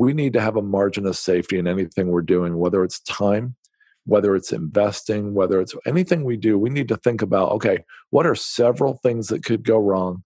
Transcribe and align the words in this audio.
we 0.00 0.14
need 0.14 0.32
to 0.32 0.40
have 0.40 0.56
a 0.56 0.62
margin 0.62 1.04
of 1.04 1.14
safety 1.14 1.58
in 1.58 1.68
anything 1.68 2.08
we're 2.08 2.22
doing, 2.22 2.56
whether 2.56 2.82
it's 2.82 3.00
time, 3.00 3.54
whether 4.06 4.34
it's 4.34 4.50
investing, 4.50 5.34
whether 5.34 5.60
it's 5.60 5.74
anything 5.84 6.24
we 6.24 6.38
do. 6.38 6.58
We 6.58 6.70
need 6.70 6.88
to 6.88 6.96
think 6.96 7.20
about 7.20 7.52
okay, 7.52 7.84
what 8.08 8.26
are 8.26 8.34
several 8.34 8.94
things 8.94 9.28
that 9.28 9.44
could 9.44 9.62
go 9.62 9.76
wrong? 9.76 10.24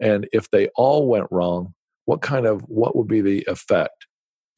And 0.00 0.28
if 0.32 0.50
they 0.50 0.66
all 0.74 1.06
went 1.06 1.28
wrong, 1.30 1.72
what 2.06 2.20
kind 2.20 2.46
of 2.46 2.62
what 2.62 2.96
would 2.96 3.06
be 3.06 3.20
the 3.20 3.44
effect? 3.46 4.08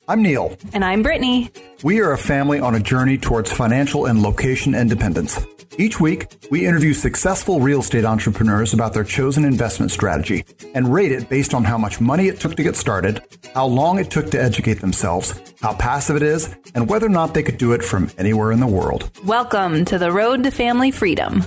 I'm 0.06 0.22
Neil. 0.22 0.54
And 0.74 0.84
I'm 0.84 1.02
Brittany. 1.02 1.50
We 1.82 2.00
are 2.00 2.12
a 2.12 2.18
family 2.18 2.60
on 2.60 2.74
a 2.74 2.80
journey 2.80 3.16
towards 3.16 3.50
financial 3.50 4.04
and 4.04 4.22
location 4.22 4.74
independence. 4.74 5.40
Each 5.78 5.98
week, 5.98 6.26
we 6.50 6.66
interview 6.66 6.92
successful 6.92 7.60
real 7.60 7.80
estate 7.80 8.04
entrepreneurs 8.04 8.74
about 8.74 8.92
their 8.92 9.02
chosen 9.02 9.46
investment 9.46 9.90
strategy 9.90 10.44
and 10.74 10.92
rate 10.92 11.10
it 11.10 11.30
based 11.30 11.54
on 11.54 11.64
how 11.64 11.78
much 11.78 12.02
money 12.02 12.28
it 12.28 12.38
took 12.38 12.54
to 12.56 12.62
get 12.62 12.76
started, 12.76 13.22
how 13.54 13.64
long 13.64 13.98
it 13.98 14.10
took 14.10 14.30
to 14.32 14.40
educate 14.40 14.82
themselves, 14.82 15.40
how 15.62 15.74
passive 15.74 16.16
it 16.16 16.22
is, 16.22 16.54
and 16.74 16.88
whether 16.88 17.06
or 17.06 17.10
not 17.10 17.32
they 17.32 17.42
could 17.42 17.58
do 17.58 17.72
it 17.72 17.82
from 17.82 18.10
anywhere 18.18 18.52
in 18.52 18.60
the 18.60 18.66
world. 18.66 19.10
Welcome 19.24 19.86
to 19.86 19.98
the 19.98 20.12
Road 20.12 20.42
to 20.44 20.50
Family 20.50 20.90
Freedom. 20.90 21.42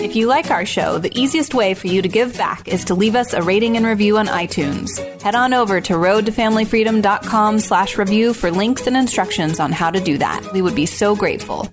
If 0.00 0.16
you 0.16 0.28
like 0.28 0.50
our 0.50 0.64
show, 0.64 0.96
the 0.96 1.12
easiest 1.14 1.54
way 1.54 1.74
for 1.74 1.86
you 1.86 2.00
to 2.00 2.08
give 2.08 2.36
back 2.36 2.66
is 2.66 2.84
to 2.86 2.94
leave 2.94 3.14
us 3.14 3.34
a 3.34 3.42
rating 3.42 3.76
and 3.76 3.84
review 3.84 4.16
on 4.16 4.28
iTunes. 4.28 4.98
Head 5.20 5.34
on 5.34 5.52
over 5.52 5.78
to 5.82 5.92
roadtofamilyfreedom.com 5.92 7.58
slash 7.60 7.98
review 7.98 8.32
for 8.32 8.50
links 8.50 8.86
and 8.86 8.96
instructions 8.96 9.60
on 9.60 9.72
how 9.72 9.90
to 9.90 10.00
do 10.00 10.16
that. 10.16 10.52
We 10.54 10.62
would 10.62 10.74
be 10.74 10.86
so 10.86 11.14
grateful. 11.14 11.68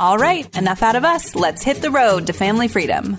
All 0.00 0.16
right, 0.16 0.48
enough 0.56 0.82
out 0.82 0.96
of 0.96 1.04
us. 1.04 1.34
Let's 1.34 1.62
hit 1.62 1.82
the 1.82 1.90
road 1.90 2.26
to 2.28 2.32
family 2.32 2.66
freedom. 2.66 3.18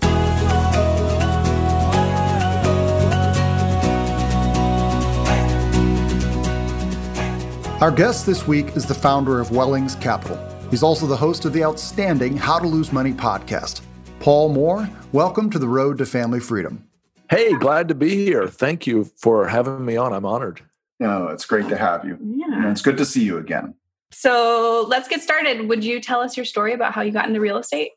Our 7.79 7.91
guest 7.91 8.25
this 8.25 8.47
week 8.47 8.75
is 8.75 8.87
the 8.87 8.95
founder 8.95 9.39
of 9.39 9.51
Wellings 9.51 9.95
Capital. 9.95 10.39
He's 10.71 10.83
also 10.83 11.05
the 11.05 11.15
host 11.15 11.45
of 11.45 11.53
the 11.53 11.63
outstanding 11.63 12.37
How 12.37 12.57
to 12.57 12.67
Lose 12.67 12.91
Money 12.91 13.13
podcast. 13.13 13.81
Paul 14.21 14.49
Moore, 14.49 14.87
welcome 15.13 15.49
to 15.49 15.57
the 15.57 15.67
Road 15.67 15.97
to 15.97 16.05
Family 16.05 16.39
Freedom. 16.39 16.87
Hey, 17.31 17.53
glad 17.53 17.87
to 17.87 17.95
be 17.95 18.09
here. 18.23 18.47
Thank 18.47 18.85
you 18.85 19.05
for 19.17 19.47
having 19.47 19.83
me 19.83 19.97
on. 19.97 20.13
I'm 20.13 20.27
honored. 20.27 20.61
No, 20.99 21.29
it's 21.29 21.43
great 21.43 21.67
to 21.69 21.75
have 21.75 22.05
you. 22.05 22.19
Yeah. 22.21 22.69
it's 22.69 22.83
good 22.83 22.97
to 22.97 23.05
see 23.05 23.23
you 23.23 23.39
again. 23.39 23.73
So 24.11 24.85
let's 24.87 25.07
get 25.07 25.23
started. 25.23 25.67
Would 25.67 25.83
you 25.83 25.99
tell 25.99 26.21
us 26.21 26.37
your 26.37 26.45
story 26.45 26.73
about 26.73 26.93
how 26.93 27.01
you 27.01 27.11
got 27.11 27.27
into 27.27 27.39
real 27.39 27.57
estate? 27.57 27.93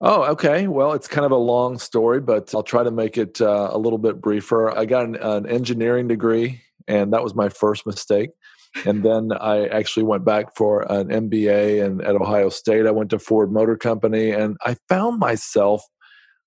Oh, 0.00 0.22
okay. 0.32 0.68
Well, 0.68 0.94
it's 0.94 1.06
kind 1.06 1.26
of 1.26 1.32
a 1.32 1.36
long 1.36 1.78
story, 1.78 2.22
but 2.22 2.54
I'll 2.54 2.62
try 2.62 2.82
to 2.82 2.90
make 2.90 3.18
it 3.18 3.38
uh, 3.42 3.68
a 3.70 3.76
little 3.76 3.98
bit 3.98 4.22
briefer. 4.22 4.70
I 4.70 4.86
got 4.86 5.04
an, 5.04 5.16
an 5.16 5.46
engineering 5.46 6.08
degree, 6.08 6.62
and 6.86 7.12
that 7.12 7.22
was 7.22 7.34
my 7.34 7.50
first 7.50 7.84
mistake 7.84 8.30
and 8.84 9.02
then 9.02 9.32
I 9.32 9.66
actually 9.66 10.04
went 10.04 10.24
back 10.24 10.54
for 10.56 10.82
an 10.92 11.08
MBA 11.08 11.84
and 11.84 12.02
at 12.02 12.16
Ohio 12.16 12.48
State. 12.48 12.86
I 12.86 12.90
went 12.90 13.10
to 13.10 13.18
Ford 13.18 13.52
Motor 13.52 13.76
Company 13.76 14.30
and 14.30 14.56
I 14.64 14.76
found 14.88 15.18
myself 15.18 15.82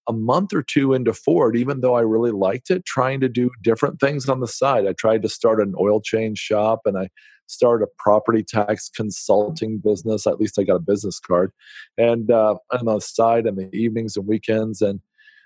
a 0.07 0.13
month 0.13 0.53
or 0.53 0.63
two 0.63 0.93
into 0.93 1.13
Ford, 1.13 1.55
even 1.55 1.81
though 1.81 1.95
I 1.95 2.01
really 2.01 2.31
liked 2.31 2.71
it, 2.71 2.85
trying 2.85 3.19
to 3.21 3.29
do 3.29 3.51
different 3.61 3.99
things 3.99 4.27
on 4.27 4.39
the 4.39 4.47
side. 4.47 4.87
I 4.87 4.93
tried 4.93 5.21
to 5.23 5.29
start 5.29 5.61
an 5.61 5.73
oil 5.79 6.01
change 6.01 6.39
shop 6.39 6.81
and 6.85 6.97
I 6.97 7.09
started 7.47 7.85
a 7.85 8.01
property 8.01 8.43
tax 8.43 8.89
consulting 8.89 9.79
business. 9.83 10.25
At 10.25 10.39
least 10.39 10.57
I 10.57 10.63
got 10.63 10.75
a 10.75 10.79
business 10.79 11.19
card. 11.19 11.51
And 11.97 12.31
uh, 12.31 12.55
on 12.71 12.85
the 12.85 12.99
side 12.99 13.45
in 13.45 13.55
the 13.55 13.69
evenings 13.73 14.15
and 14.15 14.27
weekends. 14.27 14.81
And 14.81 15.01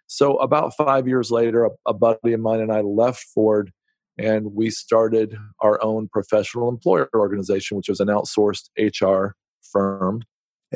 so 0.07 0.37
about 0.37 0.75
five 0.75 1.07
years 1.07 1.31
later, 1.31 1.65
a, 1.65 1.69
a 1.87 1.93
buddy 1.93 2.33
of 2.33 2.39
mine 2.39 2.61
and 2.61 2.71
I 2.71 2.81
left 2.81 3.25
Ford 3.33 3.71
and 4.17 4.53
we 4.53 4.69
started 4.69 5.37
our 5.59 5.81
own 5.83 6.07
professional 6.07 6.69
employer 6.69 7.09
organization, 7.13 7.77
which 7.77 7.89
was 7.89 7.99
an 7.99 8.07
outsourced 8.07 8.69
HR 8.77 9.35
firm. 9.71 10.21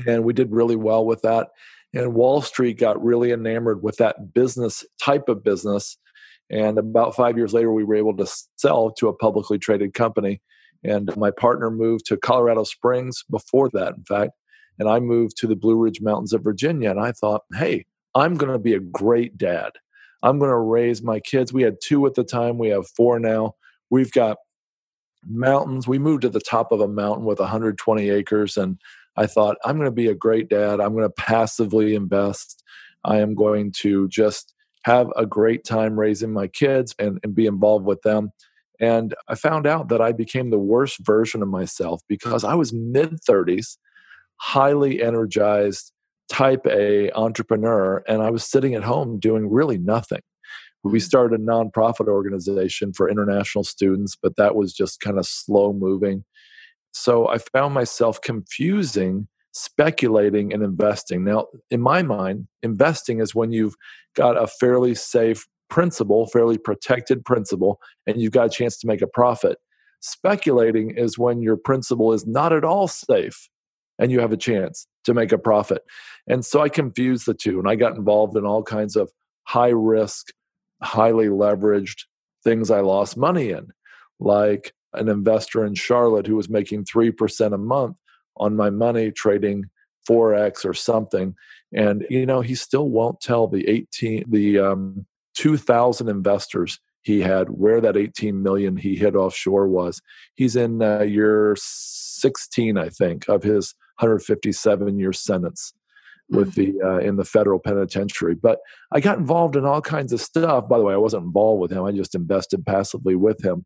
And 0.06 0.24
we 0.24 0.34
did 0.34 0.52
really 0.52 0.76
well 0.76 1.06
with 1.06 1.22
that. 1.22 1.50
And 1.94 2.14
Wall 2.14 2.42
Street 2.42 2.78
got 2.78 3.04
really 3.04 3.32
enamored 3.32 3.82
with 3.82 3.98
that 3.98 4.34
business 4.34 4.86
type 5.02 5.30
of 5.30 5.44
business. 5.44 5.98
And 6.50 6.78
about 6.78 7.16
five 7.16 7.38
years 7.38 7.54
later, 7.54 7.72
we 7.72 7.84
were 7.84 7.96
able 7.96 8.16
to 8.18 8.28
sell 8.58 8.92
to 8.92 9.08
a 9.08 9.16
publicly 9.16 9.58
traded 9.58 9.94
company. 9.94 10.42
And 10.84 11.16
my 11.18 11.32
partner 11.32 11.72
moved 11.72 12.06
to 12.08 12.18
Colorado 12.18 12.64
Springs 12.64 13.24
before 13.30 13.70
that, 13.74 13.96
in 13.98 14.04
fact. 14.04 14.32
And 14.78 14.88
I 14.88 15.00
moved 15.00 15.38
to 15.38 15.48
the 15.48 15.56
Blue 15.56 15.76
Ridge 15.76 16.02
Mountains 16.02 16.34
of 16.34 16.44
Virginia. 16.44 16.92
And 16.92 17.00
I 17.00 17.12
thought, 17.12 17.42
hey, 17.54 17.86
I'm 18.16 18.36
going 18.36 18.52
to 18.52 18.60
be 18.60 18.74
a 18.74 18.80
great 18.80 19.38
dad. 19.38 19.72
I'm 20.22 20.40
going 20.40 20.52
to 20.52 20.58
raise 20.58 21.02
my 21.02 21.20
kids. 21.20 21.54
We 21.54 21.64
had 21.64 21.78
two 21.82 22.06
at 22.06 22.16
the 22.16 22.24
time, 22.24 22.58
we 22.58 22.70
have 22.70 22.88
four 22.88 23.20
now. 23.20 23.56
We've 23.90 24.12
got 24.12 24.38
mountains. 25.26 25.88
We 25.88 26.00
moved 26.00 26.22
to 26.24 26.30
the 26.30 26.40
top 26.40 26.72
of 26.72 26.82
a 26.82 26.88
mountain 26.88 27.26
with 27.26 27.40
120 27.40 28.10
acres, 28.10 28.58
and 28.58 28.78
I 29.16 29.28
thought, 29.28 29.58
I'm 29.66 29.78
going 29.78 29.90
to 29.90 29.92
be 29.92 30.08
a 30.08 30.16
great 30.16 30.50
dad. 30.50 30.80
I'm 30.80 30.94
going 30.94 31.04
to 31.08 31.10
passively 31.10 31.96
invest. 31.96 32.64
I 33.04 33.18
am 33.18 33.36
going 33.36 33.72
to 33.78 34.08
just 34.08 34.54
have 34.84 35.10
a 35.16 35.26
great 35.26 35.64
time 35.64 36.00
raising 36.00 36.32
my 36.32 36.48
kids 36.48 36.96
and, 37.00 37.20
and 37.24 37.36
be 37.36 37.46
involved 37.46 37.86
with 37.86 38.02
them. 38.02 38.32
And 38.80 39.14
I 39.28 39.36
found 39.36 39.68
out 39.68 39.90
that 39.90 40.02
I 40.02 40.14
became 40.14 40.50
the 40.50 40.60
worst 40.60 41.00
version 41.06 41.42
of 41.42 41.50
myself 41.50 42.02
because 42.08 42.44
I 42.44 42.54
was 42.54 42.72
mid 42.72 43.22
30s, 43.22 43.78
highly 44.38 45.02
energized, 45.02 45.92
type 46.30 46.66
A 46.68 47.12
entrepreneur, 47.12 48.04
and 48.08 48.22
I 48.22 48.30
was 48.30 48.46
sitting 48.46 48.76
at 48.76 48.84
home 48.84 49.20
doing 49.20 49.50
really 49.50 49.78
nothing. 49.78 50.22
We 50.84 50.92
mm-hmm. 50.92 51.00
started 51.00 51.40
a 51.40 51.44
nonprofit 51.44 52.08
organization 52.08 52.94
for 52.94 53.10
international 53.10 53.64
students, 53.64 54.16
but 54.22 54.36
that 54.38 54.56
was 54.56 54.74
just 54.74 55.02
kind 55.02 55.18
of 55.18 55.26
slow 55.26 55.74
moving. 55.74 56.24
So 56.92 57.28
I 57.28 57.38
found 57.38 57.74
myself 57.74 58.22
confusing 58.22 59.28
speculating 59.52 60.54
and 60.54 60.64
investing. 60.64 61.24
Now, 61.24 61.48
in 61.70 61.82
my 61.82 62.02
mind, 62.04 62.48
investing 62.62 63.20
is 63.20 63.36
when 63.36 63.52
you've 63.52 63.76
got 64.16 64.42
a 64.42 64.48
fairly 64.48 64.96
safe 64.96 65.48
principle, 65.70 66.28
fairly 66.28 66.58
protected 66.58 67.26
principle, 67.26 67.80
and 68.08 68.22
you've 68.22 68.32
got 68.32 68.48
a 68.48 68.50
chance 68.50 68.78
to 68.80 68.88
make 68.88 69.02
a 69.02 69.08
profit. 69.08 69.58
Speculating 70.02 70.92
is 70.92 71.18
when 71.18 71.42
your 71.42 71.58
principal 71.58 72.14
is 72.14 72.26
not 72.26 72.54
at 72.54 72.64
all 72.64 72.88
safe 72.88 73.50
and 74.00 74.12
you 74.12 74.20
have 74.20 74.32
a 74.32 74.38
chance 74.38 74.88
to 75.04 75.14
make 75.14 75.32
a 75.32 75.38
profit. 75.38 75.84
And 76.28 76.44
so 76.46 76.62
I 76.62 76.70
confused 76.70 77.26
the 77.26 77.34
two 77.34 77.60
and 77.60 77.70
I 77.70 77.76
got 77.76 77.96
involved 77.96 78.36
in 78.38 78.46
all 78.46 78.64
kinds 78.64 78.96
of 78.96 79.12
high 79.44 79.70
risk, 79.70 80.28
highly 80.82 81.28
leveraged 81.28 82.06
things 82.44 82.72
I 82.72 82.80
lost 82.80 83.18
money 83.18 83.50
in, 83.52 83.68
like 84.20 84.74
an 84.94 85.10
investor 85.10 85.66
in 85.66 85.76
Charlotte 85.76 86.26
who 86.26 86.36
was 86.36 86.50
making 86.50 86.86
3% 86.86 87.54
a 87.54 87.58
month 87.58 87.98
on 88.38 88.56
my 88.56 88.70
money 88.70 89.12
trading 89.12 89.66
forex 90.10 90.66
or 90.66 90.74
something 90.74 91.36
and 91.74 92.06
you 92.10 92.26
know 92.26 92.42
he 92.42 92.56
still 92.56 92.90
won't 92.90 93.22
tell 93.22 93.48
the 93.48 93.68
18 93.68 94.26
the 94.28 94.58
um 94.58 95.06
2000 95.36 96.10
investors 96.10 96.80
he 97.02 97.22
had 97.22 97.50
where 97.50 97.80
that 97.80 97.98
18 97.98 98.42
million 98.42 98.76
he 98.76 98.96
hid 98.96 99.16
offshore 99.16 99.68
was 99.68 100.02
he's 100.36 100.56
in 100.56 100.82
uh, 100.82 101.02
year 101.02 101.56
16 101.58 102.78
i 102.78 102.90
think 102.90 103.28
of 103.30 103.44
his 103.44 103.76
157 104.00 105.00
year 105.00 105.14
sentence 105.14 105.74
with 106.30 106.54
the 106.54 106.76
uh, 106.84 106.98
in 107.00 107.16
the 107.16 107.26
federal 107.26 107.60
penitentiary. 107.60 108.36
But 108.36 108.60
I 108.92 109.00
got 109.00 109.18
involved 109.18 109.56
in 109.56 109.66
all 109.66 109.82
kinds 109.82 110.14
of 110.14 110.22
stuff. 110.22 110.70
By 110.70 110.78
the 110.78 110.84
way, 110.84 110.94
I 110.94 110.98
wasn't 110.98 111.26
involved 111.26 111.62
with 111.62 111.72
him. 111.72 111.84
I 111.84 111.92
just 111.92 112.16
invested 112.16 112.66
passively 112.66 113.16
with 113.16 113.44
him. 113.44 113.66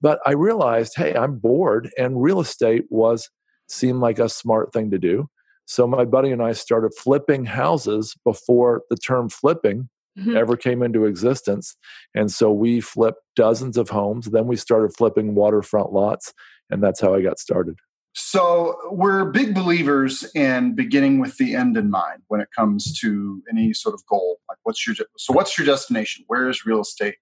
But 0.00 0.20
I 0.26 0.32
realized, 0.32 0.94
hey, 0.96 1.14
I'm 1.14 1.38
bored, 1.38 1.90
and 1.96 2.22
real 2.22 2.40
estate 2.40 2.84
was 2.90 3.30
seemed 3.68 4.00
like 4.00 4.18
a 4.18 4.28
smart 4.28 4.72
thing 4.72 4.90
to 4.90 4.98
do. 4.98 5.28
So 5.64 5.86
my 5.86 6.04
buddy 6.04 6.30
and 6.30 6.42
I 6.42 6.52
started 6.52 6.92
flipping 6.94 7.46
houses 7.46 8.14
before 8.24 8.82
the 8.90 8.96
term 8.96 9.28
flipping 9.28 9.88
mm-hmm. 10.18 10.36
ever 10.36 10.56
came 10.56 10.82
into 10.82 11.06
existence. 11.06 11.76
And 12.14 12.30
so 12.30 12.52
we 12.52 12.80
flipped 12.80 13.22
dozens 13.36 13.76
of 13.76 13.88
homes. 13.88 14.26
Then 14.26 14.46
we 14.46 14.56
started 14.56 14.94
flipping 14.94 15.34
waterfront 15.34 15.92
lots, 15.92 16.34
and 16.68 16.82
that's 16.82 17.00
how 17.00 17.14
I 17.14 17.22
got 17.22 17.38
started. 17.38 17.78
So 18.14 18.76
we're 18.90 19.24
big 19.26 19.54
believers 19.54 20.24
in 20.34 20.74
beginning 20.74 21.18
with 21.18 21.36
the 21.38 21.54
end 21.54 21.76
in 21.76 21.90
mind 21.90 22.22
when 22.28 22.40
it 22.40 22.48
comes 22.54 22.98
to 23.00 23.42
any 23.50 23.72
sort 23.72 23.94
of 23.94 24.04
goal. 24.06 24.38
Like, 24.48 24.58
what's 24.64 24.86
your 24.86 24.94
so 25.16 25.32
what's 25.32 25.56
your 25.56 25.66
destination? 25.66 26.24
Where 26.26 26.48
is 26.48 26.66
real 26.66 26.80
estate 26.80 27.16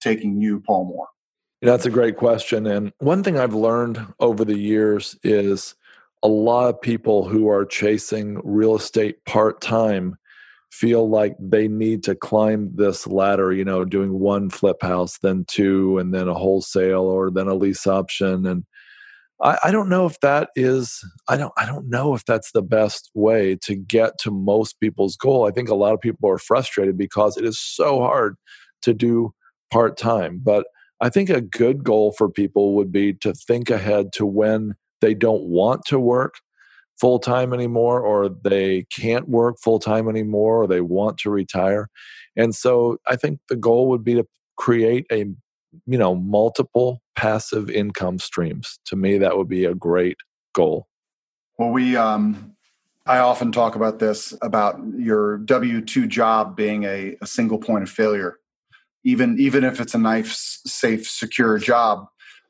taking 0.00 0.40
you, 0.40 0.60
Paul 0.60 0.86
Moore? 0.86 1.08
That's 1.60 1.86
a 1.86 1.90
great 1.90 2.16
question. 2.16 2.66
And 2.66 2.92
one 2.98 3.22
thing 3.22 3.38
I've 3.38 3.54
learned 3.54 4.04
over 4.18 4.44
the 4.44 4.58
years 4.58 5.16
is 5.22 5.76
a 6.24 6.28
lot 6.28 6.68
of 6.68 6.80
people 6.80 7.28
who 7.28 7.48
are 7.48 7.64
chasing 7.64 8.40
real 8.42 8.74
estate 8.74 9.24
part 9.26 9.60
time 9.60 10.16
feel 10.72 11.08
like 11.08 11.36
they 11.38 11.68
need 11.68 12.02
to 12.02 12.14
climb 12.16 12.70
this 12.74 13.06
ladder, 13.06 13.52
you 13.52 13.64
know, 13.64 13.84
doing 13.84 14.18
one 14.18 14.50
flip 14.50 14.82
house, 14.82 15.18
then 15.18 15.44
two, 15.46 15.98
and 15.98 16.12
then 16.12 16.26
a 16.26 16.34
wholesale 16.34 17.02
or 17.02 17.30
then 17.30 17.46
a 17.46 17.54
lease 17.54 17.86
option. 17.86 18.46
And 18.46 18.64
I, 19.42 19.58
I 19.64 19.70
don't 19.70 19.88
know 19.88 20.06
if 20.06 20.20
that 20.20 20.50
is 20.56 21.04
I 21.28 21.36
don't 21.36 21.52
I 21.56 21.66
don't 21.66 21.88
know 21.88 22.14
if 22.14 22.24
that's 22.24 22.52
the 22.52 22.62
best 22.62 23.10
way 23.14 23.56
to 23.62 23.74
get 23.74 24.18
to 24.20 24.30
most 24.30 24.80
people's 24.80 25.16
goal. 25.16 25.46
I 25.46 25.50
think 25.50 25.68
a 25.68 25.74
lot 25.74 25.94
of 25.94 26.00
people 26.00 26.30
are 26.30 26.38
frustrated 26.38 26.96
because 26.96 27.36
it 27.36 27.44
is 27.44 27.58
so 27.58 28.00
hard 28.00 28.36
to 28.82 28.94
do 28.94 29.34
part 29.70 29.96
time. 29.96 30.40
But 30.42 30.66
I 31.00 31.08
think 31.08 31.30
a 31.30 31.40
good 31.40 31.82
goal 31.82 32.12
for 32.12 32.30
people 32.30 32.74
would 32.74 32.92
be 32.92 33.14
to 33.14 33.32
think 33.32 33.70
ahead 33.70 34.12
to 34.14 34.26
when 34.26 34.74
they 35.00 35.14
don't 35.14 35.42
want 35.44 35.84
to 35.86 35.98
work 35.98 36.36
full 37.00 37.18
time 37.18 37.52
anymore, 37.52 38.00
or 38.00 38.28
they 38.28 38.84
can't 38.84 39.28
work 39.28 39.56
full 39.60 39.80
time 39.80 40.08
anymore, 40.08 40.62
or 40.62 40.66
they 40.68 40.80
want 40.80 41.18
to 41.18 41.30
retire. 41.30 41.88
And 42.36 42.54
so 42.54 42.98
I 43.08 43.16
think 43.16 43.40
the 43.48 43.56
goal 43.56 43.88
would 43.88 44.04
be 44.04 44.14
to 44.14 44.24
create 44.56 45.06
a 45.10 45.24
you 45.86 45.98
know 45.98 46.14
multiple 46.14 47.00
passive 47.16 47.70
income 47.70 48.18
streams. 48.18 48.78
To 48.86 48.96
me 48.96 49.18
that 49.18 49.36
would 49.36 49.48
be 49.48 49.64
a 49.64 49.74
great 49.74 50.16
goal. 50.54 50.86
Well 51.58 51.70
we 51.70 51.96
um 51.96 52.54
i 53.06 53.18
often 53.18 53.50
talk 53.50 53.74
about 53.74 53.98
this 53.98 54.32
about 54.42 54.78
your 54.96 55.38
w2 55.38 56.06
job 56.08 56.54
being 56.56 56.84
a, 56.84 57.16
a 57.20 57.26
single 57.26 57.58
point 57.58 57.82
of 57.82 57.90
failure. 57.90 58.38
Even 59.04 59.38
even 59.38 59.64
if 59.64 59.80
it's 59.80 59.94
a 59.94 59.98
nice 59.98 60.60
safe 60.66 61.08
secure 61.08 61.58
job 61.58 62.06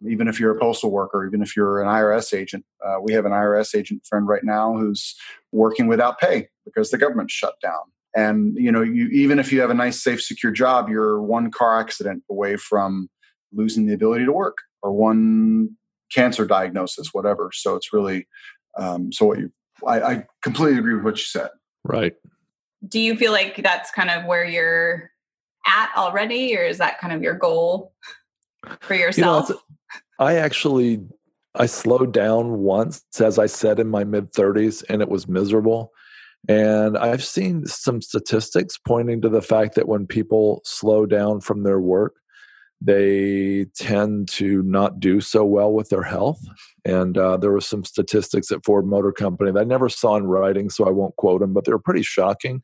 even 0.08 0.26
if 0.28 0.40
you're 0.40 0.56
a 0.56 0.58
postal 0.58 0.90
worker 0.90 1.26
even 1.26 1.42
if 1.42 1.56
you're 1.56 1.80
an 1.80 1.88
irs 1.88 2.34
agent 2.34 2.64
uh, 2.84 2.96
we 3.00 3.12
have 3.12 3.24
an 3.24 3.32
irs 3.32 3.74
agent 3.74 4.04
friend 4.04 4.26
right 4.26 4.44
now 4.44 4.76
who's 4.76 5.14
working 5.52 5.86
without 5.86 6.18
pay 6.18 6.48
because 6.64 6.90
the 6.90 6.98
government 6.98 7.30
shut 7.30 7.54
down 7.62 7.82
and 8.14 8.54
you 8.56 8.70
know 8.70 8.82
you 8.82 9.08
even 9.08 9.38
if 9.38 9.52
you 9.52 9.60
have 9.60 9.70
a 9.70 9.74
nice 9.74 10.02
safe 10.02 10.22
secure 10.22 10.52
job 10.52 10.88
you're 10.88 11.22
one 11.22 11.50
car 11.50 11.80
accident 11.80 12.22
away 12.30 12.56
from 12.56 13.08
losing 13.52 13.86
the 13.86 13.94
ability 13.94 14.24
to 14.24 14.32
work 14.32 14.56
or 14.82 14.92
one 14.92 15.70
cancer 16.12 16.46
diagnosis 16.46 17.10
whatever. 17.12 17.50
So 17.52 17.74
it's 17.74 17.92
really 17.92 18.26
um, 18.78 19.12
so 19.12 19.26
what 19.26 19.38
you 19.38 19.52
I, 19.86 20.00
I 20.00 20.26
completely 20.42 20.78
agree 20.78 20.94
with 20.94 21.04
what 21.04 21.18
you 21.18 21.24
said. 21.24 21.48
Right. 21.84 22.14
Do 22.86 23.00
you 23.00 23.16
feel 23.16 23.32
like 23.32 23.62
that's 23.62 23.90
kind 23.90 24.10
of 24.10 24.24
where 24.24 24.44
you're 24.44 25.10
at 25.66 25.90
already 25.96 26.56
or 26.56 26.62
is 26.64 26.78
that 26.78 26.98
kind 26.98 27.12
of 27.12 27.22
your 27.22 27.34
goal 27.34 27.92
for 28.80 28.94
yourself 28.94 29.48
you 29.48 29.54
know, 29.54 29.60
i 30.18 30.34
actually 30.34 31.00
i 31.54 31.66
slowed 31.66 32.12
down 32.12 32.58
once 32.58 33.04
as 33.20 33.38
i 33.38 33.46
said 33.46 33.78
in 33.78 33.88
my 33.88 34.02
mid 34.02 34.32
30s 34.32 34.84
and 34.88 35.00
it 35.00 35.08
was 35.08 35.28
miserable 35.28 35.92
and 36.48 36.98
I've 36.98 37.24
seen 37.24 37.66
some 37.66 38.02
statistics 38.02 38.76
pointing 38.76 39.20
to 39.22 39.28
the 39.28 39.42
fact 39.42 39.74
that 39.76 39.88
when 39.88 40.06
people 40.06 40.60
slow 40.64 41.06
down 41.06 41.40
from 41.40 41.62
their 41.62 41.80
work, 41.80 42.16
they 42.80 43.66
tend 43.76 44.28
to 44.28 44.62
not 44.64 44.98
do 44.98 45.20
so 45.20 45.44
well 45.44 45.72
with 45.72 45.88
their 45.88 46.02
health. 46.02 46.40
And 46.84 47.16
uh, 47.16 47.36
there 47.36 47.52
were 47.52 47.60
some 47.60 47.84
statistics 47.84 48.50
at 48.50 48.64
Ford 48.64 48.86
Motor 48.86 49.12
Company 49.12 49.52
that 49.52 49.60
I 49.60 49.64
never 49.64 49.88
saw 49.88 50.16
in 50.16 50.26
writing, 50.26 50.68
so 50.68 50.86
I 50.86 50.90
won't 50.90 51.14
quote 51.14 51.42
them, 51.42 51.52
but 51.52 51.64
they 51.64 51.72
were 51.72 51.78
pretty 51.78 52.02
shocking 52.02 52.60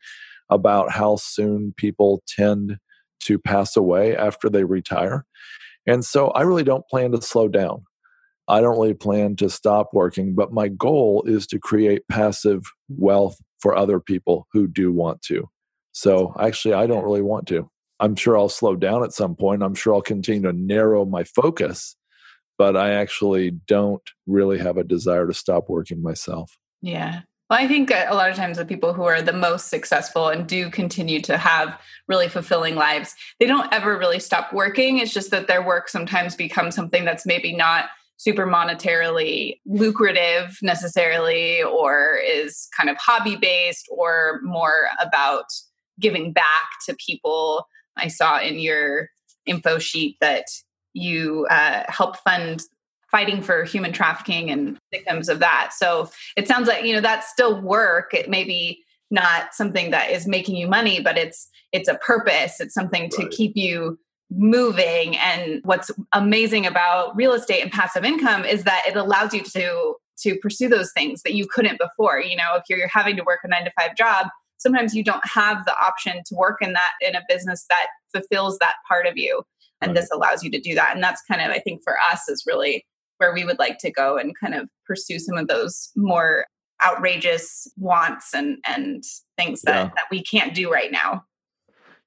about 0.51 0.91
how 0.91 1.17
soon 1.17 1.73
people 1.77 2.23
tend 2.27 2.79
to 3.21 3.39
pass 3.39 3.77
away 3.77 4.17
after 4.17 4.49
they 4.49 4.65
retire. 4.65 5.25
And 5.87 6.05
so 6.05 6.29
I 6.29 6.43
really 6.43 6.65
don't 6.65 6.87
plan 6.89 7.13
to 7.13 7.23
slow 7.23 7.47
down. 7.47 7.85
I 8.49 8.61
don't 8.61 8.79
really 8.79 8.95
plan 8.95 9.37
to 9.37 9.51
stop 9.51 9.91
working, 9.93 10.35
but 10.35 10.53
my 10.53 10.69
goal 10.69 11.23
is 11.27 11.47
to 11.49 11.61
create 11.61 12.09
passive 12.09 12.65
wealth 12.89 13.39
for 13.61 13.77
other 13.77 14.01
people 14.01 14.47
who 14.53 14.67
do 14.67 14.93
want 14.93 15.23
to. 15.23 15.49
So 15.93 16.35
actually, 16.39 16.75
I 16.75 16.87
don't 16.87 17.05
really 17.05 17.23
want 17.23 17.49
to. 17.49 17.69
I'm 18.01 18.15
sure 18.15 18.39
I'll 18.39 18.49
slow 18.49 18.77
down 18.77 19.03
at 19.03 19.13
some 19.13 19.35
point. 19.35 19.63
I'm 19.63 19.75
sure 19.75 19.95
I'll 19.95 20.03
continue 20.03 20.43
to 20.43 20.57
narrow 20.57 21.05
my 21.05 21.25
focus, 21.25 21.97
but 22.57 22.77
I 22.77 22.93
actually 22.93 23.51
don't 23.51 24.03
really 24.27 24.59
have 24.59 24.77
a 24.77 24.85
desire 24.85 25.27
to 25.27 25.35
stop 25.35 25.69
working 25.69 26.03
myself. 26.03 26.57
Yeah. 26.81 27.23
Well, 27.51 27.59
I 27.59 27.67
think 27.67 27.91
a 27.91 28.15
lot 28.15 28.31
of 28.31 28.37
times 28.37 28.59
the 28.59 28.67
people 28.67 28.93
who 28.93 29.05
are 29.05 29.23
the 29.23 29.33
most 29.33 29.69
successful 29.69 30.29
and 30.29 30.47
do 30.47 30.71
continue 30.71 31.21
to 31.23 31.39
have 31.39 31.81
really 32.07 32.29
fulfilling 32.29 32.75
lives, 32.75 33.15
they 33.41 33.47
don't 33.47 33.73
ever 33.73 33.99
really 33.99 34.21
stop 34.21 34.53
working. 34.53 34.99
It's 34.99 35.15
just 35.15 35.31
that 35.31 35.47
their 35.47 35.65
work 35.65 35.89
sometimes 35.89 36.37
becomes 36.37 36.75
something 36.75 37.07
that's 37.07 37.25
maybe 37.25 37.57
not 37.57 37.87
super 38.19 38.47
monetarily 38.47 39.61
lucrative 39.65 40.59
necessarily 40.61 41.63
or 41.63 42.17
is 42.17 42.69
kind 42.77 42.91
of 42.91 42.97
hobby 42.99 43.37
based 43.37 43.87
or 43.91 44.41
more 44.43 44.89
about 45.01 45.45
giving 45.99 46.33
back 46.33 46.69
to 46.87 46.97
people. 47.05 47.67
I 47.97 48.09
saw 48.09 48.41
in 48.41 48.59
your 48.59 49.09
info 49.47 49.79
sheet 49.79 50.17
that 50.21 50.45
you 50.93 51.47
uh, 51.51 51.85
help 51.89 52.17
fund 52.19 52.61
fighting 53.11 53.41
for 53.41 53.65
human 53.65 53.93
trafficking 53.93 54.51
and 54.51 54.79
victims 54.93 55.29
of 55.29 55.39
that. 55.39 55.71
So 55.73 56.11
it 56.37 56.47
sounds 56.47 56.69
like 56.69 56.85
you 56.85 56.95
know 56.95 57.01
that's 57.01 57.31
still 57.31 57.61
work. 57.61 58.13
It 58.13 58.29
may 58.29 58.45
be 58.45 58.83
not 59.11 59.55
something 59.55 59.91
that 59.91 60.11
is 60.11 60.27
making 60.27 60.55
you 60.57 60.69
money 60.69 61.01
but 61.01 61.17
it's 61.17 61.49
it's 61.73 61.89
a 61.89 61.95
purpose. 61.95 62.61
It's 62.61 62.75
something 62.75 63.09
to 63.11 63.29
keep 63.29 63.57
you 63.57 63.99
moving. 64.31 65.17
And 65.17 65.61
what's 65.65 65.91
amazing 66.13 66.67
about 66.67 67.17
real 67.17 67.33
estate 67.33 67.63
and 67.63 67.73
passive 67.73 68.05
income 68.05 68.45
is 68.45 68.65
that 68.65 68.85
it 68.87 68.97
allows 68.97 69.35
you 69.35 69.43
to 69.43 69.95
to 70.21 70.37
pursue 70.43 70.69
those 70.69 70.91
things 70.93 71.23
that 71.23 71.35
you 71.35 71.47
couldn't 71.47 71.79
before. 71.79 72.21
You 72.21 72.37
know 72.37 72.55
if 72.57 72.65
you're 72.69 72.89
having 72.89 73.17
to 73.17 73.25
work 73.25 73.41
a 73.45 73.49
9 73.49 73.65
to 73.65 73.73
5 73.79 73.97
job 73.97 74.27
sometimes 74.59 74.95
you 74.95 75.05
don't 75.05 75.27
have 75.27 75.65
the 75.65 75.75
option 75.81 76.21
to 76.27 76.35
work 76.35 76.59
in 76.61 76.73
that 76.73 76.93
in 77.01 77.15
a 77.15 77.23
business 77.29 77.65
that 77.69 77.87
fulfills 78.13 78.59
that 78.59 78.75
part 78.87 79.07
of 79.07 79.17
you. 79.17 79.43
And 79.81 79.91
right. 79.91 80.01
this 80.01 80.11
allows 80.13 80.43
you 80.43 80.51
to 80.51 80.61
do 80.61 80.75
that. 80.75 80.91
And 80.95 81.03
that's 81.03 81.23
kind 81.23 81.41
of 81.41 81.51
i 81.51 81.61
think 81.61 81.83
for 81.83 81.95
us 82.01 82.29
is 82.29 82.45
really 82.47 82.85
where 83.19 83.33
we 83.33 83.45
would 83.45 83.59
like 83.59 83.79
to 83.79 83.91
go 83.91 84.17
and 84.17 84.39
kind 84.39 84.55
of 84.55 84.69
pursue 84.87 85.19
some 85.19 85.37
of 85.37 85.49
those 85.49 85.91
more 85.97 86.47
outrageous 86.85 87.67
wants 87.77 88.33
and 88.35 88.59
and 88.65 89.03
things 89.37 89.63
that 89.63 89.87
yeah. 89.87 89.91
that 89.97 90.05
we 90.11 90.23
can't 90.23 90.55
do 90.55 90.71
right 90.71 90.93
now 90.93 91.25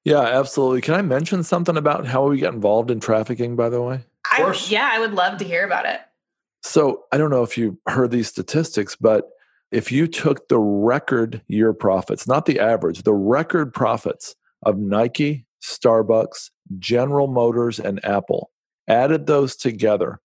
yeah, 0.03 0.21
absolutely. 0.21 0.81
Can 0.81 0.95
I 0.95 1.01
mention 1.01 1.44
something 1.44 1.77
about 1.77 2.06
how 2.06 2.27
we 2.27 2.39
got 2.39 2.53
involved 2.53 2.89
in 2.89 3.00
trafficking, 3.00 3.56
by 3.56 3.69
the 3.69 3.81
way? 3.81 4.03
I, 4.25 4.53
yeah, 4.68 4.89
I 4.92 5.00
would 5.00 5.13
love 5.13 5.38
to 5.39 5.45
hear 5.45 5.65
about 5.65 5.86
it. 5.86 6.00
So 6.63 7.06
I 7.12 7.18
don't 7.18 7.31
know 7.31 7.44
if 7.44 7.57
you 7.57 7.80
heard 7.88 8.12
these 8.12 8.27
statistics, 8.27 8.95
but 8.95 9.30
if 9.71 9.92
you 9.92 10.07
took 10.07 10.48
the 10.48 10.59
record 10.59 11.42
year 11.48 11.74
profits, 11.74 12.27
not 12.27 12.45
the 12.45 12.59
average, 12.59 13.03
the 13.03 13.13
record 13.13 13.74
profits 13.74 14.36
of 14.63 14.77
Nike, 14.77 15.45
Starbucks, 15.63 16.50
General 16.77 17.27
Motors, 17.27 17.80
and 17.80 18.04
Apple, 18.06 18.51
added 18.88 19.25
those 19.25 19.56
together, 19.56 20.19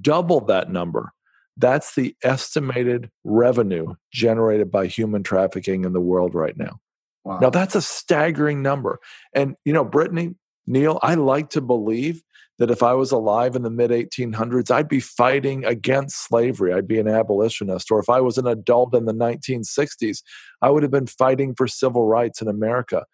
doubled 0.00 0.48
that 0.48 0.70
number. 0.70 1.12
That's 1.56 1.94
the 1.94 2.14
estimated 2.22 3.10
revenue 3.24 3.94
generated 4.12 4.70
by 4.70 4.86
human 4.86 5.22
trafficking 5.22 5.84
in 5.84 5.92
the 5.92 6.00
world 6.00 6.34
right 6.34 6.56
now. 6.56 6.80
Wow. 7.26 7.40
Now 7.40 7.50
that's 7.50 7.74
a 7.74 7.82
staggering 7.82 8.62
number. 8.62 9.00
And 9.34 9.56
you 9.64 9.72
know, 9.72 9.84
Brittany, 9.84 10.36
Neil, 10.68 11.00
I 11.02 11.14
like 11.14 11.50
to 11.50 11.60
believe 11.60 12.22
that 12.58 12.70
if 12.70 12.84
I 12.84 12.94
was 12.94 13.10
alive 13.10 13.56
in 13.56 13.62
the 13.62 13.70
mid 13.70 13.90
1800s, 13.90 14.70
I'd 14.70 14.88
be 14.88 15.00
fighting 15.00 15.64
against 15.64 16.24
slavery. 16.28 16.72
I'd 16.72 16.86
be 16.86 17.00
an 17.00 17.08
abolitionist. 17.08 17.90
Or 17.90 17.98
if 17.98 18.08
I 18.08 18.20
was 18.20 18.38
an 18.38 18.46
adult 18.46 18.94
in 18.94 19.06
the 19.06 19.12
1960s, 19.12 20.22
I 20.62 20.70
would 20.70 20.84
have 20.84 20.92
been 20.92 21.08
fighting 21.08 21.56
for 21.56 21.66
civil 21.66 22.06
rights 22.06 22.40
in 22.40 22.46
America. 22.46 23.04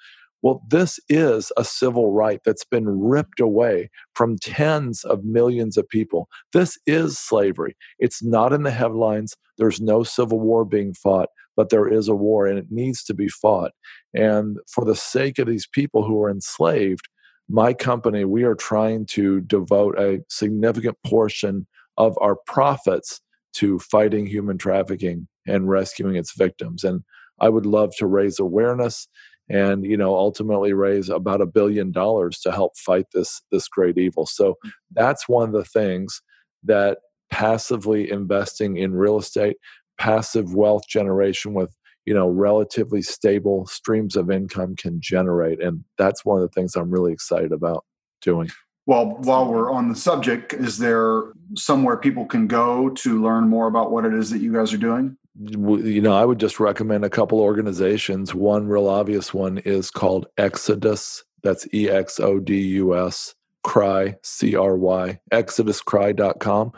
Well, 0.42 0.62
this 0.68 1.00
is 1.08 1.50
a 1.56 1.64
civil 1.64 2.12
right 2.12 2.40
that's 2.44 2.66
been 2.66 2.86
ripped 2.86 3.40
away 3.40 3.88
from 4.14 4.36
tens 4.36 5.04
of 5.04 5.24
millions 5.24 5.78
of 5.78 5.88
people. 5.88 6.28
This 6.52 6.78
is 6.84 7.18
slavery. 7.18 7.76
It's 7.98 8.22
not 8.22 8.52
in 8.52 8.64
the 8.64 8.72
headlines. 8.72 9.36
There's 9.56 9.80
no 9.80 10.02
civil 10.02 10.38
war 10.38 10.66
being 10.66 10.92
fought, 10.92 11.30
but 11.56 11.70
there 11.70 11.88
is 11.88 12.08
a 12.08 12.14
war 12.14 12.46
and 12.46 12.58
it 12.58 12.66
needs 12.70 13.02
to 13.04 13.14
be 13.14 13.28
fought. 13.28 13.72
And 14.14 14.58
for 14.68 14.84
the 14.84 14.96
sake 14.96 15.38
of 15.38 15.46
these 15.46 15.66
people 15.66 16.04
who 16.04 16.22
are 16.22 16.30
enslaved, 16.30 17.08
my 17.48 17.74
company, 17.74 18.24
we 18.24 18.44
are 18.44 18.54
trying 18.54 19.06
to 19.06 19.40
devote 19.42 19.98
a 19.98 20.20
significant 20.28 20.96
portion 21.06 21.66
of 21.98 22.16
our 22.20 22.36
profits 22.46 23.20
to 23.54 23.78
fighting 23.78 24.26
human 24.26 24.56
trafficking 24.56 25.28
and 25.46 25.68
rescuing 25.68 26.16
its 26.16 26.34
victims. 26.34 26.84
And 26.84 27.02
I 27.40 27.48
would 27.48 27.66
love 27.66 27.92
to 27.98 28.06
raise 28.06 28.38
awareness 28.38 29.08
and 29.48 29.84
you 29.84 29.96
know 29.96 30.14
ultimately 30.14 30.72
raise 30.72 31.08
about 31.08 31.40
a 31.40 31.46
billion 31.46 31.90
dollars 31.90 32.38
to 32.40 32.52
help 32.52 32.76
fight 32.76 33.06
this 33.12 33.42
this 33.50 33.68
great 33.68 33.98
evil. 33.98 34.26
So 34.26 34.56
mm. 34.64 34.70
that's 34.92 35.28
one 35.28 35.48
of 35.48 35.54
the 35.54 35.64
things 35.64 36.22
that 36.64 36.98
passively 37.30 38.10
investing 38.10 38.76
in 38.76 38.94
real 38.94 39.18
estate, 39.18 39.56
passive 40.02 40.52
wealth 40.52 40.82
generation 40.88 41.54
with 41.54 41.76
you 42.06 42.12
know 42.12 42.28
relatively 42.28 43.00
stable 43.00 43.64
streams 43.66 44.16
of 44.16 44.32
income 44.32 44.74
can 44.74 45.00
generate 45.00 45.62
and 45.62 45.84
that's 45.96 46.24
one 46.24 46.42
of 46.42 46.42
the 46.42 46.52
things 46.52 46.74
i'm 46.74 46.90
really 46.90 47.12
excited 47.12 47.52
about 47.52 47.84
doing. 48.20 48.50
Well 48.86 49.16
while 49.20 49.46
we're 49.46 49.70
on 49.70 49.88
the 49.88 49.94
subject 49.94 50.54
is 50.54 50.78
there 50.78 51.22
somewhere 51.56 51.96
people 51.96 52.26
can 52.26 52.48
go 52.48 52.90
to 52.90 53.22
learn 53.22 53.48
more 53.48 53.68
about 53.68 53.92
what 53.92 54.04
it 54.04 54.12
is 54.12 54.30
that 54.30 54.40
you 54.40 54.52
guys 54.52 54.72
are 54.72 54.78
doing? 54.78 55.16
You 55.38 56.00
know 56.02 56.14
i 56.14 56.24
would 56.24 56.40
just 56.40 56.58
recommend 56.58 57.04
a 57.04 57.10
couple 57.10 57.38
organizations. 57.38 58.34
One 58.34 58.66
real 58.66 58.88
obvious 58.88 59.32
one 59.32 59.58
is 59.58 59.88
called 59.88 60.26
exodus. 60.36 61.22
That's 61.44 61.72
e-x-o-d-u-s 61.72 63.36
cry 63.62 64.16
c-r-y 64.24 65.20
exoduscry.com 65.32 66.72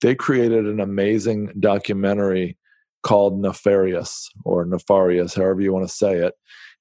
they 0.00 0.16
created 0.16 0.64
an 0.66 0.80
amazing 0.80 1.52
documentary 1.60 2.58
called 3.04 3.40
Nefarious 3.40 4.28
or 4.44 4.64
Nefarious, 4.64 5.34
however 5.34 5.60
you 5.60 5.72
want 5.72 5.86
to 5.86 5.94
say 5.94 6.16
it. 6.16 6.34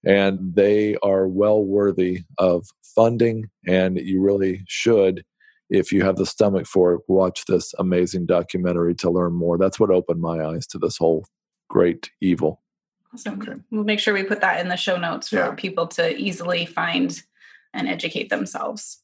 And 0.06 0.56
they 0.56 0.96
are 1.04 1.28
well 1.28 1.64
worthy 1.64 2.24
of 2.38 2.66
funding, 2.96 3.50
and 3.68 3.98
you 3.98 4.22
really 4.22 4.64
should, 4.68 5.24
if 5.70 5.92
you 5.92 6.04
have 6.04 6.16
the 6.16 6.26
stomach 6.26 6.66
for 6.66 6.94
it, 6.94 7.02
watch 7.08 7.46
this 7.46 7.74
amazing 7.80 8.26
documentary 8.26 8.96
to 8.96 9.10
learn 9.10 9.34
more. 9.34 9.58
That's 9.58 9.80
what 9.80 9.92
opened 9.92 10.22
my 10.22 10.44
eyes 10.44 10.68
to 10.68 10.78
this 10.78 10.98
whole 10.98 11.26
great 11.70 12.12
evil. 12.22 12.62
Awesome. 13.14 13.40
Okay. 13.42 13.54
We'll 13.72 13.84
make 13.84 14.00
sure 14.00 14.14
we 14.14 14.24
put 14.24 14.42
that 14.42 14.60
in 14.60 14.68
the 14.68 14.76
show 14.76 14.98
notes 14.98 15.30
for 15.30 15.36
yeah. 15.36 15.52
people 15.56 15.88
to 15.88 16.18
easily 16.18 16.66
find 16.66 17.22
and 17.74 17.88
educate 17.88 18.30
themselves. 18.30 19.00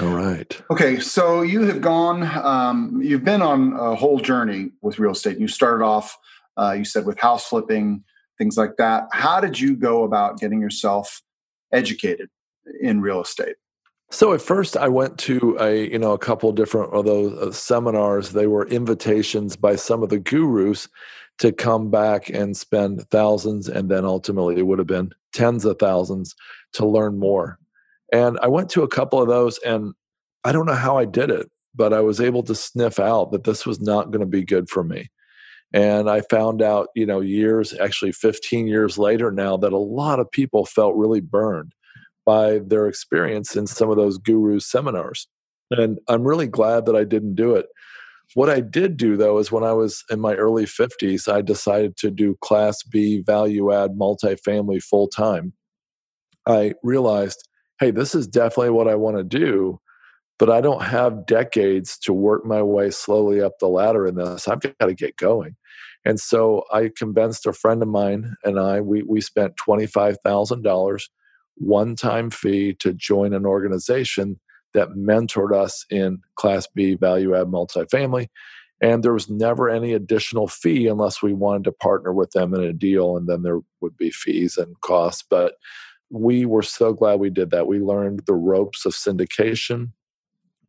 All 0.00 0.14
right. 0.14 0.60
Okay, 0.70 1.00
so 1.00 1.40
you 1.40 1.62
have 1.62 1.80
gone, 1.80 2.22
um, 2.22 3.00
you've 3.02 3.24
been 3.24 3.40
on 3.40 3.72
a 3.72 3.94
whole 3.94 4.20
journey 4.20 4.70
with 4.82 4.98
real 4.98 5.12
estate. 5.12 5.38
You 5.38 5.48
started 5.48 5.82
off, 5.82 6.16
uh, 6.58 6.72
you 6.72 6.84
said, 6.84 7.06
with 7.06 7.18
house 7.18 7.46
flipping, 7.46 8.02
things 8.38 8.56
like 8.56 8.76
that. 8.76 9.08
How 9.12 9.40
did 9.40 9.58
you 9.58 9.76
go 9.76 10.04
about 10.04 10.38
getting 10.38 10.60
yourself 10.60 11.22
educated 11.72 12.28
in 12.80 13.00
real 13.00 13.22
estate? 13.22 13.56
So 14.10 14.32
at 14.32 14.40
first, 14.40 14.76
I 14.76 14.88
went 14.88 15.18
to 15.20 15.56
a 15.60 15.90
you 15.90 15.98
know 15.98 16.12
a 16.12 16.18
couple 16.18 16.50
different 16.52 16.94
of 16.94 17.04
those 17.04 17.32
uh, 17.34 17.52
seminars. 17.52 18.32
They 18.32 18.46
were 18.46 18.66
invitations 18.68 19.54
by 19.56 19.76
some 19.76 20.02
of 20.02 20.08
the 20.08 20.18
gurus 20.18 20.88
to 21.38 21.52
come 21.52 21.90
back 21.90 22.30
and 22.30 22.56
spend 22.56 23.08
thousands, 23.10 23.68
and 23.68 23.90
then 23.90 24.04
ultimately 24.04 24.56
it 24.56 24.66
would 24.66 24.78
have 24.78 24.88
been 24.88 25.12
tens 25.32 25.64
of 25.64 25.78
thousands 25.78 26.34
to 26.72 26.86
learn 26.86 27.18
more. 27.18 27.58
And 28.10 28.38
I 28.42 28.48
went 28.48 28.70
to 28.70 28.82
a 28.82 28.88
couple 28.88 29.20
of 29.20 29.28
those, 29.28 29.58
and 29.58 29.92
I 30.42 30.52
don't 30.52 30.66
know 30.66 30.72
how 30.72 30.96
I 30.96 31.04
did 31.04 31.30
it, 31.30 31.50
but 31.74 31.92
I 31.92 32.00
was 32.00 32.20
able 32.20 32.42
to 32.44 32.54
sniff 32.54 32.98
out 32.98 33.30
that 33.32 33.44
this 33.44 33.66
was 33.66 33.78
not 33.78 34.10
going 34.10 34.20
to 34.20 34.26
be 34.26 34.44
good 34.44 34.70
for 34.70 34.82
me. 34.82 35.10
And 35.72 36.08
I 36.08 36.22
found 36.22 36.62
out, 36.62 36.88
you 36.94 37.04
know, 37.04 37.20
years, 37.20 37.74
actually 37.78 38.12
15 38.12 38.66
years 38.66 38.96
later 38.96 39.30
now, 39.30 39.56
that 39.58 39.72
a 39.72 39.78
lot 39.78 40.18
of 40.18 40.30
people 40.30 40.64
felt 40.64 40.96
really 40.96 41.20
burned 41.20 41.74
by 42.24 42.58
their 42.58 42.86
experience 42.86 43.56
in 43.56 43.66
some 43.66 43.90
of 43.90 43.96
those 43.96 44.18
gurus 44.18 44.66
seminars. 44.66 45.28
And 45.70 45.98
I'm 46.08 46.24
really 46.24 46.46
glad 46.46 46.86
that 46.86 46.96
I 46.96 47.04
didn't 47.04 47.34
do 47.34 47.54
it. 47.54 47.66
What 48.34 48.50
I 48.50 48.60
did 48.60 48.96
do 48.96 49.16
though 49.16 49.38
is 49.38 49.50
when 49.50 49.64
I 49.64 49.72
was 49.72 50.04
in 50.10 50.20
my 50.20 50.34
early 50.34 50.64
50s, 50.64 51.32
I 51.32 51.40
decided 51.40 51.96
to 51.98 52.10
do 52.10 52.36
class 52.42 52.82
B 52.82 53.22
value 53.22 53.72
add 53.72 53.92
multifamily 53.92 54.82
full 54.82 55.08
time. 55.08 55.54
I 56.46 56.74
realized, 56.82 57.48
hey, 57.80 57.90
this 57.90 58.14
is 58.14 58.26
definitely 58.26 58.70
what 58.70 58.88
I 58.88 58.94
want 58.94 59.16
to 59.16 59.24
do, 59.24 59.80
but 60.38 60.50
I 60.50 60.60
don't 60.60 60.82
have 60.82 61.26
decades 61.26 61.98
to 62.00 62.12
work 62.12 62.44
my 62.44 62.62
way 62.62 62.90
slowly 62.90 63.40
up 63.40 63.58
the 63.60 63.68
ladder 63.68 64.06
in 64.06 64.16
this. 64.16 64.48
I've 64.48 64.60
got 64.60 64.74
to 64.80 64.94
get 64.94 65.16
going. 65.16 65.56
And 66.08 66.18
so 66.18 66.64
I 66.72 66.90
convinced 66.96 67.44
a 67.44 67.52
friend 67.52 67.82
of 67.82 67.88
mine 67.88 68.34
and 68.42 68.58
I, 68.58 68.80
we, 68.80 69.02
we 69.02 69.20
spent 69.20 69.56
$25,000 69.56 71.02
one 71.56 71.96
time 71.96 72.30
fee 72.30 72.72
to 72.80 72.94
join 72.94 73.34
an 73.34 73.44
organization 73.44 74.40
that 74.72 74.88
mentored 74.96 75.54
us 75.54 75.84
in 75.90 76.20
Class 76.34 76.66
B 76.74 76.94
value 76.94 77.36
add 77.36 77.48
multifamily. 77.48 78.28
And 78.80 79.02
there 79.02 79.12
was 79.12 79.28
never 79.28 79.68
any 79.68 79.92
additional 79.92 80.48
fee 80.48 80.86
unless 80.86 81.22
we 81.22 81.34
wanted 81.34 81.64
to 81.64 81.72
partner 81.72 82.14
with 82.14 82.30
them 82.30 82.54
in 82.54 82.62
a 82.62 82.72
deal, 82.72 83.16
and 83.16 83.28
then 83.28 83.42
there 83.42 83.60
would 83.82 83.96
be 83.98 84.10
fees 84.10 84.56
and 84.56 84.80
costs. 84.80 85.22
But 85.28 85.56
we 86.08 86.46
were 86.46 86.62
so 86.62 86.94
glad 86.94 87.20
we 87.20 87.28
did 87.28 87.50
that. 87.50 87.66
We 87.66 87.80
learned 87.80 88.22
the 88.24 88.34
ropes 88.34 88.86
of 88.86 88.92
syndication. 88.92 89.90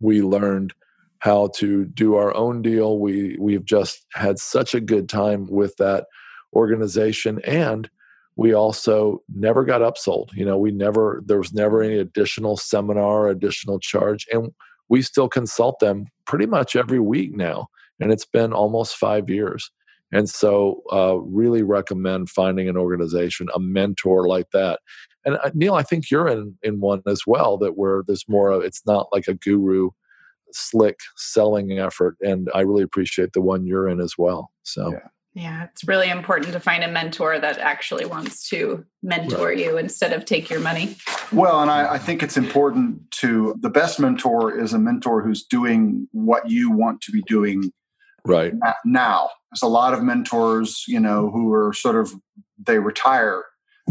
We 0.02 0.22
learned 0.22 0.74
how 1.20 1.50
to 1.56 1.86
do 1.86 2.16
our 2.16 2.36
own 2.36 2.62
deal. 2.62 3.00
We 3.00 3.38
we've 3.40 3.66
just 3.66 4.06
had 4.14 4.40
such 4.40 4.74
a 4.74 4.82
good 4.82 5.08
time 5.08 5.48
with 5.50 5.76
that 5.78 6.06
organization 6.54 7.40
and 7.46 7.90
we 8.36 8.54
also 8.54 9.22
never 9.36 9.66
got 9.66 9.82
upsold. 9.82 10.30
You 10.34 10.46
know 10.46 10.58
we 10.58 10.72
never 10.72 11.22
there 11.26 11.38
was 11.38 11.54
never 11.54 11.82
any 11.84 11.98
additional 11.98 12.58
seminar 12.58 13.28
additional 13.28 13.80
charge 13.80 14.26
and 14.32 14.52
we 14.88 15.02
still 15.02 15.30
consult 15.30 15.80
them 15.80 16.06
pretty 16.26 16.46
much 16.46 16.76
every 16.76 17.00
week 17.00 17.36
now 17.36 17.68
and 18.00 18.12
it's 18.12 18.26
been 18.26 18.54
almost 18.54 18.96
five 18.96 19.30
years. 19.30 19.72
And 20.12 20.28
so 20.28 20.82
uh, 20.92 21.18
really 21.18 21.62
recommend 21.62 22.30
finding 22.30 22.68
an 22.68 22.78
organization 22.78 23.48
a 23.54 23.60
mentor 23.60 24.28
like 24.28 24.50
that. 24.52 24.80
And 25.26 25.36
uh, 25.44 25.52
neil 25.54 25.74
i 25.76 25.84
think 25.84 26.10
you're 26.10 26.30
in 26.30 26.58
in 26.64 26.80
one 26.80 27.02
as 27.06 27.24
well 27.28 27.58
that 27.58 27.78
where 27.78 28.04
there's 28.08 28.24
more 28.30 28.52
of 28.52 28.64
it's 28.64 28.82
not 28.86 29.08
like 29.12 29.28
a 29.28 29.34
guru 29.34 29.90
slick 30.54 31.00
selling 31.16 31.78
effort 31.80 32.16
and 32.22 32.50
i 32.54 32.62
really 32.62 32.84
appreciate 32.84 33.34
the 33.34 33.42
one 33.42 33.66
you're 33.66 33.88
in 33.88 34.00
as 34.00 34.16
well 34.18 34.52
so 34.64 34.92
yeah. 34.92 35.08
Yeah, 35.36 35.68
it's 35.72 35.88
really 35.88 36.10
important 36.10 36.52
to 36.54 36.60
find 36.60 36.84
a 36.84 36.88
mentor 36.88 37.40
that 37.40 37.60
actually 37.60 38.06
wants 38.06 38.50
to 38.50 38.84
mentor 39.04 39.50
right. 39.50 39.58
you 39.58 39.78
instead 39.78 40.12
of 40.12 40.26
take 40.26 40.50
your 40.50 40.60
money. 40.60 40.98
Well, 41.32 41.62
and 41.62 41.70
I, 41.70 41.94
I, 41.94 41.98
think 42.00 42.24
it's 42.24 42.36
important 42.36 43.10
to 43.12 43.56
the 43.60 43.70
best 43.70 44.00
mentor 44.00 44.60
is 44.60 44.74
a 44.74 44.80
mentor 44.80 45.22
who's 45.22 45.44
doing 45.44 46.08
what 46.12 46.50
you 46.50 46.72
want 46.72 47.02
to 47.02 47.12
be 47.12 47.22
doing 47.22 47.72
right 48.26 48.54
now. 48.84 49.30
There's 49.52 49.62
a 49.62 49.68
lot 49.68 49.94
of 49.94 50.04
mentors, 50.04 50.84
you 50.88 51.00
know, 51.00 51.30
who 51.30 51.54
are 51.54 51.74
sort 51.74 51.96
of 51.96 52.12
they 52.66 52.80
retire 52.80 53.46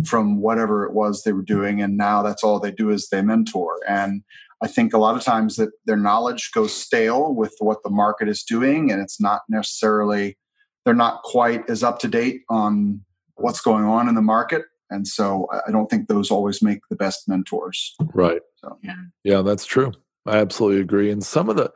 from 0.05 0.41
whatever 0.41 0.85
it 0.85 0.93
was 0.93 1.23
they 1.23 1.33
were 1.33 1.43
doing, 1.43 1.81
and 1.81 1.97
now 1.97 2.23
that's 2.23 2.45
all 2.45 2.61
they 2.61 2.73
do 2.73 2.91
is 2.91 3.09
they 3.09 3.23
mentor. 3.23 3.79
And 3.89 4.23
I 4.61 4.67
think 4.67 4.93
a 4.93 4.99
lot 4.99 5.17
of 5.17 5.23
times 5.23 5.57
that 5.57 5.71
their 5.87 5.97
knowledge 5.97 6.51
goes 6.53 6.75
stale 6.75 7.33
with 7.35 7.55
what 7.61 7.83
the 7.85 7.91
market 7.91 8.29
is 8.29 8.43
doing, 8.43 8.91
and 8.91 9.01
it's 9.01 9.21
not 9.21 9.43
necessarily 9.49 10.37
they're 10.85 10.95
not 10.95 11.23
quite 11.23 11.69
as 11.69 11.83
up 11.83 11.99
to 11.99 12.09
date 12.09 12.43
on 12.49 13.03
what's 13.35 13.61
going 13.61 13.85
on 13.85 14.09
in 14.09 14.15
the 14.15 14.23
market. 14.23 14.63
And 14.91 15.07
so 15.07 15.47
i 15.67 15.71
don't 15.71 15.91
think 15.91 16.09
those 16.09 16.31
always 16.31 16.63
make 16.63 16.81
the 16.89 16.97
best 16.97 17.29
mentors. 17.29 17.95
Right. 18.15 18.41
So. 18.57 18.79
yeah. 18.83 18.97
Yeah 19.23 19.43
that's 19.43 19.67
true. 19.67 19.93
I 20.27 20.39
absolutely 20.39 20.81
agree. 20.81 21.11
And 21.11 21.23
some 21.23 21.49
of 21.49 21.57
the 21.57 21.71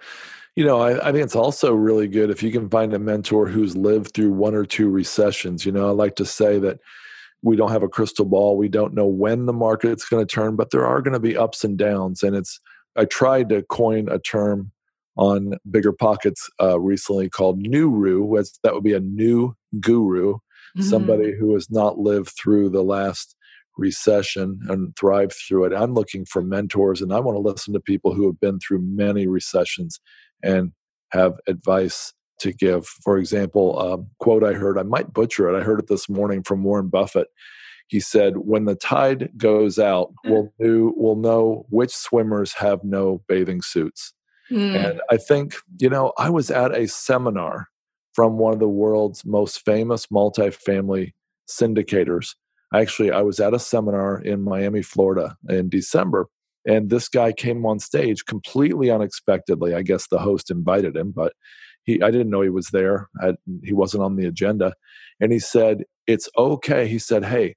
you 0.56 0.64
know 0.64 0.80
I, 0.80 1.08
I, 1.08 1.12
think 1.12 1.24
it's 1.24 1.36
also 1.36 1.74
really 1.74 2.08
good 2.08 2.30
if 2.30 2.42
you 2.42 2.50
can 2.50 2.68
find 2.68 2.94
a 2.94 2.98
mentor 2.98 3.48
who's 3.48 3.76
lived 3.76 4.14
through 4.14 4.32
one 4.32 4.54
or 4.54 4.64
two 4.64 4.88
recessions. 4.88 5.66
You 5.66 5.72
know 5.72 5.88
i 5.88 5.90
like 5.90 6.16
to 6.16 6.24
say 6.24 6.58
that 6.60 6.80
we 7.42 7.56
don't 7.56 7.72
have 7.72 7.82
a 7.82 7.88
crystal 7.88 8.24
ball. 8.24 8.56
We 8.56 8.68
don't 8.68 8.94
know 8.94 9.06
when 9.06 9.46
the 9.46 9.52
market's 9.52 10.08
going 10.08 10.26
to 10.26 10.34
turn 10.34 10.56
but 10.56 10.70
there 10.70 10.86
are 10.86 11.02
going 11.02 11.12
to 11.12 11.20
be 11.20 11.36
ups 11.36 11.64
and 11.64 11.76
downs 11.76 12.22
and 12.22 12.34
it's 12.34 12.58
i 12.96 13.04
tried 13.04 13.48
to 13.48 13.62
coin 13.62 14.08
a 14.08 14.18
term 14.18 14.72
on 15.16 15.54
Bigger 15.70 15.92
Pockets 15.92 16.48
uh, 16.60 16.80
recently 16.80 17.28
called 17.28 17.58
new 17.58 17.90
Nuru. 17.90 18.48
That 18.62 18.74
would 18.74 18.84
be 18.84 18.94
a 18.94 19.00
new 19.00 19.54
guru, 19.80 20.34
mm-hmm. 20.34 20.82
somebody 20.82 21.34
who 21.38 21.54
has 21.54 21.70
not 21.70 21.98
lived 21.98 22.30
through 22.30 22.70
the 22.70 22.82
last 22.82 23.36
recession 23.76 24.60
and 24.68 24.94
thrived 24.96 25.34
through 25.34 25.64
it. 25.64 25.74
I'm 25.74 25.94
looking 25.94 26.24
for 26.24 26.42
mentors, 26.42 27.00
and 27.00 27.12
I 27.12 27.20
want 27.20 27.36
to 27.36 27.40
listen 27.40 27.72
to 27.74 27.80
people 27.80 28.14
who 28.14 28.26
have 28.26 28.40
been 28.40 28.58
through 28.58 28.80
many 28.82 29.26
recessions 29.26 30.00
and 30.42 30.72
have 31.10 31.34
advice 31.46 32.14
to 32.40 32.52
give. 32.52 32.86
For 32.86 33.18
example, 33.18 33.78
um, 33.78 34.08
quote 34.18 34.44
I 34.44 34.52
heard, 34.54 34.78
I 34.78 34.82
might 34.82 35.12
butcher 35.12 35.48
it. 35.48 35.58
I 35.58 35.62
heard 35.62 35.78
it 35.78 35.88
this 35.88 36.08
morning 36.08 36.42
from 36.42 36.64
Warren 36.64 36.88
Buffett. 36.88 37.28
He 37.92 38.00
said, 38.00 38.38
"When 38.38 38.64
the 38.64 38.74
tide 38.74 39.32
goes 39.36 39.78
out, 39.78 40.14
mm. 40.24 40.30
we'll 40.30 40.52
know, 40.58 40.94
we'll 40.96 41.16
know 41.16 41.66
which 41.68 41.94
swimmers 41.94 42.54
have 42.54 42.82
no 42.82 43.22
bathing 43.28 43.60
suits." 43.60 44.14
Mm. 44.50 44.74
And 44.74 45.00
I 45.10 45.18
think, 45.18 45.56
you 45.78 45.90
know, 45.90 46.14
I 46.16 46.30
was 46.30 46.50
at 46.50 46.74
a 46.74 46.88
seminar 46.88 47.68
from 48.14 48.38
one 48.38 48.54
of 48.54 48.60
the 48.60 48.68
world's 48.68 49.26
most 49.26 49.62
famous 49.66 50.06
multifamily 50.06 51.12
syndicators. 51.46 52.34
Actually, 52.74 53.10
I 53.10 53.20
was 53.20 53.40
at 53.40 53.52
a 53.52 53.58
seminar 53.58 54.22
in 54.22 54.40
Miami, 54.40 54.80
Florida 54.80 55.36
in 55.50 55.68
December, 55.68 56.28
and 56.66 56.88
this 56.88 57.10
guy 57.10 57.32
came 57.32 57.66
on 57.66 57.78
stage 57.78 58.24
completely 58.24 58.90
unexpectedly. 58.90 59.74
I 59.74 59.82
guess 59.82 60.06
the 60.06 60.18
host 60.18 60.50
invited 60.50 60.96
him, 60.96 61.12
but 61.14 61.34
he 61.82 62.00
I 62.00 62.10
didn't 62.10 62.30
know 62.30 62.40
he 62.40 62.48
was 62.48 62.68
there. 62.68 63.10
I, 63.20 63.34
he 63.62 63.74
wasn't 63.74 64.02
on 64.02 64.16
the 64.16 64.26
agenda. 64.26 64.72
And 65.20 65.30
he 65.30 65.40
said, 65.40 65.84
"It's 66.06 66.30
okay." 66.38 66.88
He 66.88 66.98
said, 66.98 67.26
"Hey, 67.26 67.56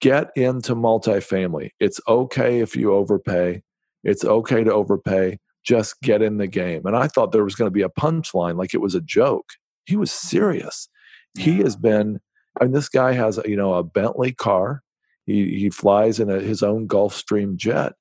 get 0.00 0.30
into 0.36 0.74
multifamily. 0.74 1.70
It's 1.78 2.00
okay 2.08 2.60
if 2.60 2.76
you 2.76 2.92
overpay. 2.92 3.62
It's 4.02 4.24
okay 4.24 4.64
to 4.64 4.72
overpay 4.72 5.38
just 5.64 6.00
get 6.00 6.22
in 6.22 6.38
the 6.38 6.46
game. 6.46 6.86
And 6.86 6.96
I 6.96 7.06
thought 7.06 7.32
there 7.32 7.44
was 7.44 7.54
going 7.54 7.66
to 7.66 7.72
be 7.72 7.82
a 7.82 7.88
punchline, 7.88 8.56
like 8.56 8.74
it 8.74 8.80
was 8.80 8.94
a 8.94 9.00
joke. 9.00 9.50
He 9.84 9.96
was 9.96 10.10
serious. 10.10 10.88
He 11.38 11.58
has 11.58 11.76
been, 11.76 12.20
and 12.60 12.74
this 12.74 12.88
guy 12.88 13.12
has, 13.12 13.38
you 13.44 13.56
know, 13.56 13.74
a 13.74 13.84
Bentley 13.84 14.32
car. 14.32 14.82
He, 15.26 15.58
he 15.58 15.70
flies 15.70 16.18
in 16.18 16.30
a, 16.30 16.40
his 16.40 16.62
own 16.62 16.88
Gulfstream 16.88 17.56
jet, 17.56 17.92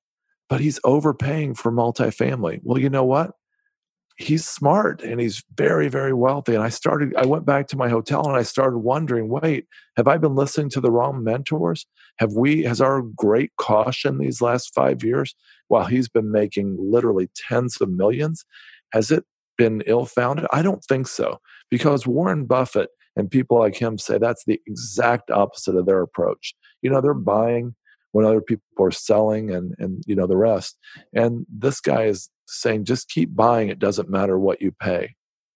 but 0.48 0.62
he's 0.62 0.80
overpaying 0.84 1.56
for 1.56 1.72
multifamily. 1.72 2.62
Well, 2.64 2.80
you 2.80 2.90
know 2.90 3.04
what? 3.04 3.32
He's 4.22 4.46
smart 4.46 5.02
and 5.02 5.22
he's 5.22 5.42
very, 5.56 5.88
very 5.88 6.14
wealthy. 6.14 6.54
And 6.54 6.62
I 6.62 6.68
started, 6.68 7.16
I 7.16 7.26
went 7.26 7.46
back 7.46 7.68
to 7.68 7.78
my 7.78 7.88
hotel 7.88 8.28
and 8.28 8.36
I 8.36 8.44
started 8.44 8.80
wondering 8.80 9.30
wait, 9.30 9.66
have 9.96 10.10
I 10.10 10.18
been 10.18 10.36
listening 10.36 10.70
to 10.72 10.82
the 10.82 10.92
wrong 10.92 11.24
mentors? 11.24 11.86
Have 12.18 12.34
we, 12.34 12.64
has 12.64 12.82
our 12.82 13.02
great 13.02 13.52
caution 13.58 14.18
these 14.18 14.42
last 14.42 14.74
five 14.76 15.04
years 15.06 15.34
while 15.70 15.86
he's 15.86 16.10
been 16.10 16.32
making 16.32 16.78
literally 16.80 17.30
tens 17.34 17.80
of 17.80 17.90
millions, 17.90 18.44
has 18.92 19.10
it 19.10 19.24
been 19.58 19.82
ill 19.88 20.06
founded? 20.06 20.48
I 20.52 20.62
don't 20.64 20.84
think 20.84 21.08
so, 21.08 21.40
because 21.70 22.06
Warren 22.06 22.46
Buffett 22.46 22.90
and 23.16 23.32
people 23.32 23.58
like 23.58 23.76
him 23.76 23.98
say 23.98 24.18
that's 24.18 24.44
the 24.46 24.60
exact 24.68 25.32
opposite 25.32 25.76
of 25.76 25.86
their 25.86 26.02
approach. 26.02 26.54
You 26.82 26.90
know, 26.90 27.00
they're 27.00 27.14
buying 27.14 27.76
when 28.12 28.26
other 28.26 28.42
people 28.42 28.64
are 28.80 28.92
selling 28.92 29.52
and 29.52 29.76
and 29.78 30.04
you 30.08 30.16
know 30.16 30.28
the 30.28 30.38
rest. 30.38 30.78
And 31.14 31.46
this 31.48 31.80
guy 31.80 32.06
is 32.06 32.30
saying 32.50 32.86
just 32.86 33.10
keep 33.10 33.36
buying, 33.36 33.70
it 33.70 33.80
doesn't 33.80 34.10
matter 34.10 34.38
what 34.40 34.62
you 34.62 34.72
pay. 34.72 35.16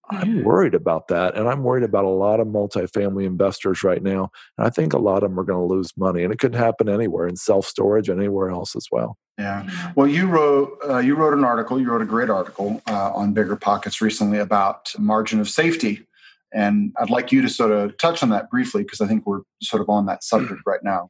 I'm 0.09 0.43
worried 0.43 0.75
about 0.75 1.07
that. 1.07 1.35
And 1.35 1.47
I'm 1.47 1.63
worried 1.63 1.83
about 1.83 2.05
a 2.05 2.09
lot 2.09 2.39
of 2.39 2.47
multifamily 2.47 3.25
investors 3.25 3.83
right 3.83 4.03
now. 4.03 4.29
And 4.57 4.67
I 4.67 4.69
think 4.69 4.93
a 4.93 4.97
lot 4.97 5.23
of 5.23 5.29
them 5.29 5.39
are 5.39 5.45
going 5.45 5.67
to 5.67 5.73
lose 5.73 5.91
money. 5.97 6.23
And 6.23 6.33
it 6.33 6.39
could 6.39 6.55
happen 6.55 6.89
anywhere 6.89 7.27
in 7.27 7.35
self 7.35 7.65
storage 7.65 8.09
and 8.09 8.19
anywhere 8.19 8.49
else 8.49 8.75
as 8.75 8.87
well. 8.91 9.17
Yeah. 9.37 9.67
Well, 9.95 10.07
you 10.07 10.27
wrote 10.27 10.77
uh, 10.87 10.99
you 10.99 11.15
wrote 11.15 11.33
an 11.33 11.43
article. 11.43 11.79
You 11.79 11.89
wrote 11.89 12.01
a 12.01 12.05
great 12.05 12.29
article 12.29 12.81
uh, 12.87 13.11
on 13.13 13.33
Bigger 13.33 13.55
Pockets 13.55 14.01
recently 14.01 14.37
about 14.37 14.93
margin 14.99 15.39
of 15.39 15.49
safety, 15.49 16.05
and 16.53 16.93
I'd 16.99 17.09
like 17.09 17.31
you 17.31 17.41
to 17.41 17.49
sort 17.49 17.71
of 17.71 17.97
touch 17.97 18.21
on 18.21 18.29
that 18.29 18.51
briefly 18.51 18.83
because 18.83 19.01
I 19.01 19.07
think 19.07 19.25
we're 19.25 19.41
sort 19.61 19.81
of 19.81 19.89
on 19.89 20.05
that 20.05 20.23
subject 20.23 20.61
right 20.67 20.83
now. 20.83 21.09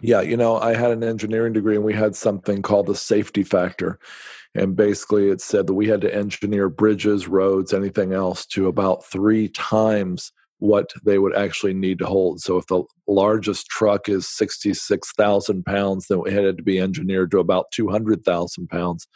Yeah, 0.00 0.20
you 0.20 0.36
know, 0.36 0.58
I 0.58 0.74
had 0.74 0.92
an 0.92 1.02
engineering 1.02 1.52
degree 1.52 1.76
and 1.76 1.84
we 1.84 1.94
had 1.94 2.14
something 2.14 2.62
called 2.62 2.86
the 2.86 2.94
safety 2.94 3.42
factor. 3.42 3.98
And 4.54 4.76
basically, 4.76 5.30
it 5.30 5.40
said 5.40 5.66
that 5.66 5.74
we 5.74 5.88
had 5.88 6.00
to 6.02 6.14
engineer 6.14 6.68
bridges, 6.68 7.26
roads, 7.26 7.72
anything 7.72 8.12
else 8.12 8.46
to 8.46 8.68
about 8.68 9.04
three 9.04 9.48
times 9.48 10.32
what 10.58 10.92
they 11.04 11.18
would 11.18 11.34
actually 11.36 11.74
need 11.74 11.98
to 11.98 12.06
hold. 12.06 12.40
So, 12.40 12.56
if 12.56 12.66
the 12.68 12.84
largest 13.08 13.66
truck 13.66 14.08
is 14.08 14.28
66,000 14.28 15.64
pounds, 15.64 16.06
then 16.06 16.22
it 16.26 16.32
had 16.32 16.56
to 16.56 16.62
be 16.62 16.78
engineered 16.78 17.32
to 17.32 17.38
about 17.38 17.72
200,000 17.72 18.68
pounds. 18.68 19.08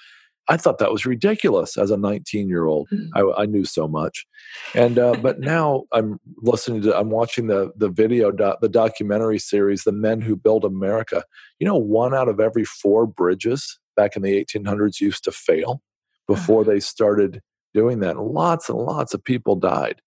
I 0.51 0.57
thought 0.57 0.79
that 0.79 0.91
was 0.91 1.05
ridiculous 1.05 1.77
as 1.77 1.91
a 1.91 1.97
19 1.97 2.49
year 2.49 2.67
old. 2.67 2.89
I, 3.15 3.23
I, 3.37 3.47
knew 3.47 3.67
so 3.67 3.87
much, 3.87 4.27
and 4.75 4.99
uh, 4.99 5.15
but 5.21 5.39
now 5.41 5.85
I'm 5.93 6.19
listening 6.39 6.83
to 6.83 6.99
I'm 6.99 7.11
watching 7.11 7.49
the 7.49 7.71
the 7.77 7.91
video 7.91 8.31
doc, 8.31 8.61
the 8.61 8.69
documentary 8.69 9.39
series, 9.39 9.85
"The 9.85 9.93
Men 9.93 10.23
Who 10.23 10.37
Built 10.37 10.65
America." 10.65 11.23
You 11.59 11.67
know, 11.67 11.77
one 11.77 12.15
out 12.15 12.29
of 12.29 12.41
every 12.41 12.65
four 12.65 13.07
bridges 13.07 13.79
back 13.99 14.17
in 14.17 14.23
the 14.23 14.45
1800s 14.45 15.01
used 15.01 15.25
to 15.25 15.33
fail 15.33 15.83
before 16.27 16.63
uh-huh. 16.63 16.71
they 16.71 16.81
started 16.81 17.41
doing 17.75 18.01
that. 18.01 18.19
Lots 18.19 18.71
and 18.71 18.79
lots 18.79 19.13
of 19.13 19.23
people 19.23 19.57
died, 19.57 20.01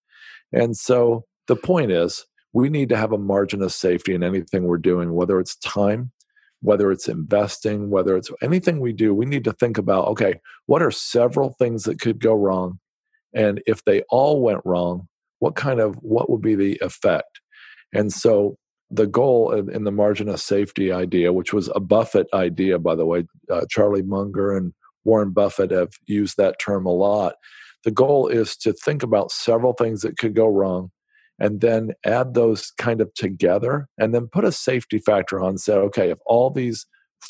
and 0.52 0.76
so 0.76 1.24
the 1.46 1.56
point 1.56 1.92
is, 1.92 2.26
we 2.52 2.68
need 2.68 2.88
to 2.88 2.96
have 2.96 3.12
a 3.12 3.18
margin 3.18 3.62
of 3.62 3.72
safety 3.72 4.14
in 4.14 4.22
anything 4.22 4.64
we're 4.64 4.78
doing, 4.78 5.14
whether 5.14 5.38
it's 5.38 5.56
time 5.58 6.12
whether 6.62 6.92
it's 6.92 7.08
investing, 7.08 7.90
whether 7.90 8.16
it's 8.16 8.30
anything 8.40 8.80
we 8.80 8.92
do, 8.92 9.12
we 9.12 9.26
need 9.26 9.44
to 9.44 9.52
think 9.52 9.78
about 9.78 10.06
okay, 10.06 10.40
what 10.66 10.82
are 10.82 10.90
several 10.90 11.50
things 11.58 11.84
that 11.84 12.00
could 12.00 12.20
go 12.20 12.34
wrong? 12.34 12.78
And 13.34 13.60
if 13.66 13.84
they 13.84 14.02
all 14.08 14.40
went 14.40 14.60
wrong, 14.64 15.08
what 15.40 15.56
kind 15.56 15.80
of 15.80 15.96
what 15.96 16.30
would 16.30 16.40
be 16.40 16.54
the 16.54 16.78
effect? 16.80 17.40
And 17.92 18.12
so 18.12 18.56
the 18.92 19.06
goal 19.06 19.52
in 19.52 19.84
the 19.84 19.90
margin 19.90 20.28
of 20.28 20.38
safety 20.38 20.92
idea, 20.92 21.32
which 21.32 21.54
was 21.54 21.70
a 21.74 21.80
Buffett 21.80 22.26
idea, 22.34 22.78
by 22.78 22.94
the 22.94 23.06
way, 23.06 23.24
uh, 23.50 23.62
Charlie 23.70 24.02
Munger 24.02 24.54
and 24.54 24.74
Warren 25.04 25.30
Buffett 25.30 25.70
have 25.70 25.94
used 26.06 26.36
that 26.36 26.58
term 26.60 26.84
a 26.84 26.92
lot. 26.92 27.36
The 27.84 27.90
goal 27.90 28.28
is 28.28 28.54
to 28.58 28.72
think 28.72 29.02
about 29.02 29.32
several 29.32 29.72
things 29.72 30.02
that 30.02 30.18
could 30.18 30.34
go 30.34 30.46
wrong 30.46 30.90
and 31.38 31.60
then 31.60 31.92
add 32.04 32.34
those 32.34 32.70
kind 32.78 33.00
of 33.00 33.12
together 33.14 33.88
and 33.98 34.14
then 34.14 34.28
put 34.28 34.44
a 34.44 34.52
safety 34.52 34.98
factor 34.98 35.40
on 35.40 35.56
say 35.58 35.72
okay 35.72 36.10
if 36.10 36.18
all 36.26 36.50
these 36.50 36.86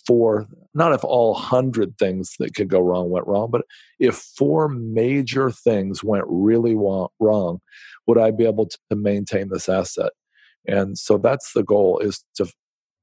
four 0.06 0.46
not 0.74 0.92
if 0.92 1.04
all 1.04 1.32
100 1.32 1.96
things 1.98 2.34
that 2.38 2.54
could 2.54 2.68
go 2.68 2.80
wrong 2.80 3.10
went 3.10 3.26
wrong 3.26 3.48
but 3.50 3.62
if 4.00 4.16
four 4.16 4.68
major 4.68 5.50
things 5.50 6.02
went 6.02 6.24
really 6.26 6.74
wrong 6.74 7.60
would 8.06 8.18
i 8.18 8.30
be 8.30 8.44
able 8.44 8.66
to 8.66 8.96
maintain 8.96 9.48
this 9.50 9.68
asset 9.68 10.12
and 10.66 10.98
so 10.98 11.18
that's 11.18 11.52
the 11.52 11.62
goal 11.62 11.98
is 11.98 12.24
to 12.36 12.46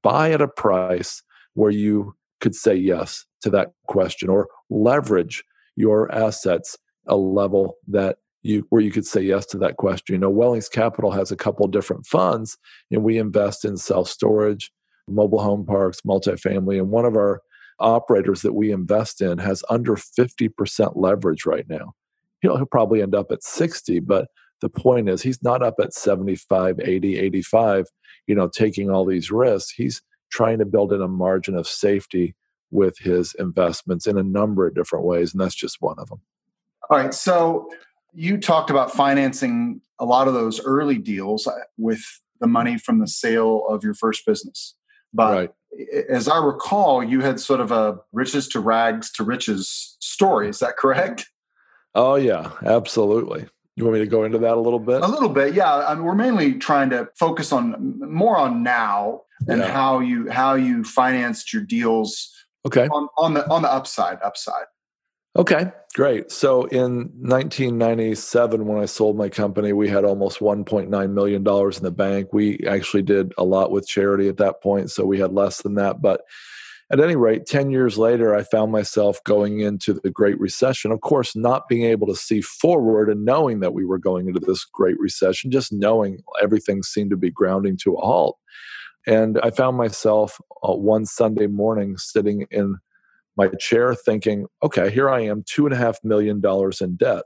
buy 0.02 0.32
at 0.32 0.40
a 0.40 0.48
price 0.48 1.22
where 1.54 1.70
you 1.70 2.14
could 2.40 2.54
say 2.54 2.74
yes 2.74 3.24
to 3.42 3.50
that 3.50 3.68
question 3.86 4.28
or 4.28 4.48
leverage 4.70 5.44
your 5.76 6.12
assets 6.14 6.76
a 7.06 7.16
level 7.16 7.76
that 7.88 8.18
you 8.42 8.66
where 8.70 8.80
you 8.80 8.90
could 8.90 9.06
say 9.06 9.20
yes 9.20 9.44
to 9.46 9.58
that 9.58 9.76
question. 9.76 10.14
You 10.14 10.20
know, 10.20 10.30
Wellings 10.30 10.68
Capital 10.68 11.10
has 11.10 11.30
a 11.30 11.36
couple 11.36 11.66
different 11.68 12.06
funds, 12.06 12.56
and 12.90 13.02
we 13.02 13.18
invest 13.18 13.64
in 13.64 13.76
self 13.76 14.08
storage, 14.08 14.70
mobile 15.08 15.42
home 15.42 15.66
parks, 15.66 16.00
multifamily, 16.06 16.78
and 16.78 16.90
one 16.90 17.04
of 17.04 17.16
our 17.16 17.42
operators 17.78 18.42
that 18.42 18.54
we 18.54 18.70
invest 18.72 19.20
in 19.20 19.38
has 19.38 19.64
under 19.70 19.96
50% 19.96 20.92
leverage 20.96 21.46
right 21.46 21.66
now. 21.68 21.92
He'll, 22.42 22.56
he'll 22.56 22.66
probably 22.66 23.02
end 23.02 23.14
up 23.14 23.32
at 23.32 23.42
60, 23.42 24.00
but 24.00 24.28
the 24.60 24.68
point 24.68 25.08
is 25.08 25.22
he's 25.22 25.42
not 25.42 25.62
up 25.62 25.74
at 25.80 25.94
75, 25.94 26.80
80, 26.80 27.18
85, 27.18 27.86
you 28.26 28.34
know, 28.34 28.48
taking 28.48 28.90
all 28.90 29.04
these 29.04 29.30
risks. 29.30 29.70
He's 29.70 30.02
trying 30.30 30.58
to 30.58 30.64
build 30.64 30.92
in 30.92 31.02
a 31.02 31.08
margin 31.08 31.56
of 31.56 31.66
safety 31.66 32.34
with 32.70 32.98
his 32.98 33.34
investments 33.38 34.06
in 34.06 34.16
a 34.16 34.22
number 34.22 34.66
of 34.66 34.74
different 34.74 35.04
ways, 35.04 35.32
and 35.32 35.40
that's 35.40 35.54
just 35.54 35.78
one 35.80 35.96
of 35.98 36.08
them. 36.08 36.20
All 36.88 36.98
right. 36.98 37.12
So 37.12 37.68
you 38.12 38.38
talked 38.38 38.70
about 38.70 38.92
financing 38.92 39.80
a 39.98 40.04
lot 40.04 40.28
of 40.28 40.34
those 40.34 40.64
early 40.64 40.98
deals 40.98 41.46
uh, 41.46 41.52
with 41.76 42.02
the 42.40 42.46
money 42.46 42.78
from 42.78 42.98
the 42.98 43.06
sale 43.06 43.64
of 43.68 43.84
your 43.84 43.94
first 43.94 44.24
business. 44.26 44.74
But 45.12 45.32
right. 45.32 45.50
as 46.08 46.28
I 46.28 46.38
recall, 46.38 47.02
you 47.02 47.20
had 47.20 47.38
sort 47.38 47.60
of 47.60 47.70
a 47.70 47.98
riches 48.12 48.48
to 48.48 48.60
rags 48.60 49.10
to 49.12 49.24
riches 49.24 49.96
story. 50.00 50.48
Is 50.48 50.60
that 50.60 50.76
correct? 50.76 51.28
Oh, 51.94 52.14
yeah, 52.14 52.52
absolutely. 52.64 53.46
You 53.76 53.84
want 53.84 53.94
me 53.94 54.00
to 54.00 54.10
go 54.10 54.24
into 54.24 54.38
that 54.38 54.54
a 54.54 54.60
little 54.60 54.78
bit? 54.78 55.02
A 55.02 55.06
little 55.06 55.28
bit, 55.28 55.54
yeah. 55.54 55.86
I 55.86 55.94
mean, 55.94 56.04
we're 56.04 56.14
mainly 56.14 56.54
trying 56.54 56.90
to 56.90 57.08
focus 57.18 57.52
on 57.52 57.98
more 58.00 58.36
on 58.36 58.62
now 58.62 59.22
and 59.48 59.60
yeah. 59.60 59.72
how 59.72 60.00
you 60.00 60.30
how 60.30 60.54
you 60.54 60.84
financed 60.84 61.52
your 61.52 61.62
deals. 61.62 62.30
Okay. 62.66 62.88
On, 62.88 63.08
on 63.16 63.34
the 63.34 63.48
on 63.48 63.62
the 63.62 63.72
upside, 63.72 64.20
upside. 64.22 64.66
Okay, 65.36 65.70
great. 65.94 66.32
So 66.32 66.64
in 66.64 67.10
1997, 67.20 68.66
when 68.66 68.82
I 68.82 68.86
sold 68.86 69.16
my 69.16 69.28
company, 69.28 69.72
we 69.72 69.88
had 69.88 70.04
almost 70.04 70.40
$1.9 70.40 71.12
million 71.12 71.36
in 71.36 71.82
the 71.84 71.92
bank. 71.92 72.32
We 72.32 72.58
actually 72.66 73.02
did 73.02 73.32
a 73.38 73.44
lot 73.44 73.70
with 73.70 73.86
charity 73.86 74.28
at 74.28 74.38
that 74.38 74.60
point, 74.60 74.90
so 74.90 75.04
we 75.04 75.20
had 75.20 75.32
less 75.32 75.62
than 75.62 75.76
that. 75.76 76.02
But 76.02 76.22
at 76.90 76.98
any 76.98 77.14
rate, 77.14 77.46
10 77.46 77.70
years 77.70 77.96
later, 77.96 78.34
I 78.34 78.42
found 78.42 78.72
myself 78.72 79.22
going 79.24 79.60
into 79.60 79.92
the 79.92 80.10
Great 80.10 80.38
Recession. 80.40 80.90
Of 80.90 81.00
course, 81.02 81.36
not 81.36 81.68
being 81.68 81.84
able 81.84 82.08
to 82.08 82.16
see 82.16 82.40
forward 82.40 83.08
and 83.08 83.24
knowing 83.24 83.60
that 83.60 83.74
we 83.74 83.84
were 83.84 83.98
going 83.98 84.26
into 84.26 84.40
this 84.40 84.64
Great 84.64 84.98
Recession, 84.98 85.52
just 85.52 85.72
knowing 85.72 86.18
everything 86.42 86.82
seemed 86.82 87.10
to 87.10 87.16
be 87.16 87.30
grounding 87.30 87.76
to 87.84 87.94
a 87.94 88.00
halt. 88.00 88.38
And 89.06 89.38
I 89.42 89.50
found 89.50 89.76
myself 89.76 90.38
uh, 90.64 90.72
one 90.72 91.06
Sunday 91.06 91.46
morning 91.46 91.96
sitting 91.96 92.46
in 92.50 92.76
my 93.36 93.48
chair 93.48 93.94
thinking, 93.94 94.46
okay, 94.62 94.90
here 94.90 95.08
I 95.08 95.20
am, 95.20 95.44
two 95.48 95.66
and 95.66 95.74
a 95.74 95.78
half 95.78 95.98
million 96.02 96.40
dollars 96.40 96.80
in 96.80 96.96
debt. 96.96 97.22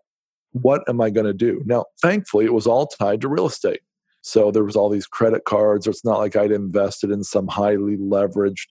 What 0.52 0.82
am 0.88 1.00
I 1.00 1.08
going 1.08 1.26
to 1.26 1.32
do? 1.32 1.62
Now, 1.64 1.86
thankfully, 2.02 2.44
it 2.44 2.52
was 2.52 2.66
all 2.66 2.86
tied 2.86 3.22
to 3.22 3.28
real 3.28 3.46
estate. 3.46 3.80
So 4.20 4.50
there 4.50 4.64
was 4.64 4.76
all 4.76 4.88
these 4.88 5.06
credit 5.06 5.44
cards. 5.44 5.86
It's 5.86 6.04
not 6.04 6.18
like 6.18 6.36
I'd 6.36 6.52
invested 6.52 7.10
in 7.10 7.24
some 7.24 7.48
highly 7.48 7.96
leveraged 7.96 8.66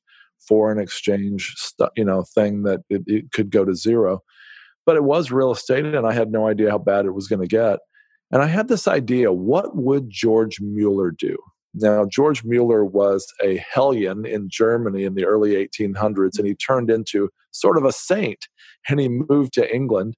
foreign 0.48 0.80
exchange, 0.80 1.56
you 1.96 2.06
know, 2.06 2.24
thing 2.36 2.64
that 2.64 2.82
it, 2.90 3.04
it 3.08 3.32
could 3.32 3.50
go 3.50 3.66
to 3.66 3.76
zero. 3.76 4.22
But 4.86 4.96
it 4.98 5.04
was 5.04 5.32
real 5.32 5.52
estate, 5.52 5.86
and 5.86 6.06
I 6.06 6.14
had 6.14 6.32
no 6.32 6.48
idea 6.48 6.70
how 6.70 6.78
bad 6.78 7.06
it 7.06 7.14
was 7.14 7.28
going 7.28 7.42
to 7.42 7.48
get. 7.48 7.80
And 8.32 8.42
I 8.42 8.48
had 8.48 8.68
this 8.68 8.88
idea: 8.88 9.32
what 9.32 9.76
would 9.76 10.10
George 10.10 10.60
Mueller 10.60 11.12
do? 11.12 11.38
Now, 11.76 12.06
George 12.06 12.44
Mueller 12.44 12.86
was 12.86 13.26
a 13.44 13.58
hellion 13.58 14.26
in 14.26 14.48
Germany 14.50 15.06
in 15.06 15.16
the 15.16 15.26
early 15.26 15.52
1800s, 15.52 16.38
and 16.38 16.46
he 16.46 16.54
turned 16.54 16.92
into 16.92 17.30
sort 17.52 17.78
of 17.78 17.86
a 17.86 17.92
saint. 17.92 18.48
And 18.90 19.00
he 19.00 19.10
moved 19.10 19.54
to 19.54 19.74
England. 19.74 20.16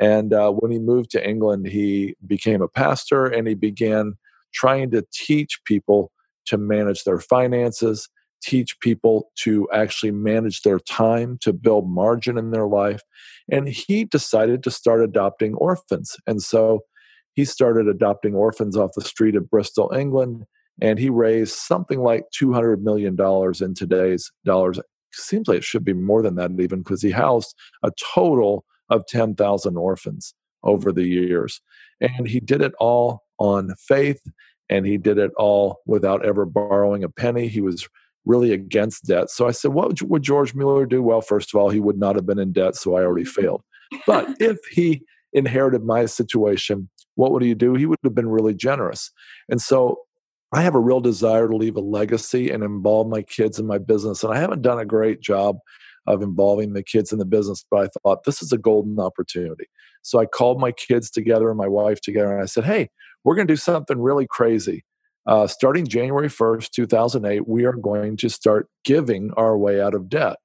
And 0.00 0.32
uh, 0.32 0.50
when 0.52 0.70
he 0.70 0.78
moved 0.78 1.10
to 1.12 1.28
England, 1.28 1.66
he 1.66 2.14
became 2.26 2.62
a 2.62 2.68
pastor 2.68 3.26
and 3.26 3.46
he 3.46 3.54
began 3.54 4.14
trying 4.52 4.90
to 4.90 5.04
teach 5.12 5.60
people 5.64 6.12
to 6.46 6.58
manage 6.58 7.04
their 7.04 7.18
finances, 7.18 8.08
teach 8.42 8.78
people 8.80 9.30
to 9.36 9.68
actually 9.72 10.12
manage 10.12 10.62
their 10.62 10.78
time, 10.80 11.38
to 11.40 11.52
build 11.52 11.88
margin 11.88 12.36
in 12.38 12.50
their 12.50 12.66
life. 12.66 13.02
And 13.50 13.68
he 13.68 14.04
decided 14.04 14.62
to 14.64 14.70
start 14.70 15.02
adopting 15.02 15.54
orphans. 15.54 16.16
And 16.26 16.42
so 16.42 16.80
he 17.34 17.44
started 17.44 17.88
adopting 17.88 18.34
orphans 18.34 18.76
off 18.76 18.90
the 18.94 19.02
street 19.02 19.36
of 19.36 19.48
Bristol, 19.50 19.92
England 19.96 20.44
and 20.80 20.98
he 20.98 21.10
raised 21.10 21.54
something 21.54 22.00
like 22.00 22.24
$200 22.40 22.80
million 22.80 23.16
in 23.60 23.74
today's 23.74 24.30
dollars. 24.44 24.80
Seems 25.12 25.48
like 25.48 25.58
it 25.58 25.64
should 25.64 25.84
be 25.84 25.92
more 25.92 26.22
than 26.22 26.36
that, 26.36 26.50
even 26.58 26.80
because 26.80 27.02
he 27.02 27.10
housed 27.10 27.54
a 27.82 27.92
total 28.14 28.64
of 28.88 29.06
10,000 29.06 29.76
orphans 29.76 30.34
over 30.62 30.90
the 30.90 31.04
years. 31.04 31.60
And 32.00 32.26
he 32.26 32.40
did 32.40 32.62
it 32.62 32.72
all 32.80 33.22
on 33.38 33.74
faith, 33.78 34.22
and 34.70 34.86
he 34.86 34.96
did 34.96 35.18
it 35.18 35.32
all 35.36 35.80
without 35.86 36.24
ever 36.24 36.46
borrowing 36.46 37.04
a 37.04 37.08
penny. 37.08 37.48
He 37.48 37.60
was 37.60 37.86
really 38.24 38.52
against 38.52 39.06
debt. 39.06 39.30
So 39.30 39.46
I 39.46 39.50
said, 39.50 39.72
What 39.72 40.00
would 40.02 40.22
George 40.22 40.54
Mueller 40.54 40.86
do? 40.86 41.02
Well, 41.02 41.20
first 41.20 41.54
of 41.54 41.60
all, 41.60 41.70
he 41.70 41.80
would 41.80 41.98
not 41.98 42.16
have 42.16 42.26
been 42.26 42.38
in 42.38 42.52
debt, 42.52 42.76
so 42.76 42.96
I 42.96 43.02
already 43.02 43.24
mm-hmm. 43.24 43.42
failed. 43.42 43.62
But 44.06 44.28
if 44.40 44.58
he 44.70 45.02
inherited 45.32 45.84
my 45.84 46.06
situation, 46.06 46.88
what 47.14 47.32
would 47.32 47.42
he 47.42 47.54
do? 47.54 47.74
He 47.74 47.86
would 47.86 47.98
have 48.04 48.14
been 48.14 48.28
really 48.28 48.54
generous. 48.54 49.10
And 49.48 49.60
so 49.60 49.98
I 50.52 50.62
have 50.62 50.74
a 50.74 50.80
real 50.80 51.00
desire 51.00 51.48
to 51.48 51.56
leave 51.56 51.76
a 51.76 51.80
legacy 51.80 52.50
and 52.50 52.62
involve 52.62 53.08
my 53.08 53.22
kids 53.22 53.58
in 53.58 53.66
my 53.66 53.78
business. 53.78 54.22
And 54.22 54.32
I 54.32 54.38
haven't 54.38 54.62
done 54.62 54.78
a 54.78 54.84
great 54.84 55.20
job 55.20 55.56
of 56.06 56.22
involving 56.22 56.72
the 56.72 56.82
kids 56.82 57.12
in 57.12 57.18
the 57.18 57.24
business, 57.24 57.64
but 57.70 57.84
I 57.84 57.88
thought 58.02 58.24
this 58.24 58.42
is 58.42 58.52
a 58.52 58.58
golden 58.58 58.98
opportunity. 58.98 59.66
So 60.02 60.18
I 60.18 60.26
called 60.26 60.60
my 60.60 60.72
kids 60.72 61.10
together 61.10 61.48
and 61.48 61.58
my 61.58 61.68
wife 61.68 62.00
together, 62.00 62.32
and 62.32 62.42
I 62.42 62.46
said, 62.46 62.64
"Hey, 62.64 62.88
we're 63.24 63.36
going 63.36 63.46
to 63.46 63.52
do 63.52 63.56
something 63.56 64.00
really 64.00 64.26
crazy. 64.26 64.84
Uh, 65.26 65.46
starting 65.46 65.86
January 65.86 66.28
1st, 66.28 66.70
2008, 66.70 67.46
we 67.46 67.64
are 67.64 67.74
going 67.74 68.16
to 68.16 68.28
start 68.28 68.68
giving 68.84 69.30
our 69.36 69.56
way 69.56 69.80
out 69.80 69.94
of 69.94 70.08
debt. 70.08 70.36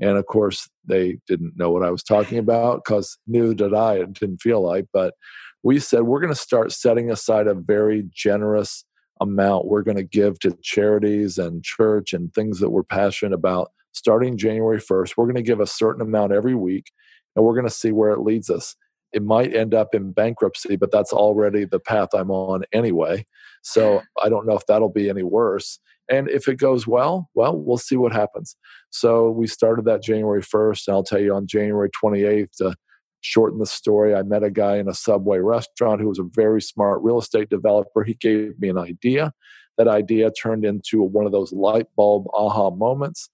And 0.00 0.16
of 0.16 0.26
course, 0.26 0.68
they 0.86 1.18
didn't 1.26 1.56
know 1.56 1.70
what 1.70 1.82
I 1.82 1.90
was 1.90 2.02
talking 2.02 2.38
about 2.38 2.82
because 2.84 3.18
neither 3.26 3.52
did 3.52 3.74
I. 3.74 3.96
It 3.96 4.14
didn't 4.14 4.40
feel 4.40 4.62
like. 4.62 4.86
But 4.92 5.14
we 5.62 5.78
said 5.78 6.02
we're 6.02 6.20
going 6.20 6.32
to 6.32 6.40
start 6.40 6.72
setting 6.72 7.10
aside 7.10 7.46
a 7.46 7.54
very 7.54 8.08
generous 8.14 8.84
amount 9.20 9.66
we're 9.66 9.82
going 9.82 9.96
to 9.96 10.02
give 10.02 10.38
to 10.40 10.56
charities 10.62 11.36
and 11.38 11.62
church 11.62 12.12
and 12.12 12.32
things 12.32 12.58
that 12.58 12.70
we're 12.70 12.82
passionate 12.82 13.34
about 13.34 13.70
starting 13.92 14.38
January 14.38 14.80
1st. 14.80 15.12
We're 15.16 15.26
going 15.26 15.34
to 15.34 15.42
give 15.42 15.60
a 15.60 15.66
certain 15.66 16.00
amount 16.00 16.32
every 16.32 16.54
week 16.54 16.90
and 17.36 17.44
we're 17.44 17.54
going 17.54 17.66
to 17.66 17.70
see 17.70 17.92
where 17.92 18.10
it 18.10 18.20
leads 18.20 18.48
us. 18.50 18.74
It 19.12 19.22
might 19.22 19.54
end 19.54 19.74
up 19.74 19.94
in 19.94 20.12
bankruptcy, 20.12 20.76
but 20.76 20.92
that's 20.92 21.12
already 21.12 21.64
the 21.64 21.80
path 21.80 22.10
I'm 22.14 22.30
on 22.30 22.62
anyway. 22.72 23.26
So 23.62 24.02
I 24.22 24.28
don't 24.28 24.46
know 24.46 24.54
if 24.54 24.66
that'll 24.66 24.92
be 24.92 25.10
any 25.10 25.22
worse. 25.22 25.78
And 26.08 26.28
if 26.28 26.48
it 26.48 26.56
goes 26.56 26.86
well, 26.86 27.28
well, 27.34 27.56
we'll 27.56 27.78
see 27.78 27.96
what 27.96 28.12
happens. 28.12 28.56
So 28.90 29.30
we 29.30 29.46
started 29.46 29.84
that 29.84 30.02
January 30.02 30.42
1st. 30.42 30.88
And 30.88 30.94
I'll 30.94 31.04
tell 31.04 31.20
you 31.20 31.34
on 31.34 31.46
January 31.46 31.90
28th, 31.90 32.56
to 32.58 32.74
shorten 33.20 33.58
the 33.58 33.66
story, 33.66 34.14
I 34.14 34.22
met 34.22 34.42
a 34.42 34.50
guy 34.50 34.76
in 34.78 34.88
a 34.88 34.94
Subway 34.94 35.38
restaurant 35.38 36.00
who 36.00 36.08
was 36.08 36.18
a 36.18 36.28
very 36.34 36.62
smart 36.62 37.00
real 37.02 37.18
estate 37.18 37.48
developer. 37.50 38.02
He 38.02 38.14
gave 38.14 38.58
me 38.58 38.68
an 38.68 38.78
idea. 38.78 39.32
That 39.78 39.88
idea 39.88 40.30
turned 40.30 40.64
into 40.64 41.02
one 41.02 41.26
of 41.26 41.32
those 41.32 41.52
light 41.52 41.86
bulb 41.96 42.26
aha 42.34 42.70
moments. 42.70 43.30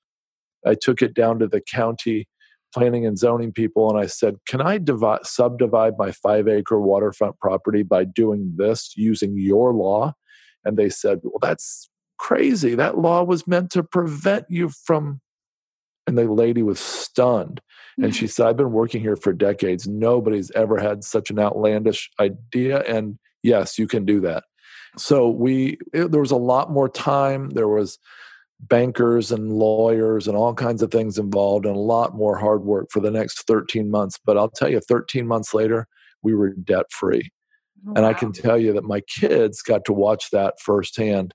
I 0.66 0.74
took 0.74 1.02
it 1.02 1.14
down 1.14 1.38
to 1.38 1.46
the 1.46 1.60
county 1.60 2.28
planning 2.76 3.06
and 3.06 3.18
zoning 3.18 3.52
people 3.52 3.88
and 3.88 3.98
I 3.98 4.06
said, 4.06 4.36
Can 4.46 4.60
I 4.60 4.78
divide, 4.78 5.24
subdivide 5.24 5.94
my 5.98 6.12
five 6.12 6.46
acre 6.46 6.80
waterfront 6.80 7.38
property 7.40 7.82
by 7.82 8.04
doing 8.04 8.52
this 8.56 8.92
using 8.96 9.38
your 9.38 9.72
law? 9.72 10.12
And 10.64 10.76
they 10.76 10.90
said, 10.90 11.20
Well, 11.22 11.38
that's 11.40 11.88
crazy. 12.18 12.74
That 12.74 12.98
law 12.98 13.22
was 13.22 13.46
meant 13.46 13.70
to 13.72 13.82
prevent 13.82 14.46
you 14.50 14.68
from. 14.68 15.20
And 16.06 16.16
the 16.16 16.30
lady 16.30 16.62
was 16.62 16.78
stunned. 16.78 17.60
And 18.00 18.14
she 18.14 18.26
mm-hmm. 18.26 18.30
said, 18.30 18.46
I've 18.46 18.56
been 18.56 18.72
working 18.72 19.00
here 19.00 19.16
for 19.16 19.32
decades. 19.32 19.88
Nobody's 19.88 20.50
ever 20.52 20.78
had 20.78 21.02
such 21.02 21.30
an 21.30 21.38
outlandish 21.38 22.10
idea. 22.20 22.82
And 22.82 23.18
yes, 23.42 23.78
you 23.78 23.88
can 23.88 24.04
do 24.04 24.20
that. 24.20 24.44
So 24.98 25.28
we, 25.28 25.78
it, 25.92 26.12
there 26.12 26.20
was 26.20 26.30
a 26.30 26.36
lot 26.36 26.70
more 26.70 26.88
time. 26.88 27.50
There 27.50 27.68
was 27.68 27.98
bankers 28.60 29.30
and 29.30 29.52
lawyers 29.52 30.26
and 30.26 30.36
all 30.36 30.54
kinds 30.54 30.82
of 30.82 30.90
things 30.90 31.18
involved 31.18 31.66
and 31.66 31.76
a 31.76 31.80
lot 31.80 32.14
more 32.14 32.36
hard 32.36 32.64
work 32.64 32.86
for 32.90 33.00
the 33.00 33.10
next 33.10 33.46
13 33.46 33.90
months. 33.90 34.18
But 34.24 34.38
I'll 34.38 34.50
tell 34.50 34.70
you, 34.70 34.80
13 34.80 35.26
months 35.26 35.52
later, 35.52 35.86
we 36.22 36.34
were 36.34 36.50
debt 36.50 36.86
free. 36.90 37.30
Oh, 37.86 37.92
and 37.96 38.06
I 38.06 38.14
can 38.14 38.32
tell 38.32 38.58
you 38.58 38.72
that 38.72 38.84
my 38.84 39.00
kids 39.00 39.62
got 39.62 39.84
to 39.84 39.92
watch 39.92 40.30
that 40.30 40.54
firsthand 40.60 41.34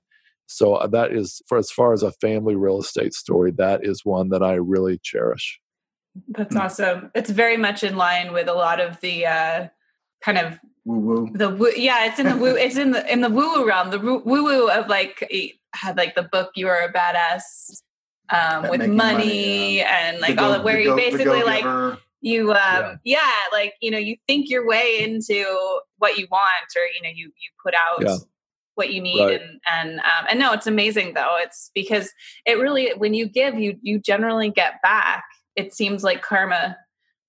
so 0.52 0.74
uh, 0.74 0.86
that 0.88 1.12
is 1.12 1.42
for 1.48 1.58
as 1.58 1.70
far 1.70 1.92
as 1.92 2.02
a 2.02 2.12
family 2.12 2.54
real 2.54 2.80
estate 2.80 3.14
story, 3.14 3.52
that 3.52 3.84
is 3.84 4.04
one 4.04 4.28
that 4.30 4.42
I 4.42 4.54
really 4.54 4.98
cherish. 5.02 5.58
That's 6.28 6.54
mm. 6.54 6.60
awesome. 6.60 7.10
It's 7.14 7.30
very 7.30 7.56
much 7.56 7.82
in 7.82 7.96
line 7.96 8.32
with 8.32 8.48
a 8.48 8.54
lot 8.54 8.80
of 8.80 9.00
the 9.00 9.26
uh, 9.26 9.68
kind 10.24 10.38
of 10.38 10.58
woo 10.84 10.98
woo. 10.98 11.30
The 11.32 11.50
woo, 11.50 11.72
yeah, 11.76 12.06
it's 12.06 12.18
in 12.18 12.26
the 12.26 12.36
woo. 12.36 12.56
It's 12.56 12.76
in 12.76 12.92
the 12.92 13.10
in 13.12 13.20
the 13.20 13.30
woo 13.30 13.54
woo 13.54 13.66
realm. 13.66 13.90
The 13.90 13.98
woo 13.98 14.22
woo 14.24 14.68
of 14.68 14.88
like 14.88 15.28
had 15.74 15.96
like 15.96 16.14
the 16.14 16.24
book 16.24 16.52
"You 16.54 16.68
Are 16.68 16.82
a 16.82 16.92
Badass" 16.92 17.82
um, 18.30 18.70
with 18.70 18.80
money, 18.80 18.94
money 18.94 19.76
yeah. 19.78 20.08
and 20.08 20.20
like 20.20 20.38
all 20.38 20.52
of 20.52 20.64
where 20.64 20.80
you 20.80 20.94
basically 20.96 21.42
like 21.42 21.64
you 22.20 22.52
um 22.52 23.00
yeah. 23.04 23.18
yeah. 23.18 23.30
like 23.52 23.74
you 23.80 23.90
know 23.90 23.98
you 23.98 24.16
think 24.26 24.48
your 24.48 24.66
way 24.66 25.00
into 25.02 25.44
what 25.98 26.16
you 26.16 26.26
want 26.30 26.48
or 26.76 26.82
you 26.82 27.02
know 27.02 27.10
you 27.14 27.26
you 27.26 27.50
put 27.62 27.74
out 27.74 28.00
yeah 28.00 28.16
what 28.74 28.92
you 28.92 29.02
need 29.02 29.20
right. 29.20 29.40
and 29.40 29.60
and 29.70 30.00
um, 30.00 30.26
and 30.30 30.38
no 30.38 30.52
it's 30.52 30.66
amazing 30.66 31.14
though 31.14 31.36
it's 31.38 31.70
because 31.74 32.10
it 32.46 32.58
really 32.58 32.90
when 32.96 33.14
you 33.14 33.28
give 33.28 33.58
you 33.58 33.76
you 33.82 33.98
generally 33.98 34.50
get 34.50 34.80
back 34.82 35.24
it 35.56 35.74
seems 35.74 36.02
like 36.02 36.22
karma 36.22 36.76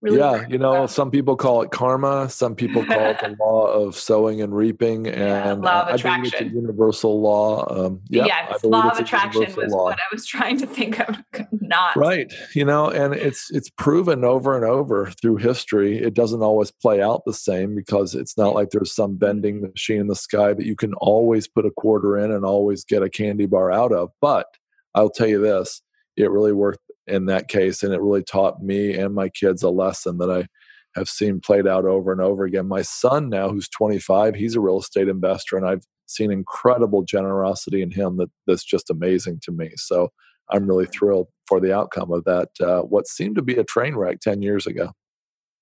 Really 0.03 0.17
yeah, 0.17 0.45
you 0.49 0.57
know, 0.57 0.85
some 0.85 1.09
people 1.09 1.37
call 1.37 1.61
it 1.61 1.71
karma. 1.71 2.29
Some 2.29 2.55
people 2.55 2.85
call 2.85 3.11
it 3.11 3.21
the 3.21 3.37
law 3.39 3.67
of 3.67 3.95
sowing 3.95 4.41
and 4.41 4.53
reaping, 4.53 5.07
and 5.07 5.17
yeah, 5.17 5.53
law 5.53 5.83
of 5.83 5.87
I 5.87 5.91
attraction. 5.91 6.23
believe 6.23 6.33
it's 6.33 6.41
a 6.41 6.55
universal 6.55 7.21
law. 7.21 7.65
Um, 7.69 8.01
yeah, 8.09 8.25
yes, 8.25 8.65
law 8.65 8.89
of 8.89 8.99
attraction 8.99 9.55
was 9.55 9.71
law. 9.71 9.85
what 9.85 9.97
I 9.97 10.13
was 10.13 10.25
trying 10.25 10.57
to 10.57 10.67
think 10.67 10.99
of. 10.99 11.15
Not 11.53 11.95
right, 11.95 12.33
you 12.53 12.65
know, 12.65 12.89
and 12.89 13.13
it's 13.13 13.49
it's 13.51 13.69
proven 13.69 14.25
over 14.25 14.57
and 14.57 14.65
over 14.65 15.09
through 15.21 15.37
history. 15.37 15.97
It 15.97 16.13
doesn't 16.13 16.43
always 16.43 16.69
play 16.69 17.01
out 17.01 17.21
the 17.25 17.33
same 17.33 17.73
because 17.73 18.13
it's 18.13 18.37
not 18.37 18.55
like 18.55 18.71
there's 18.71 18.93
some 18.93 19.17
vending 19.17 19.61
machine 19.61 20.01
in 20.01 20.07
the 20.07 20.17
sky 20.17 20.53
that 20.53 20.65
you 20.65 20.75
can 20.75 20.93
always 20.95 21.47
put 21.47 21.65
a 21.65 21.71
quarter 21.71 22.17
in 22.17 22.29
and 22.29 22.43
always 22.43 22.83
get 22.83 23.03
a 23.03 23.09
candy 23.09 23.45
bar 23.45 23.71
out 23.71 23.93
of. 23.93 24.09
But 24.19 24.47
I'll 24.95 25.09
tell 25.09 25.27
you 25.27 25.39
this: 25.39 25.81
it 26.17 26.29
really 26.29 26.51
worked 26.51 26.81
in 27.07 27.25
that 27.25 27.47
case. 27.47 27.83
And 27.83 27.93
it 27.93 28.01
really 28.01 28.23
taught 28.23 28.61
me 28.61 28.93
and 28.93 29.13
my 29.13 29.29
kids 29.29 29.63
a 29.63 29.69
lesson 29.69 30.17
that 30.19 30.31
I 30.31 30.47
have 30.95 31.09
seen 31.09 31.39
played 31.39 31.67
out 31.67 31.85
over 31.85 32.11
and 32.11 32.21
over 32.21 32.43
again. 32.43 32.67
My 32.67 32.81
son, 32.81 33.29
now 33.29 33.49
who's 33.49 33.69
25, 33.69 34.35
he's 34.35 34.55
a 34.55 34.61
real 34.61 34.79
estate 34.79 35.07
investor, 35.07 35.57
and 35.57 35.67
I've 35.67 35.83
seen 36.05 36.31
incredible 36.31 37.03
generosity 37.03 37.81
in 37.81 37.91
him 37.91 38.17
that 38.17 38.29
that's 38.45 38.63
just 38.63 38.89
amazing 38.89 39.39
to 39.43 39.51
me. 39.51 39.71
So 39.75 40.09
I'm 40.51 40.67
really 40.67 40.85
thrilled 40.85 41.27
for 41.47 41.59
the 41.59 41.73
outcome 41.73 42.11
of 42.11 42.23
that. 42.25 42.49
Uh, 42.61 42.81
what 42.81 43.07
seemed 43.07 43.35
to 43.37 43.41
be 43.41 43.55
a 43.55 43.63
train 43.63 43.95
wreck 43.95 44.19
10 44.19 44.41
years 44.41 44.67
ago. 44.67 44.91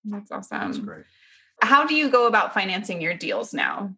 That's 0.04 0.32
awesome. 0.32 0.60
That's 0.60 0.80
great. 0.80 1.06
How 1.62 1.86
do 1.86 1.94
you 1.94 2.10
go 2.10 2.28
about 2.28 2.54
financing 2.54 3.02
your 3.02 3.14
deals 3.14 3.54
now? 3.54 3.94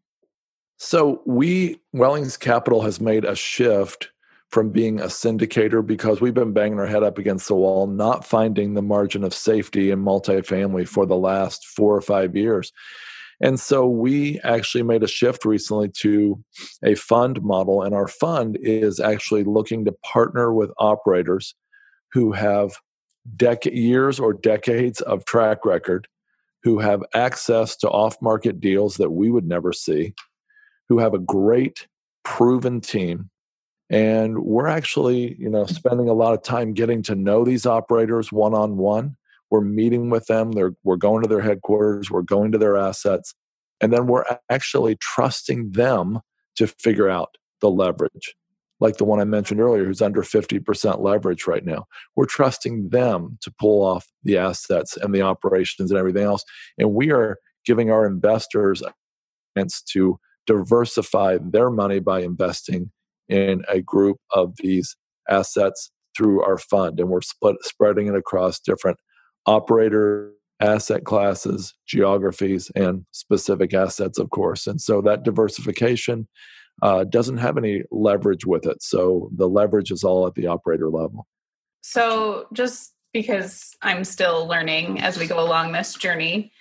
So 0.78 1.22
we 1.26 1.80
Wellings 1.94 2.36
Capital 2.36 2.82
has 2.82 3.00
made 3.00 3.24
a 3.24 3.36
shift 3.36 4.10
from 4.54 4.70
being 4.70 5.00
a 5.00 5.06
syndicator 5.06 5.84
because 5.84 6.22
we've 6.22 6.36
been 6.36 6.54
banging 6.54 6.78
our 6.78 6.86
head 6.86 7.02
up 7.02 7.18
against 7.18 7.48
the 7.48 7.56
wall, 7.56 7.88
not 7.88 8.24
finding 8.24 8.76
the 8.76 8.84
margin 8.84 9.24
of 9.24 9.34
safety 9.34 9.90
in 9.90 10.00
multifamily 10.00 10.88
for 10.88 11.08
the 11.08 11.18
last 11.18 11.66
four 11.66 11.96
or 11.96 12.02
five 12.02 12.36
years. 12.36 12.72
And 13.42 13.60
so 13.60 13.88
we 13.88 14.40
actually 14.42 14.84
made 14.84 15.02
a 15.02 15.08
shift 15.08 15.44
recently 15.44 15.90
to 16.02 16.44
a 16.84 16.94
fund 16.94 17.42
model, 17.42 17.82
and 17.82 17.96
our 17.96 18.08
fund 18.08 18.60
is 18.62 19.00
actually 19.00 19.44
looking 19.44 19.86
to 19.86 19.96
partner 20.04 20.54
with 20.54 20.70
operators 20.78 21.56
who 22.12 22.32
have 22.32 22.76
dec- 23.36 23.74
years 23.74 24.20
or 24.20 24.34
decades 24.34 25.02
of 25.02 25.26
track 25.26 25.66
record, 25.66 26.08
who 26.62 26.78
have 26.78 27.02
access 27.16 27.76
to 27.78 27.90
off 27.90 28.22
market 28.22 28.62
deals 28.62 28.98
that 28.98 29.10
we 29.10 29.32
would 29.32 29.48
never 29.48 29.74
see, 29.74 30.14
who 30.90 31.00
have 31.00 31.16
a 31.16 31.20
great 31.20 31.88
proven 32.24 32.82
team 32.82 33.32
and 33.90 34.44
we're 34.44 34.68
actually 34.68 35.36
you 35.40 35.50
know 35.50 35.64
mm-hmm. 35.64 35.74
spending 35.74 36.10
a 36.10 36.14
lot 36.14 36.34
of 36.34 36.44
time 36.44 36.74
getting 36.74 37.02
to 37.04 37.16
know 37.16 37.44
these 37.44 37.66
operators 37.66 38.32
one 38.32 38.54
on 38.54 38.78
one 38.78 39.16
we're 39.54 39.62
meeting 39.62 40.10
with 40.10 40.26
them. 40.26 40.54
They're, 40.54 40.74
we're 40.84 40.96
going 40.96 41.22
to 41.22 41.30
their 41.30 41.40
headquarters. 41.40 42.10
We're 42.10 42.24
going 42.24 42.52
to 42.54 42.58
their 42.58 42.76
assets. 42.76 43.36
And 43.82 43.94
then 43.94 44.08
we're 44.08 44.24
actually 44.50 44.96
trusting 44.96 45.74
them 45.74 46.22
to 46.56 46.66
figure 46.66 47.08
out 47.08 47.38
the 47.62 47.70
leverage. 47.70 48.34
Like 48.80 48.98
the 48.98 49.04
one 49.04 49.20
i 49.20 49.26
mentioned 49.26 49.62
earlier 49.62 49.86
who's 49.86 50.02
under 50.02 50.24
50% 50.24 51.02
leverage 51.02 51.46
right 51.46 51.64
now. 51.64 51.86
We're 52.16 52.26
trusting 52.26 52.90
them 52.90 53.38
to 53.42 53.54
pull 53.60 53.86
off 53.86 54.08
the 54.24 54.40
assets 54.40 54.98
and 54.98 55.14
the 55.14 55.22
operations 55.22 55.92
and 55.92 56.00
everything 56.00 56.24
else. 56.24 56.44
And 56.80 56.96
we 56.96 57.12
are 57.12 57.38
giving 57.64 57.92
our 57.92 58.08
investors 58.08 58.82
a 58.82 58.92
chance 59.56 59.84
to 59.92 60.20
diversify 60.48 61.38
their 61.44 61.70
money 61.70 62.00
by 62.00 62.22
investing 62.22 62.90
in 63.30 63.64
a 63.70 63.82
group 63.82 64.18
of 64.32 64.54
these 64.58 64.96
assets 65.30 65.92
through 66.16 66.44
our 66.44 66.58
fund 66.58 67.00
and 67.00 67.10
we're 67.10 67.22
split, 67.22 67.56
spreading 67.62 68.08
it 68.08 68.16
across 68.16 68.60
different 68.60 68.98
operator 69.46 70.32
asset 70.60 71.04
classes 71.04 71.74
geographies 71.88 72.72
and 72.76 73.06
specific 73.12 73.74
assets 73.74 74.18
of 74.20 74.30
course. 74.30 74.68
And 74.68 74.80
so 74.80 75.02
that 75.02 75.24
diversification 75.24 76.28
uh, 76.82 77.04
doesn't 77.04 77.38
have 77.38 77.58
any 77.58 77.82
leverage 77.92 78.46
with 78.46 78.66
it. 78.66 78.82
So 78.82 79.30
the 79.36 79.48
leverage 79.48 79.92
is 79.92 80.04
all 80.04 80.26
at 80.28 80.36
the 80.36 80.48
operator 80.48 80.90
level. 80.90 81.28
So 81.82 82.48
just 82.54 82.94
because 83.14 83.76
i'm 83.82 84.04
still 84.04 84.48
learning 84.48 85.00
as 85.00 85.18
we 85.18 85.28
go 85.28 85.40
along 85.40 85.72
this 85.72 85.94
journey 85.94 86.52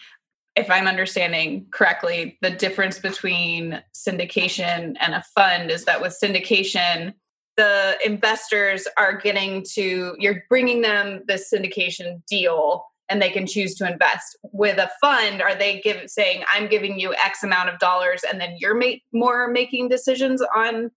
if 0.54 0.70
I'm 0.70 0.86
understanding 0.86 1.66
correctly, 1.70 2.38
the 2.42 2.50
difference 2.50 2.98
between 2.98 3.82
syndication 3.94 4.96
and 5.00 5.14
a 5.14 5.24
fund 5.34 5.70
is 5.70 5.84
that 5.86 6.00
with 6.02 6.18
syndication, 6.22 7.14
the 7.56 7.96
investors 8.04 8.86
are 8.96 9.16
getting 9.16 9.64
to, 9.74 10.14
you're 10.18 10.44
bringing 10.48 10.82
them 10.82 11.22
the 11.26 11.34
syndication 11.34 12.22
deal 12.26 12.84
and 13.08 13.20
they 13.20 13.30
can 13.30 13.46
choose 13.46 13.74
to 13.76 13.90
invest. 13.90 14.38
With 14.52 14.78
a 14.78 14.90
fund, 15.00 15.42
are 15.42 15.54
they 15.54 15.80
give, 15.80 16.08
saying, 16.08 16.44
I'm 16.52 16.68
giving 16.68 16.98
you 16.98 17.14
X 17.14 17.42
amount 17.42 17.68
of 17.68 17.78
dollars 17.78 18.22
and 18.30 18.40
then 18.40 18.56
you're 18.58 18.74
make, 18.74 19.02
more 19.12 19.48
making 19.48 19.88
decisions 19.88 20.42
on 20.54 20.90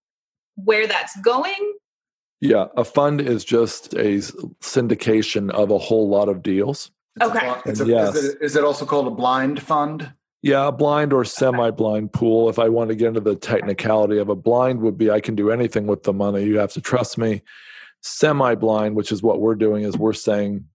where 0.54 0.86
that's 0.86 1.18
going? 1.20 1.74
Yeah, 2.40 2.66
a 2.76 2.84
fund 2.84 3.20
is 3.20 3.44
just 3.44 3.94
a 3.94 4.18
syndication 4.60 5.50
of 5.50 5.70
a 5.70 5.78
whole 5.78 6.08
lot 6.08 6.28
of 6.28 6.42
deals. 6.42 6.90
It's 7.16 7.30
Okay. 7.30 7.46
a- 7.48 7.62
it's 7.66 7.80
a- 7.80 7.86
Yes. 7.86 8.14
is, 8.14 8.34
it, 8.34 8.42
is 8.42 8.56
it 8.56 8.64
also 8.64 8.84
called 8.84 9.06
a 9.06 9.10
blind 9.10 9.62
fund? 9.62 10.12
Yeah, 10.42 10.68
a 10.68 10.72
blind 10.72 11.12
or 11.12 11.24
semi 11.24 11.70
blind 11.70 12.12
pool. 12.12 12.48
If 12.48 12.58
I 12.58 12.68
want 12.68 12.90
to 12.90 12.94
get 12.94 13.08
into 13.08 13.20
the 13.20 13.34
technicality 13.36 14.18
of 14.18 14.28
a 14.28 14.36
blind, 14.36 14.80
would 14.80 14.98
be 14.98 15.10
I 15.10 15.20
can 15.20 15.34
do 15.34 15.50
anything 15.50 15.86
with 15.86 16.02
the 16.04 16.12
money. 16.12 16.44
You 16.44 16.58
have 16.58 16.72
to 16.74 16.80
trust 16.80 17.18
me. 17.18 17.42
Semi 18.02 18.54
blind, 18.54 18.94
which 18.94 19.10
is 19.10 19.22
what 19.22 19.40
we're 19.40 19.54
doing, 19.56 19.82
is 19.82 19.96
we're 19.96 20.12
saying, 20.12 20.66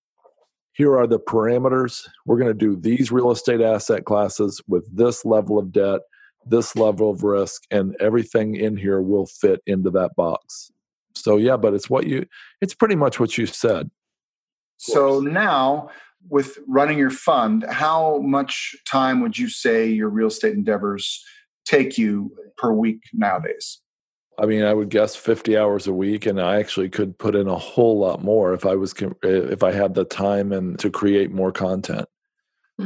here 0.74 0.98
are 0.98 1.08
the 1.08 1.20
parameters. 1.20 2.08
We're 2.26 2.38
going 2.38 2.48
to 2.48 2.54
do 2.54 2.76
these 2.76 3.12
real 3.12 3.32
estate 3.32 3.62
asset 3.62 4.04
classes 4.06 4.62
with 4.68 4.90
this 4.96 5.24
level 5.24 5.60
of 5.60 5.72
debt, 5.72 6.02
this 6.46 6.76
level 6.76 7.12
of 7.12 7.24
risk, 7.24 7.62
and 7.70 7.96
everything 8.00 8.56
in 8.56 8.76
here 8.76 9.02
will 9.02 9.28
fit 9.28 9.62
into 9.68 9.92
that 9.92 10.16
box. 10.16 10.72
So, 11.16 11.38
yeah, 11.38 11.56
but 11.58 11.74
it's 11.74 11.90
what 11.90 12.08
you, 12.08 12.26
it's 12.62 12.74
pretty 12.74 12.96
much 12.96 13.20
what 13.20 13.38
you 13.38 13.46
said. 13.46 13.92
So 14.78 15.20
now, 15.20 15.90
with 16.30 16.58
running 16.68 16.98
your 16.98 17.10
fund, 17.10 17.66
how 17.70 18.20
much 18.20 18.76
time 18.90 19.22
would 19.22 19.38
you 19.38 19.50
say 19.50 19.88
your 19.88 20.10
real 20.10 20.28
estate 20.28 20.54
endeavors 20.54 21.24
take 21.66 21.98
you 21.98 22.32
per 22.58 22.72
week 22.72 23.02
nowadays? 23.14 23.80
I 24.40 24.46
mean, 24.46 24.64
I 24.64 24.74
would 24.74 24.90
guess 24.90 25.16
50 25.16 25.58
hours 25.58 25.88
a 25.88 25.94
week, 25.94 26.26
and 26.26 26.42
I 26.42 26.60
actually 26.60 26.90
could 26.90 27.18
put 27.18 27.36
in 27.36 27.48
a 27.48 27.58
whole 27.58 28.00
lot 28.00 28.24
more 28.24 28.54
if 28.54 28.66
I 28.66 28.76
was 28.76 28.94
if 29.24 29.62
I 29.62 29.72
had 29.72 29.94
the 29.94 30.06
time 30.06 30.52
and 30.52 30.80
to 30.80 30.90
create 30.90 31.32
more 31.32 31.52
content. 31.52 32.08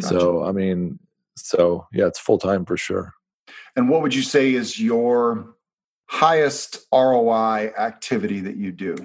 So, 0.01 0.43
I 0.43 0.51
mean, 0.51 0.99
so 1.37 1.87
yeah, 1.93 2.07
it's 2.07 2.19
full 2.19 2.37
time 2.37 2.65
for 2.65 2.75
sure. 2.75 3.13
And 3.77 3.89
what 3.89 4.01
would 4.01 4.13
you 4.13 4.23
say 4.23 4.53
is 4.53 4.79
your 4.79 5.55
highest 6.07 6.85
ROI 6.93 7.71
activity 7.77 8.41
that 8.41 8.57
you 8.57 8.71
do? 8.71 8.95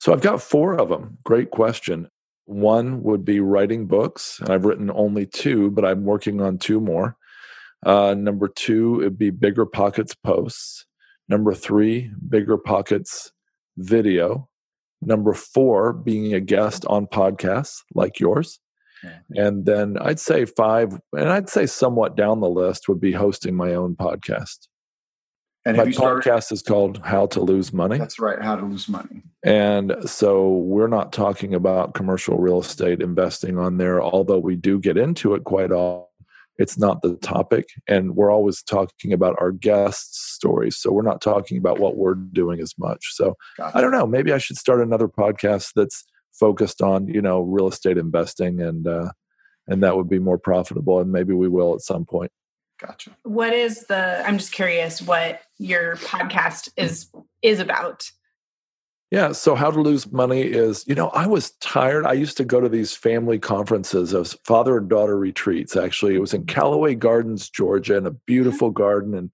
So 0.00 0.12
I've 0.12 0.20
got 0.20 0.40
four 0.40 0.78
of 0.78 0.88
them. 0.88 1.18
Great 1.24 1.50
question. 1.50 2.08
One 2.48 3.02
would 3.02 3.26
be 3.26 3.40
writing 3.40 3.86
books, 3.86 4.40
and 4.40 4.48
I've 4.48 4.64
written 4.64 4.90
only 4.90 5.26
two, 5.26 5.70
but 5.70 5.84
I'm 5.84 6.04
working 6.04 6.40
on 6.40 6.56
two 6.56 6.80
more. 6.80 7.14
Uh, 7.84 8.14
number 8.16 8.48
two, 8.48 9.00
it'd 9.02 9.18
be 9.18 9.28
bigger 9.28 9.66
pockets 9.66 10.14
posts. 10.14 10.86
Number 11.28 11.52
three, 11.52 12.10
bigger 12.26 12.56
pockets 12.56 13.32
video. 13.76 14.48
Number 15.02 15.34
four, 15.34 15.92
being 15.92 16.32
a 16.32 16.40
guest 16.40 16.86
on 16.86 17.06
podcasts 17.06 17.82
like 17.94 18.18
yours. 18.18 18.60
And 19.36 19.66
then 19.66 19.98
I'd 20.00 20.18
say 20.18 20.46
five, 20.46 20.98
and 21.12 21.28
I'd 21.28 21.50
say 21.50 21.66
somewhat 21.66 22.16
down 22.16 22.40
the 22.40 22.48
list 22.48 22.88
would 22.88 23.00
be 23.00 23.12
hosting 23.12 23.56
my 23.56 23.74
own 23.74 23.94
podcast. 23.94 24.68
And 25.68 25.76
My 25.76 25.84
you 25.84 25.92
started? 25.92 26.26
podcast 26.26 26.50
is 26.50 26.62
called 26.62 26.98
How 27.04 27.26
to 27.26 27.42
Lose 27.42 27.74
Money. 27.74 27.98
That's 27.98 28.18
right. 28.18 28.40
How 28.40 28.56
to 28.56 28.64
lose 28.64 28.88
money. 28.88 29.22
And 29.44 29.94
so 30.06 30.48
we're 30.48 30.86
not 30.86 31.12
talking 31.12 31.52
about 31.54 31.92
commercial 31.92 32.38
real 32.38 32.60
estate 32.60 33.02
investing 33.02 33.58
on 33.58 33.76
there, 33.76 34.00
although 34.00 34.38
we 34.38 34.56
do 34.56 34.80
get 34.80 34.96
into 34.96 35.34
it 35.34 35.44
quite 35.44 35.70
often. 35.70 36.06
It's 36.56 36.78
not 36.78 37.02
the 37.02 37.16
topic. 37.16 37.66
And 37.86 38.16
we're 38.16 38.32
always 38.32 38.62
talking 38.62 39.12
about 39.12 39.36
our 39.38 39.52
guests' 39.52 40.32
stories. 40.32 40.78
So 40.78 40.90
we're 40.90 41.02
not 41.02 41.20
talking 41.20 41.58
about 41.58 41.78
what 41.78 41.98
we're 41.98 42.14
doing 42.14 42.60
as 42.60 42.72
much. 42.78 43.04
So 43.12 43.36
Gotcha. 43.58 43.76
I 43.76 43.82
don't 43.82 43.92
know. 43.92 44.06
Maybe 44.06 44.32
I 44.32 44.38
should 44.38 44.56
start 44.56 44.80
another 44.80 45.06
podcast 45.06 45.72
that's 45.76 46.02
focused 46.32 46.80
on, 46.80 47.08
you 47.08 47.20
know, 47.20 47.42
real 47.42 47.68
estate 47.68 47.98
investing 47.98 48.62
and 48.62 48.88
uh 48.88 49.10
and 49.66 49.82
that 49.82 49.98
would 49.98 50.08
be 50.08 50.18
more 50.18 50.38
profitable 50.38 50.98
and 50.98 51.12
maybe 51.12 51.34
we 51.34 51.46
will 51.46 51.74
at 51.74 51.82
some 51.82 52.06
point. 52.06 52.32
Gotcha. 52.78 53.16
What 53.24 53.52
is 53.52 53.86
the? 53.86 54.22
I'm 54.26 54.38
just 54.38 54.52
curious 54.52 55.02
what 55.02 55.42
your 55.58 55.96
podcast 55.96 56.68
is 56.76 57.10
is 57.42 57.60
about. 57.60 58.10
Yeah. 59.10 59.32
So, 59.32 59.54
how 59.54 59.70
to 59.70 59.80
lose 59.80 60.12
money 60.12 60.42
is, 60.42 60.84
you 60.86 60.94
know, 60.94 61.08
I 61.08 61.26
was 61.26 61.52
tired. 61.60 62.04
I 62.04 62.12
used 62.12 62.36
to 62.36 62.44
go 62.44 62.60
to 62.60 62.68
these 62.68 62.94
family 62.94 63.38
conferences 63.38 64.12
of 64.12 64.36
father 64.44 64.76
and 64.76 64.88
daughter 64.88 65.18
retreats. 65.18 65.76
Actually, 65.76 66.14
it 66.14 66.20
was 66.20 66.34
in 66.34 66.44
Callaway 66.44 66.94
Gardens, 66.94 67.48
Georgia, 67.48 67.96
in 67.96 68.06
a 68.06 68.10
mm-hmm. 68.10 68.18
beautiful 68.26 68.70
garden. 68.70 69.14
And 69.14 69.30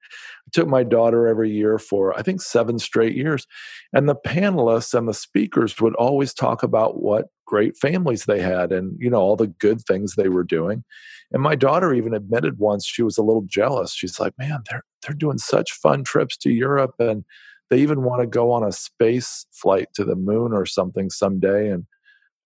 I 0.46 0.50
took 0.52 0.68
my 0.68 0.84
daughter 0.84 1.26
every 1.26 1.50
year 1.50 1.78
for, 1.78 2.16
I 2.16 2.22
think, 2.22 2.40
seven 2.40 2.78
straight 2.78 3.16
years. 3.16 3.48
And 3.92 4.08
the 4.08 4.14
panelists 4.14 4.96
and 4.96 5.08
the 5.08 5.14
speakers 5.14 5.80
would 5.80 5.96
always 5.96 6.32
talk 6.32 6.62
about 6.62 7.02
what 7.02 7.26
great 7.46 7.76
families 7.76 8.24
they 8.24 8.40
had 8.40 8.72
and, 8.72 8.96
you 8.98 9.10
know, 9.10 9.20
all 9.20 9.36
the 9.36 9.46
good 9.46 9.80
things 9.82 10.14
they 10.14 10.28
were 10.28 10.44
doing. 10.44 10.84
And 11.32 11.42
my 11.42 11.54
daughter 11.54 11.92
even 11.92 12.14
admitted 12.14 12.58
once 12.58 12.86
she 12.86 13.02
was 13.02 13.18
a 13.18 13.22
little 13.22 13.44
jealous. 13.46 13.94
She's 13.94 14.20
like, 14.20 14.32
man, 14.38 14.62
they're, 14.70 14.84
they're 15.02 15.14
doing 15.14 15.38
such 15.38 15.72
fun 15.72 16.04
trips 16.04 16.36
to 16.38 16.50
Europe. 16.50 16.94
And, 16.98 17.24
they 17.70 17.78
even 17.80 18.02
want 18.02 18.20
to 18.20 18.26
go 18.26 18.52
on 18.52 18.62
a 18.62 18.72
space 18.72 19.46
flight 19.52 19.88
to 19.94 20.04
the 20.04 20.16
moon 20.16 20.52
or 20.52 20.66
something 20.66 21.10
someday 21.10 21.70
and 21.70 21.86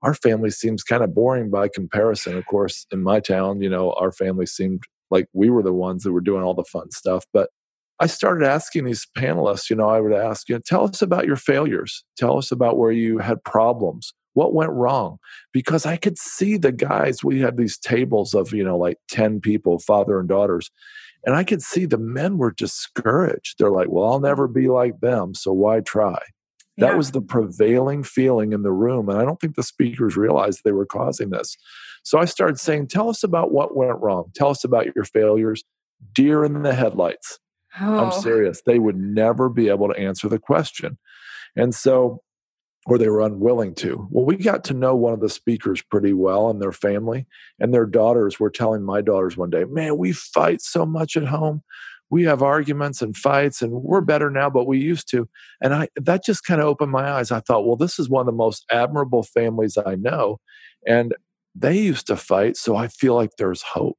our 0.03 0.15
family 0.15 0.51
seems 0.51 0.85
kind 0.85 1.03
of 1.03 1.15
boring 1.15 1.51
by 1.51 1.69
comparison 1.69 2.37
of 2.37 2.47
course 2.47 2.87
in 2.93 3.03
my 3.03 3.21
town 3.21 3.61
you 3.61 3.69
know 3.69 3.93
our 4.01 4.13
family 4.13 4.47
seemed 4.47 4.83
like 5.11 5.27
we 5.33 5.51
were 5.51 5.63
the 5.63 5.73
ones 5.73 6.03
that 6.03 6.13
were 6.13 6.21
doing 6.21 6.43
all 6.43 6.55
the 6.55 6.65
fun 6.65 6.91
stuff 6.91 7.25
but 7.33 7.51
i 8.01 8.07
started 8.07 8.47
asking 8.47 8.85
these 8.85 9.07
panelists 9.17 9.69
you 9.69 9.77
know 9.77 9.89
i 9.89 10.01
would 10.01 10.15
ask 10.15 10.49
you 10.49 10.55
know, 10.55 10.63
tell 10.65 10.85
us 10.85 11.03
about 11.03 11.27
your 11.27 11.37
failures 11.37 12.05
tell 12.17 12.39
us 12.39 12.51
about 12.53 12.79
where 12.79 12.93
you 12.93 13.19
had 13.19 13.43
problems 13.45 14.15
what 14.35 14.55
went 14.55 14.71
wrong 14.73 15.19
because 15.53 15.87
i 15.87 15.97
could 15.97 16.19
see 16.19 16.57
the 16.57 16.73
guys 16.73 17.25
we 17.25 17.41
had 17.41 17.57
these 17.57 17.79
tables 17.79 18.35
of 18.35 18.53
you 18.53 18.65
know 18.65 18.79
like 18.79 18.99
10 19.09 19.41
people 19.41 19.79
father 19.79 20.19
and 20.21 20.29
daughters 20.29 20.71
and 21.25 21.35
I 21.37 21.45
could 21.45 21.63
see 21.63 21.85
the 21.85 21.99
men 21.99 22.39
were 22.39 22.53
discouraged. 22.53 23.57
They're 23.59 23.71
like, 23.71 23.89
well, 23.91 24.07
I'll 24.13 24.21
never 24.21 24.49
be 24.49 24.69
like 24.69 25.01
them, 25.01 25.35
so 25.35 25.53
why 25.53 25.81
try? 25.81 26.19
That 26.79 26.93
Yeah. 26.93 26.97
was 26.97 27.11
the 27.11 27.21
prevailing 27.21 28.05
feeling 28.05 28.53
in 28.53 28.63
the 28.63 28.73
room. 28.73 29.09
And 29.09 29.19
I 29.19 29.25
don't 29.25 29.41
think 29.41 29.57
the 29.57 29.63
speakers 29.63 30.17
realized 30.17 30.61
they 30.65 30.73
were 30.73 30.87
causing 30.87 31.31
this. 31.31 31.57
So 32.05 32.19
I 32.19 32.25
started 32.25 32.59
saying, 32.59 32.87
tell 32.89 33.11
us 33.11 33.23
about 33.25 33.53
what 33.53 33.77
went 33.77 33.99
wrong. 34.01 34.31
Tell 34.35 34.49
us 34.51 34.65
about 34.65 34.95
your 34.95 35.05
failures. 35.05 35.65
Deer 36.15 36.45
in 36.45 36.63
the 36.63 36.75
headlights. 36.75 37.41
Oh, 37.81 37.99
I'm 37.99 38.13
serious. 38.13 38.63
They 38.65 38.79
would 38.79 38.97
never 38.97 39.49
be 39.49 39.69
able 39.69 39.89
to 39.89 39.99
answer 39.99 40.29
the 40.29 40.39
question. 40.39 40.97
And 41.57 41.75
so, 41.75 42.23
or 42.89 42.97
they 42.97 43.11
were 43.11 43.21
unwilling 43.21 43.75
to. 43.75 44.09
Well, 44.11 44.25
we 44.25 44.37
got 44.37 44.65
to 44.65 44.75
know 44.75 44.97
one 44.97 45.13
of 45.13 45.21
the 45.21 45.29
speakers 45.29 45.83
pretty 45.83 46.15
well 46.15 46.49
and 46.49 46.61
their 46.61 46.73
family, 46.73 47.27
and 47.61 47.73
their 47.73 47.85
daughters 47.85 48.41
were 48.41 48.51
telling 48.51 48.83
my 48.83 49.03
daughters 49.03 49.37
one 49.37 49.51
day, 49.51 49.65
Man, 49.65 49.99
we 49.99 50.13
fight 50.13 50.63
so 50.63 50.87
much 50.87 51.15
at 51.15 51.27
home. 51.27 51.63
We 52.11 52.25
have 52.25 52.43
arguments 52.43 53.03
and 53.03 53.15
fights, 53.15 53.61
and 53.61 53.73
we're 53.73 54.01
better 54.01 54.31
now, 54.31 54.49
but 54.49 54.67
we 54.67 54.79
used 54.79 55.11
to. 55.11 55.29
And 55.63 55.75
I 55.75 55.89
that 55.97 56.25
just 56.25 56.45
kind 56.45 56.63
of 56.63 56.67
opened 56.67 56.91
my 56.91 57.11
eyes. 57.11 57.31
I 57.31 57.41
thought, 57.41 57.67
well, 57.67 57.77
this 57.77 57.99
is 57.99 58.09
one 58.09 58.23
of 58.23 58.27
the 58.27 58.33
most 58.33 58.65
admirable 58.71 59.23
families 59.23 59.77
I 59.77 59.95
know. 59.97 60.41
And 60.87 61.15
they 61.55 61.79
used 61.79 62.07
to 62.07 62.17
fight, 62.17 62.57
so 62.57 62.75
I 62.75 62.89
feel 62.89 63.15
like 63.15 63.33
there's 63.37 63.61
hope. 63.61 63.99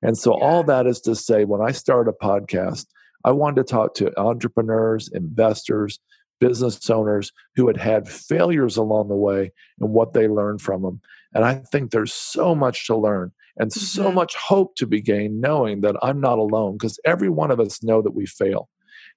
And 0.00 0.16
so, 0.16 0.32
all 0.40 0.62
that 0.64 0.86
is 0.86 1.00
to 1.00 1.16
say, 1.16 1.44
when 1.44 1.60
I 1.60 1.72
started 1.72 2.12
a 2.12 2.24
podcast, 2.24 2.86
I 3.24 3.32
wanted 3.32 3.66
to 3.66 3.72
talk 3.72 3.94
to 3.94 4.16
entrepreneurs, 4.18 5.10
investors, 5.12 5.98
business 6.46 6.90
owners 6.90 7.30
who 7.54 7.68
had 7.68 7.76
had 7.76 8.08
failures 8.08 8.76
along 8.76 9.08
the 9.08 9.14
way 9.28 9.52
and 9.80 9.90
what 9.90 10.12
they 10.12 10.26
learned 10.26 10.60
from 10.60 10.82
them. 10.82 11.00
And 11.34 11.44
I 11.44 11.54
think 11.72 11.90
there's 11.90 12.12
so 12.12 12.54
much 12.54 12.86
to 12.88 12.96
learn 12.96 13.30
and 13.56 13.72
so 13.72 14.10
Mhm. 14.10 14.14
much 14.14 14.34
hope 14.36 14.74
to 14.76 14.86
be 14.86 15.00
gained 15.00 15.40
knowing 15.40 15.82
that 15.82 15.96
I'm 16.02 16.20
not 16.20 16.38
alone 16.38 16.72
because 16.72 16.98
every 17.04 17.28
one 17.28 17.50
of 17.52 17.60
us 17.60 17.82
know 17.82 18.02
that 18.02 18.14
we 18.14 18.26
fail. 18.26 18.68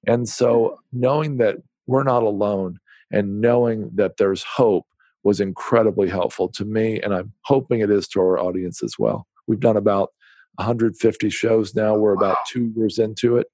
And 0.05 0.29
so 0.29 0.77
knowing 0.93 1.37
that 1.37 1.55
we're 1.87 2.03
not 2.03 2.23
alone 2.23 2.77
and 3.11 3.41
knowing 3.41 3.89
that 3.95 4.17
there's 4.17 4.43
hope 4.43 4.85
was 5.23 5.39
incredibly 5.39 6.09
helpful 6.09 6.47
to 6.49 6.63
me 6.65 7.01
and 7.01 7.11
I'm 7.13 7.33
hoping 7.45 7.79
it 7.79 7.89
is 7.89 8.07
to 8.09 8.19
our 8.21 8.37
audience 8.37 8.83
as 8.83 8.99
well. 8.99 9.25
We've 9.47 9.59
done 9.69 9.77
about 9.77 10.09
150 10.59 11.29
shows 11.29 11.73
now. 11.75 11.97
We're 11.97 12.13
about 12.21 12.37
2 12.51 12.65
years 12.75 12.99
into 12.99 13.37
it. 13.37 13.47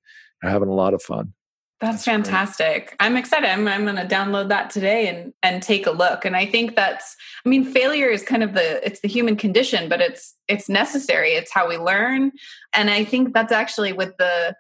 We're 0.43 0.49
having 0.49 0.69
a 0.69 0.73
lot 0.84 0.93
of 0.93 1.01
fun. 1.01 1.34
That's 1.82 1.94
That's 1.96 2.06
great. 2.06 2.13
fantastic. 2.13 2.96
I'm 3.00 3.17
excited. 3.17 3.50
I'm, 3.50 3.67
I'm 3.67 3.84
going 3.84 3.96
to 3.96 4.06
download 4.06 4.50
that 4.50 4.70
today 4.70 5.08
and 5.08 5.34
and 5.41 5.63
take 5.63 5.88
a 5.88 5.91
look. 5.91 6.26
And 6.26 6.36
I 6.36 6.46
think 6.46 6.76
that's 6.76 7.15
I 7.46 7.50
mean 7.50 7.63
failure 7.65 8.08
is 8.08 8.22
kind 8.24 8.44
of 8.44 8.54
the 8.54 8.86
it's 8.86 9.00
the 9.02 9.08
human 9.08 9.36
condition, 9.36 9.89
but 9.89 10.00
it's 10.00 10.36
it's 10.48 10.70
necessary. 10.70 11.32
It's 11.32 11.52
how 11.52 11.67
we 11.67 11.78
learn. 11.78 12.32
And 12.74 12.89
I 12.91 13.04
think 13.04 13.34
that's 13.34 13.52
actually 13.52 13.94
with 13.94 14.15
the 14.17 14.56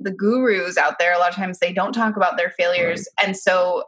the 0.00 0.10
gurus 0.10 0.76
out 0.76 0.98
there 0.98 1.14
a 1.14 1.18
lot 1.18 1.30
of 1.30 1.36
times 1.36 1.60
they 1.60 1.72
don't 1.72 1.92
talk 1.92 2.16
about 2.16 2.36
their 2.36 2.50
failures 2.50 3.06
and 3.24 3.36
so 3.36 3.84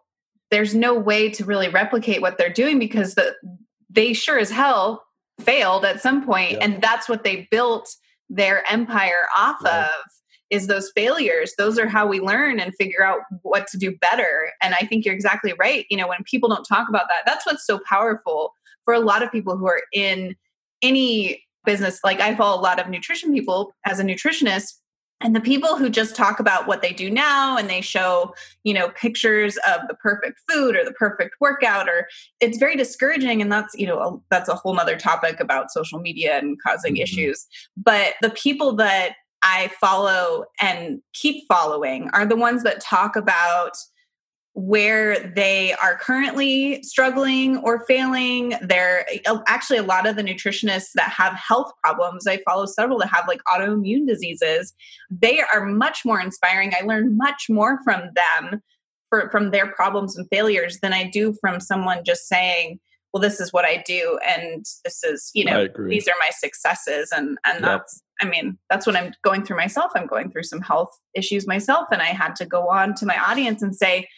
there's 0.52 0.72
no 0.72 0.94
way 0.94 1.28
to 1.28 1.44
really 1.44 1.68
replicate 1.68 2.22
what 2.22 2.38
they're 2.38 2.48
doing 2.48 2.78
because 2.78 3.16
the 3.16 3.34
they 3.90 4.12
sure 4.12 4.38
as 4.38 4.48
hell 4.48 5.02
failed 5.40 5.84
at 5.84 6.00
some 6.00 6.24
point 6.24 6.52
Yeah. 6.52 6.58
and 6.62 6.80
that's 6.80 7.08
what 7.08 7.24
they 7.24 7.48
built 7.50 7.88
their 8.30 8.62
empire 8.70 9.26
off 9.36 9.56
Right. 9.64 9.82
of 9.82 9.90
is 10.50 10.66
those 10.66 10.90
failures. 10.94 11.52
Those 11.58 11.78
are 11.78 11.88
how 11.88 12.06
we 12.06 12.20
learn 12.20 12.60
and 12.60 12.74
figure 12.74 13.02
out 13.02 13.20
what 13.42 13.66
to 13.68 13.78
do 13.78 13.96
better. 13.98 14.50
And 14.62 14.74
i 14.74 14.80
think 14.80 15.04
you're 15.04 15.14
exactly 15.14 15.54
right. 15.58 15.86
You 15.90 15.96
know 15.96 16.08
when 16.08 16.22
people 16.24 16.48
don't 16.48 16.64
talk 16.64 16.88
about 16.88 17.06
that 17.08 17.22
that's 17.26 17.46
what's 17.46 17.66
so 17.66 17.80
powerful 17.88 18.54
for 18.84 18.94
a 18.94 19.00
lot 19.00 19.22
of 19.22 19.32
people 19.32 19.56
who 19.56 19.66
are 19.66 19.82
in 19.92 20.36
any 20.82 21.42
business. 21.64 22.00
Like 22.04 22.20
i 22.20 22.34
follow 22.34 22.60
a 22.60 22.62
lot 22.62 22.80
of 22.80 22.88
nutrition 22.88 23.32
people 23.32 23.72
as 23.84 23.98
a 23.98 24.04
nutritionist 24.04 24.74
and 25.20 25.34
the 25.34 25.40
people 25.40 25.76
who 25.76 25.88
just 25.88 26.14
talk 26.14 26.40
about 26.40 26.66
what 26.66 26.82
they 26.82 26.92
do 26.92 27.10
now 27.10 27.56
and 27.56 27.70
they 27.70 27.80
show 27.80 28.34
you 28.64 28.74
know 28.74 28.90
pictures 28.90 29.56
of 29.68 29.80
the 29.88 29.94
perfect 29.94 30.38
food 30.48 30.76
or 30.76 30.84
the 30.84 30.92
perfect 30.92 31.36
workout 31.40 31.88
or 31.88 32.06
it's 32.40 32.58
very 32.58 32.76
discouraging 32.76 33.40
and 33.40 33.50
that's 33.50 33.74
you 33.74 33.86
know 33.86 33.98
a, 33.98 34.18
that's 34.30 34.48
a 34.48 34.54
whole 34.54 34.74
nother 34.74 34.96
topic 34.96 35.40
about 35.40 35.70
social 35.70 35.98
media 35.98 36.38
and 36.38 36.60
causing 36.62 36.94
mm-hmm. 36.94 37.02
issues. 37.02 37.46
But 37.76 38.14
the 38.22 38.30
people 38.30 38.74
that 38.76 39.14
i 39.46 39.70
follow 39.80 40.44
and 40.60 41.00
keep 41.14 41.44
following 41.48 42.10
are 42.12 42.26
the 42.26 42.36
ones 42.36 42.62
that 42.62 42.80
talk 42.80 43.16
about 43.16 43.76
where 44.56 45.18
they 45.36 45.74
are 45.74 45.98
currently 45.98 46.82
struggling 46.82 47.58
or 47.58 47.84
failing. 47.84 48.54
There 48.62 49.06
actually 49.46 49.76
a 49.76 49.82
lot 49.82 50.06
of 50.06 50.16
the 50.16 50.22
nutritionists 50.22 50.92
that 50.94 51.10
have 51.10 51.34
health 51.34 51.70
problems. 51.84 52.26
I 52.26 52.38
follow 52.48 52.64
several 52.64 52.98
that 53.00 53.08
have 53.08 53.28
like 53.28 53.42
autoimmune 53.46 54.06
diseases. 54.06 54.72
They 55.10 55.42
are 55.52 55.66
much 55.66 56.06
more 56.06 56.22
inspiring. 56.22 56.72
I 56.72 56.86
learn 56.86 57.18
much 57.18 57.50
more 57.50 57.82
from 57.84 58.08
them 58.14 58.62
for, 59.10 59.28
from 59.30 59.50
their 59.50 59.66
problems 59.66 60.16
and 60.16 60.26
failures 60.30 60.78
than 60.80 60.94
I 60.94 61.10
do 61.10 61.34
from 61.38 61.60
someone 61.60 62.02
just 62.02 62.26
saying, 62.26 62.80
well, 63.12 63.20
this 63.20 63.40
is 63.40 63.52
what 63.52 63.66
I 63.66 63.84
do 63.86 64.18
and 64.26 64.64
this 64.84 65.04
is, 65.04 65.30
you 65.34 65.44
know, 65.44 65.68
these 65.86 66.08
are 66.08 66.14
my 66.18 66.30
successes 66.30 67.12
and 67.14 67.36
and 67.44 67.60
yep. 67.60 67.62
that's 67.62 68.02
I 68.20 68.26
mean, 68.26 68.58
that's 68.70 68.86
what 68.86 68.96
I'm 68.96 69.12
going 69.22 69.44
through 69.44 69.56
myself. 69.56 69.92
I'm 69.94 70.06
going 70.06 70.30
through 70.30 70.44
some 70.44 70.60
health 70.60 70.98
issues 71.14 71.46
myself 71.46 71.88
and 71.92 72.00
I 72.00 72.06
had 72.06 72.34
to 72.36 72.46
go 72.46 72.68
on 72.68 72.94
to 72.96 73.06
my 73.06 73.18
audience 73.18 73.62
and 73.62 73.74
say, 73.76 74.08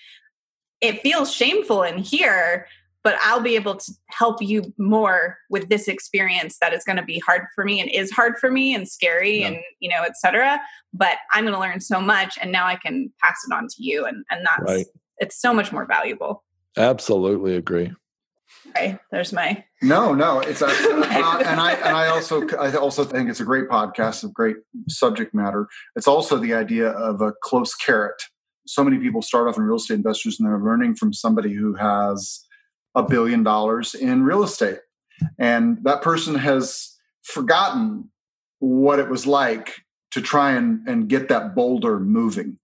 it 0.80 1.02
feels 1.02 1.32
shameful 1.32 1.82
in 1.82 1.98
here 1.98 2.66
but 3.04 3.16
I'll 3.22 3.40
be 3.40 3.54
able 3.54 3.76
to 3.76 3.92
help 4.11 4.42
you 4.42 4.72
more 4.76 5.38
with 5.48 5.68
this 5.68 5.88
experience 5.88 6.58
that 6.61 6.72
is 6.74 6.84
going 6.84 6.96
to 6.96 7.04
be 7.04 7.20
hard 7.20 7.46
for 7.54 7.64
me 7.64 7.80
and 7.80 7.90
is 7.90 8.11
hard 8.11 8.38
for 8.38 8.50
me 8.50 8.74
and 8.74 8.88
scary 8.88 9.40
yeah. 9.40 9.46
and 9.48 9.56
you 9.80 9.88
know 9.88 10.02
etc 10.02 10.61
but 10.92 11.16
I'm 11.32 11.44
going 11.44 11.54
to 11.54 11.61
learn 11.61 11.80
so 11.80 12.00
much 12.00 12.38
and 12.40 12.52
now 12.52 12.66
I 12.66 12.76
can 12.76 13.12
pass 13.20 13.38
it 13.48 13.54
on 13.54 13.68
to 13.68 13.82
you 13.82 14.04
and 14.04 14.24
and 14.30 14.46
that's 14.46 14.62
right. 14.62 14.87
it's 15.18 15.40
so 15.40 15.54
much 15.54 15.72
more 15.72 15.87
valuable 15.87 16.44
absolutely 16.76 17.56
agree 17.56 17.92
okay 18.68 18.98
there's 19.10 19.32
my 19.32 19.64
no 19.82 20.14
no 20.14 20.40
it's 20.40 20.62
a, 20.62 20.66
uh, 20.68 20.68
and 20.70 21.60
I 21.60 21.72
and 21.84 21.96
I 21.96 22.08
also 22.08 22.46
I 22.58 22.74
also 22.74 23.04
think 23.04 23.30
it's 23.30 23.40
a 23.40 23.44
great 23.44 23.68
podcast 23.68 24.24
a 24.24 24.28
great 24.28 24.56
subject 24.88 25.34
matter 25.34 25.66
it's 25.96 26.08
also 26.08 26.38
the 26.38 26.54
idea 26.54 26.88
of 26.90 27.20
a 27.20 27.32
close 27.42 27.74
carrot 27.74 28.20
so 28.68 28.84
many 28.84 28.98
people 28.98 29.22
start 29.22 29.48
off 29.48 29.56
in 29.56 29.62
real 29.62 29.76
estate 29.76 29.94
investors 29.94 30.38
and 30.38 30.48
they're 30.48 30.58
learning 30.58 30.94
from 30.94 31.12
somebody 31.12 31.54
who 31.54 31.74
has 31.74 32.44
a 32.94 33.02
billion 33.02 33.42
dollars 33.42 33.94
in 33.94 34.22
real 34.22 34.42
estate. 34.42 34.80
And 35.38 35.78
that 35.84 36.02
person 36.02 36.34
has 36.34 36.96
forgotten 37.22 38.10
what 38.58 38.98
it 38.98 39.08
was 39.08 39.26
like 39.26 39.82
to 40.10 40.20
try 40.20 40.52
and, 40.52 40.86
and 40.88 41.08
get 41.08 41.28
that 41.28 41.54
boulder 41.54 41.98
moving. 41.98 42.58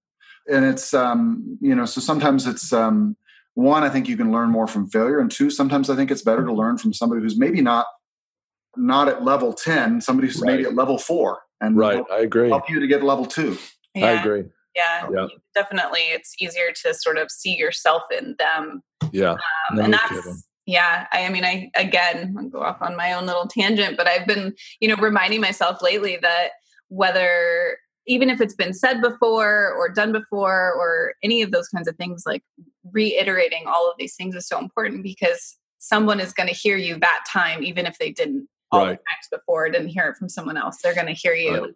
And 0.50 0.64
it's, 0.64 0.92
um, 0.92 1.58
you 1.60 1.74
know, 1.74 1.84
so 1.84 2.00
sometimes 2.00 2.46
it's, 2.46 2.72
um, 2.72 3.16
one, 3.54 3.82
I 3.82 3.88
think 3.88 4.08
you 4.08 4.16
can 4.16 4.32
learn 4.32 4.50
more 4.50 4.66
from 4.66 4.88
failure. 4.88 5.20
And 5.20 5.30
two, 5.30 5.50
sometimes 5.50 5.88
I 5.88 5.96
think 5.96 6.10
it's 6.10 6.22
better 6.22 6.44
to 6.44 6.52
learn 6.52 6.78
from 6.78 6.92
somebody 6.92 7.22
who's 7.22 7.38
maybe 7.38 7.60
not, 7.60 7.86
not 8.76 9.08
at 9.08 9.24
level 9.24 9.52
10, 9.52 10.00
somebody 10.00 10.28
who's 10.28 10.40
right. 10.40 10.52
maybe 10.52 10.64
at 10.64 10.74
level 10.74 10.98
four 10.98 11.40
and 11.60 11.76
right. 11.76 12.04
I 12.12 12.20
agree. 12.20 12.48
help 12.48 12.68
you 12.68 12.80
to 12.80 12.86
get 12.86 13.02
level 13.02 13.26
two. 13.26 13.56
Yeah. 13.94 14.06
I 14.06 14.20
agree 14.20 14.44
yeah, 14.74 15.08
yeah. 15.12 15.26
definitely 15.54 16.00
it's 16.00 16.34
easier 16.40 16.72
to 16.84 16.94
sort 16.94 17.18
of 17.18 17.30
see 17.30 17.56
yourself 17.56 18.02
in 18.16 18.34
them 18.38 18.82
yeah 19.12 19.32
um, 19.32 19.76
no 19.76 19.82
and 19.82 19.92
that's 19.94 20.08
kidding. 20.08 20.40
yeah 20.66 21.06
I, 21.12 21.26
I 21.26 21.28
mean 21.28 21.44
i 21.44 21.70
again 21.76 22.34
I'll 22.38 22.48
go 22.48 22.60
off 22.60 22.82
on 22.82 22.96
my 22.96 23.12
own 23.12 23.26
little 23.26 23.46
tangent 23.46 23.96
but 23.96 24.08
i've 24.08 24.26
been 24.26 24.54
you 24.80 24.88
know 24.88 24.96
reminding 24.96 25.40
myself 25.40 25.80
lately 25.82 26.18
that 26.22 26.50
whether 26.88 27.78
even 28.06 28.28
if 28.28 28.40
it's 28.40 28.54
been 28.54 28.74
said 28.74 29.00
before 29.00 29.72
or 29.72 29.88
done 29.88 30.12
before 30.12 30.74
or 30.74 31.14
any 31.22 31.42
of 31.42 31.52
those 31.52 31.68
kinds 31.68 31.88
of 31.88 31.96
things 31.96 32.24
like 32.26 32.42
reiterating 32.92 33.64
all 33.66 33.88
of 33.90 33.96
these 33.98 34.14
things 34.14 34.34
is 34.34 34.46
so 34.46 34.58
important 34.58 35.02
because 35.02 35.56
someone 35.78 36.20
is 36.20 36.32
going 36.32 36.48
to 36.48 36.54
hear 36.54 36.76
you 36.76 36.98
that 36.98 37.24
time 37.30 37.62
even 37.62 37.86
if 37.86 37.98
they 37.98 38.10
didn't 38.10 38.48
all 38.72 38.80
right. 38.80 38.90
the 38.90 38.96
times 38.96 39.28
before 39.30 39.68
didn't 39.70 39.88
hear 39.88 40.08
it 40.08 40.16
from 40.16 40.28
someone 40.28 40.56
else 40.56 40.78
they're 40.82 40.94
going 40.94 41.06
to 41.06 41.12
hear 41.12 41.34
you 41.34 41.60
right. 41.62 41.74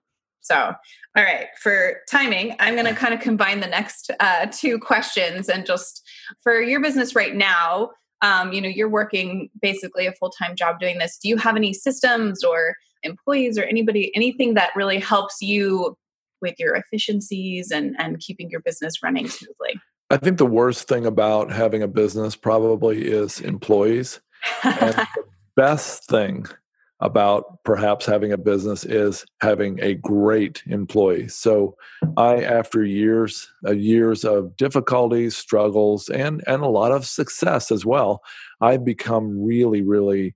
So, 0.49 0.73
all 1.16 1.25
right, 1.25 1.49
for 1.61 2.01
timing, 2.11 2.57
I'm 2.59 2.75
going 2.75 2.87
to 2.87 2.94
kind 2.94 3.12
of 3.12 3.21
combine 3.21 3.61
the 3.61 3.66
next 3.66 4.11
uh, 4.18 4.47
two 4.51 4.79
questions 4.79 5.49
and 5.49 5.66
just 5.66 6.03
for 6.42 6.61
your 6.61 6.81
business 6.81 7.14
right 7.14 7.35
now. 7.35 7.90
Um, 8.23 8.53
you 8.53 8.61
know, 8.61 8.68
you're 8.68 8.88
working 8.88 9.51
basically 9.61 10.07
a 10.07 10.12
full 10.12 10.31
time 10.31 10.57
job 10.57 10.81
doing 10.81 10.99
this. 10.99 11.18
Do 11.18 11.29
you 11.29 11.37
have 11.37 11.55
any 11.55 11.75
systems 11.75 12.42
or 12.42 12.75
employees 13.03 13.59
or 13.59 13.64
anybody, 13.64 14.11
anything 14.16 14.55
that 14.55 14.71
really 14.75 14.99
helps 14.99 15.42
you 15.42 15.97
with 16.40 16.55
your 16.59 16.75
efficiencies 16.75 17.71
and 17.71 17.94
and 17.99 18.18
keeping 18.18 18.49
your 18.49 18.61
business 18.61 19.03
running 19.03 19.29
smoothly? 19.29 19.81
I 20.11 20.16
think 20.16 20.38
the 20.38 20.47
worst 20.47 20.88
thing 20.88 21.05
about 21.05 21.51
having 21.51 21.83
a 21.83 21.88
business 21.88 22.35
probably 22.35 23.07
is 23.07 23.40
employees. 23.40 24.21
and 24.64 24.94
the 24.94 25.07
best 25.57 26.05
thing 26.05 26.47
about 27.01 27.62
perhaps 27.62 28.07
having 28.07 28.33
a 28.33 28.38
business 28.38 28.85
is 28.85 29.25
having 29.40 29.79
a 29.81 29.94
great 29.94 30.62
employee. 30.66 31.29
So 31.29 31.77
I 32.16 32.42
after 32.42 32.85
years 32.85 33.49
uh, 33.66 33.73
years 33.73 34.25
of 34.25 34.57
difficulties, 34.57 35.37
struggles 35.37 36.09
and 36.09 36.42
and 36.47 36.62
a 36.62 36.68
lot 36.68 36.90
of 36.90 37.07
success 37.07 37.71
as 37.71 37.87
well, 37.87 38.23
I've 38.61 38.85
become 38.85 39.44
really 39.44 39.83
really 39.83 40.35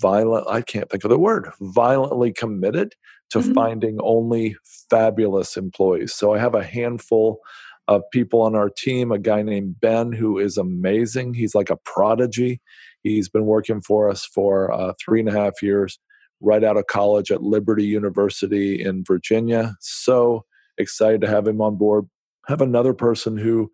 violent 0.00 0.46
I 0.48 0.62
can't 0.62 0.90
think 0.90 1.04
of 1.04 1.10
the 1.10 1.18
word, 1.18 1.50
violently 1.60 2.32
committed 2.32 2.94
to 3.30 3.38
mm-hmm. 3.38 3.54
finding 3.54 3.98
only 4.02 4.56
fabulous 4.90 5.56
employees. 5.56 6.14
So 6.14 6.34
I 6.34 6.38
have 6.38 6.54
a 6.54 6.64
handful 6.64 7.40
of 7.88 8.02
people 8.12 8.42
on 8.42 8.54
our 8.54 8.68
team, 8.68 9.12
a 9.12 9.18
guy 9.18 9.42
named 9.42 9.80
Ben 9.80 10.12
who 10.12 10.38
is 10.38 10.56
amazing. 10.56 11.34
He's 11.34 11.54
like 11.54 11.70
a 11.70 11.76
prodigy. 11.76 12.60
He's 13.02 13.28
been 13.28 13.46
working 13.46 13.80
for 13.80 14.10
us 14.10 14.24
for 14.24 14.72
uh, 14.72 14.92
three 15.02 15.20
and 15.20 15.28
a 15.28 15.32
half 15.32 15.62
years, 15.62 15.98
right 16.40 16.64
out 16.64 16.76
of 16.76 16.86
college 16.86 17.30
at 17.30 17.42
Liberty 17.42 17.84
University 17.84 18.82
in 18.82 19.04
Virginia. 19.04 19.76
So 19.80 20.44
excited 20.78 21.20
to 21.20 21.28
have 21.28 21.46
him 21.46 21.60
on 21.60 21.76
board. 21.76 22.06
Have 22.48 22.60
another 22.60 22.92
person 22.92 23.36
who 23.36 23.70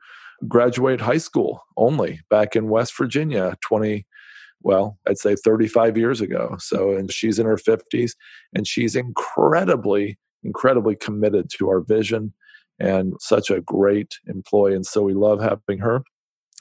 graduated 0.46 1.01
high 1.01 1.18
school 1.18 1.62
only 1.77 2.20
back 2.29 2.57
in 2.57 2.68
West 2.68 2.96
Virginia 2.96 3.57
20 3.62 4.07
well, 4.64 4.98
I'd 5.09 5.18
say 5.18 5.35
35 5.35 5.96
years 5.96 6.20
ago. 6.20 6.57
So, 6.59 6.96
and 6.96 7.11
she's 7.11 7.38
in 7.38 7.46
her 7.46 7.57
50s 7.57 8.12
and 8.55 8.66
she's 8.66 8.94
incredibly, 8.94 10.18
incredibly 10.44 10.94
committed 10.94 11.51
to 11.59 11.68
our 11.68 11.81
vision 11.81 12.33
and 12.83 13.14
such 13.21 13.49
a 13.49 13.61
great 13.61 14.18
employee. 14.27 14.75
And 14.75 14.85
so 14.85 15.03
we 15.03 15.14
love 15.14 15.40
having 15.40 15.79
her. 15.79 16.03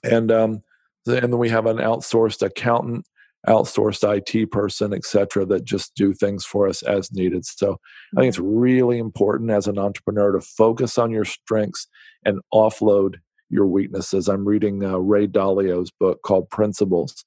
And 0.03 0.31
um, 0.31 0.63
and 1.07 1.33
then 1.33 1.37
we 1.39 1.49
have 1.49 1.65
an 1.65 1.77
outsourced 1.77 2.43
accountant 2.43 3.05
outsourced 3.47 4.03
IT 4.05 4.51
person, 4.51 4.93
et 4.93 5.03
cetera, 5.03 5.45
that 5.47 5.63
just 5.63 5.95
do 5.95 6.13
things 6.13 6.45
for 6.45 6.67
us 6.67 6.83
as 6.83 7.11
needed. 7.11 7.43
So 7.45 7.79
I 8.15 8.21
think 8.21 8.29
it's 8.29 8.37
mm-hmm. 8.37 8.59
really 8.59 8.97
important 8.99 9.49
as 9.49 9.65
an 9.65 9.79
entrepreneur 9.79 10.31
to 10.33 10.41
focus 10.41 10.99
on 10.99 11.09
your 11.09 11.25
strengths 11.25 11.87
and 12.23 12.39
offload 12.53 13.15
your 13.49 13.65
weaknesses. 13.65 14.29
I'm 14.29 14.47
reading 14.47 14.83
uh, 14.83 14.97
Ray 14.97 15.27
Dalio's 15.27 15.89
book 15.89 16.21
called 16.23 16.51
Principles, 16.51 17.25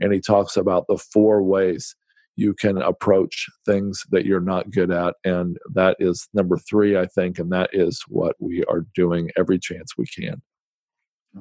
and 0.00 0.12
he 0.12 0.20
talks 0.20 0.56
about 0.56 0.86
the 0.86 0.98
four 0.98 1.42
ways 1.42 1.96
you 2.36 2.54
can 2.54 2.78
approach 2.78 3.46
things 3.64 4.04
that 4.10 4.26
you're 4.26 4.40
not 4.40 4.70
good 4.70 4.90
at. 4.90 5.14
And 5.24 5.56
that 5.74 5.96
is 5.98 6.28
number 6.34 6.58
three, 6.58 6.96
I 6.96 7.06
think, 7.06 7.38
and 7.38 7.50
that 7.52 7.70
is 7.72 8.02
what 8.08 8.36
we 8.38 8.62
are 8.64 8.84
doing 8.94 9.30
every 9.36 9.58
chance 9.58 9.96
we 9.96 10.06
can. 10.06 10.42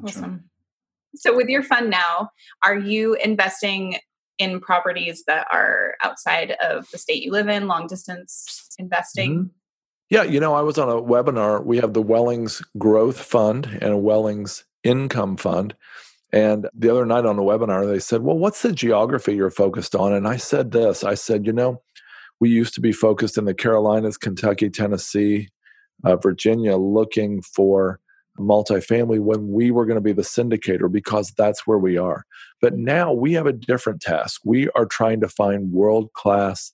Awesome. 0.04 0.50
So, 1.16 1.36
with 1.36 1.48
your 1.48 1.64
fund 1.64 1.90
now, 1.90 2.30
are 2.64 2.78
you 2.78 3.16
investing 3.16 3.98
in 4.38 4.60
properties 4.60 5.24
that 5.28 5.48
are 5.52 5.96
outside 6.04 6.56
of 6.62 6.88
the 6.92 6.98
state 6.98 7.24
you 7.24 7.32
live 7.32 7.48
in, 7.48 7.68
long 7.68 7.88
distance 7.88 8.70
investing? 8.78 9.36
Mm-hmm. 9.36 9.48
Yeah, 10.10 10.24
you 10.24 10.40
know, 10.40 10.54
I 10.54 10.62
was 10.62 10.78
on 10.78 10.90
a 10.90 11.02
webinar. 11.02 11.66
We 11.66 11.78
have 11.78 11.94
the 11.94 12.02
Wellings 12.02 12.62
Growth 12.78 13.20
Fund 13.20 13.66
and 13.82 13.92
a 13.92 13.98
Wellings 13.98 14.66
Income 14.84 15.38
Fund. 15.38 15.76
And 16.32 16.68
the 16.74 16.90
other 16.90 17.06
night 17.06 17.26
on 17.26 17.38
the 17.38 17.44
webinar, 17.44 17.88
they 17.88 18.00
said, 18.00 18.22
Well, 18.22 18.38
what's 18.38 18.62
the 18.62 18.72
geography 18.72 19.36
you're 19.36 19.52
focused 19.52 19.96
on? 19.96 20.14
And 20.14 20.28
I 20.28 20.38
said 20.38 20.72
this 20.72 21.04
I 21.04 21.14
said, 21.14 21.46
You 21.46 21.54
know, 21.54 21.82
we 22.40 22.50
used 22.50 22.74
to 22.76 22.82
be 22.82 22.92
focused 22.92 23.38
in 23.38 23.46
the 23.46 23.54
Carolinas, 23.54 24.18
Kentucky, 24.18 24.70
Tennessee, 24.70 25.50
uh, 26.04 26.16
Virginia, 26.18 26.78
looking 26.78 27.42
for 27.42 28.00
multifamily 28.40 29.20
when 29.20 29.48
we 29.50 29.72
were 29.72 29.86
going 29.86 29.96
to 29.96 30.02
be 30.02 30.12
the 30.12 30.22
syndicator 30.22 30.92
because 30.92 31.32
that's 31.38 31.66
where 31.66 31.78
we 31.78 31.98
are. 31.98 32.26
But 32.62 32.76
now 32.76 33.14
we 33.14 33.34
have 33.34 33.46
a 33.46 33.54
different 33.54 34.02
task. 34.02 34.42
We 34.44 34.70
are 34.72 34.86
trying 34.86 35.22
to 35.22 35.30
find 35.30 35.72
world 35.72 36.12
class, 36.14 36.74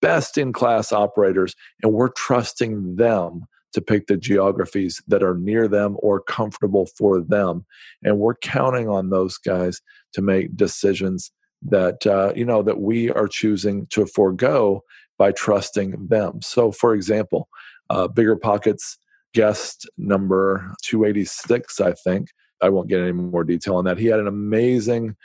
best 0.00 0.38
in 0.38 0.52
class 0.52 0.90
operators, 0.92 1.54
and 1.82 1.92
we're 1.92 2.08
trusting 2.08 2.96
them 2.96 3.44
to 3.72 3.80
pick 3.80 4.06
the 4.06 4.16
geographies 4.16 5.02
that 5.08 5.22
are 5.22 5.36
near 5.36 5.68
them 5.68 5.96
or 6.00 6.20
comfortable 6.20 6.86
for 6.96 7.20
them. 7.20 7.64
And 8.02 8.18
we're 8.18 8.34
counting 8.36 8.88
on 8.88 9.10
those 9.10 9.38
guys 9.38 9.80
to 10.12 10.22
make 10.22 10.56
decisions 10.56 11.30
that 11.64 12.06
uh, 12.06 12.32
you 12.34 12.44
know 12.44 12.62
that 12.62 12.80
we 12.80 13.10
are 13.10 13.28
choosing 13.28 13.86
to 13.90 14.06
forego 14.06 14.82
by 15.18 15.32
trusting 15.32 16.08
them. 16.08 16.40
So, 16.42 16.72
for 16.72 16.94
example, 16.94 17.48
uh, 17.90 18.08
BiggerPockets 18.08 18.96
guest 19.34 19.88
number 19.96 20.72
286, 20.82 21.80
I 21.80 21.92
think. 21.92 22.28
I 22.60 22.68
won't 22.68 22.88
get 22.88 23.00
any 23.00 23.12
more 23.12 23.44
detail 23.44 23.76
on 23.76 23.84
that. 23.86 23.98
He 23.98 24.06
had 24.06 24.20
an 24.20 24.28
amazing 24.28 25.16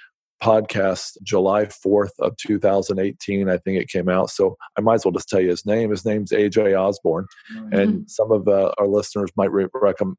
podcast 0.41 1.17
July 1.23 1.65
4th 1.65 2.11
of 2.19 2.37
2018 2.37 3.49
I 3.49 3.57
think 3.57 3.81
it 3.81 3.89
came 3.89 4.07
out. 4.07 4.29
So 4.29 4.55
I 4.77 4.81
might 4.81 4.95
as 4.95 5.05
well 5.05 5.11
just 5.11 5.29
tell 5.29 5.41
you 5.41 5.49
his 5.49 5.65
name. 5.65 5.89
His 5.89 6.05
name's 6.05 6.31
AJ 6.31 6.79
Osborne. 6.79 7.25
Mm-hmm. 7.53 7.73
and 7.73 8.11
some 8.11 8.31
of 8.31 8.47
uh, 8.47 8.71
our 8.77 8.87
listeners 8.87 9.31
might 9.35 9.51
re- 9.51 9.67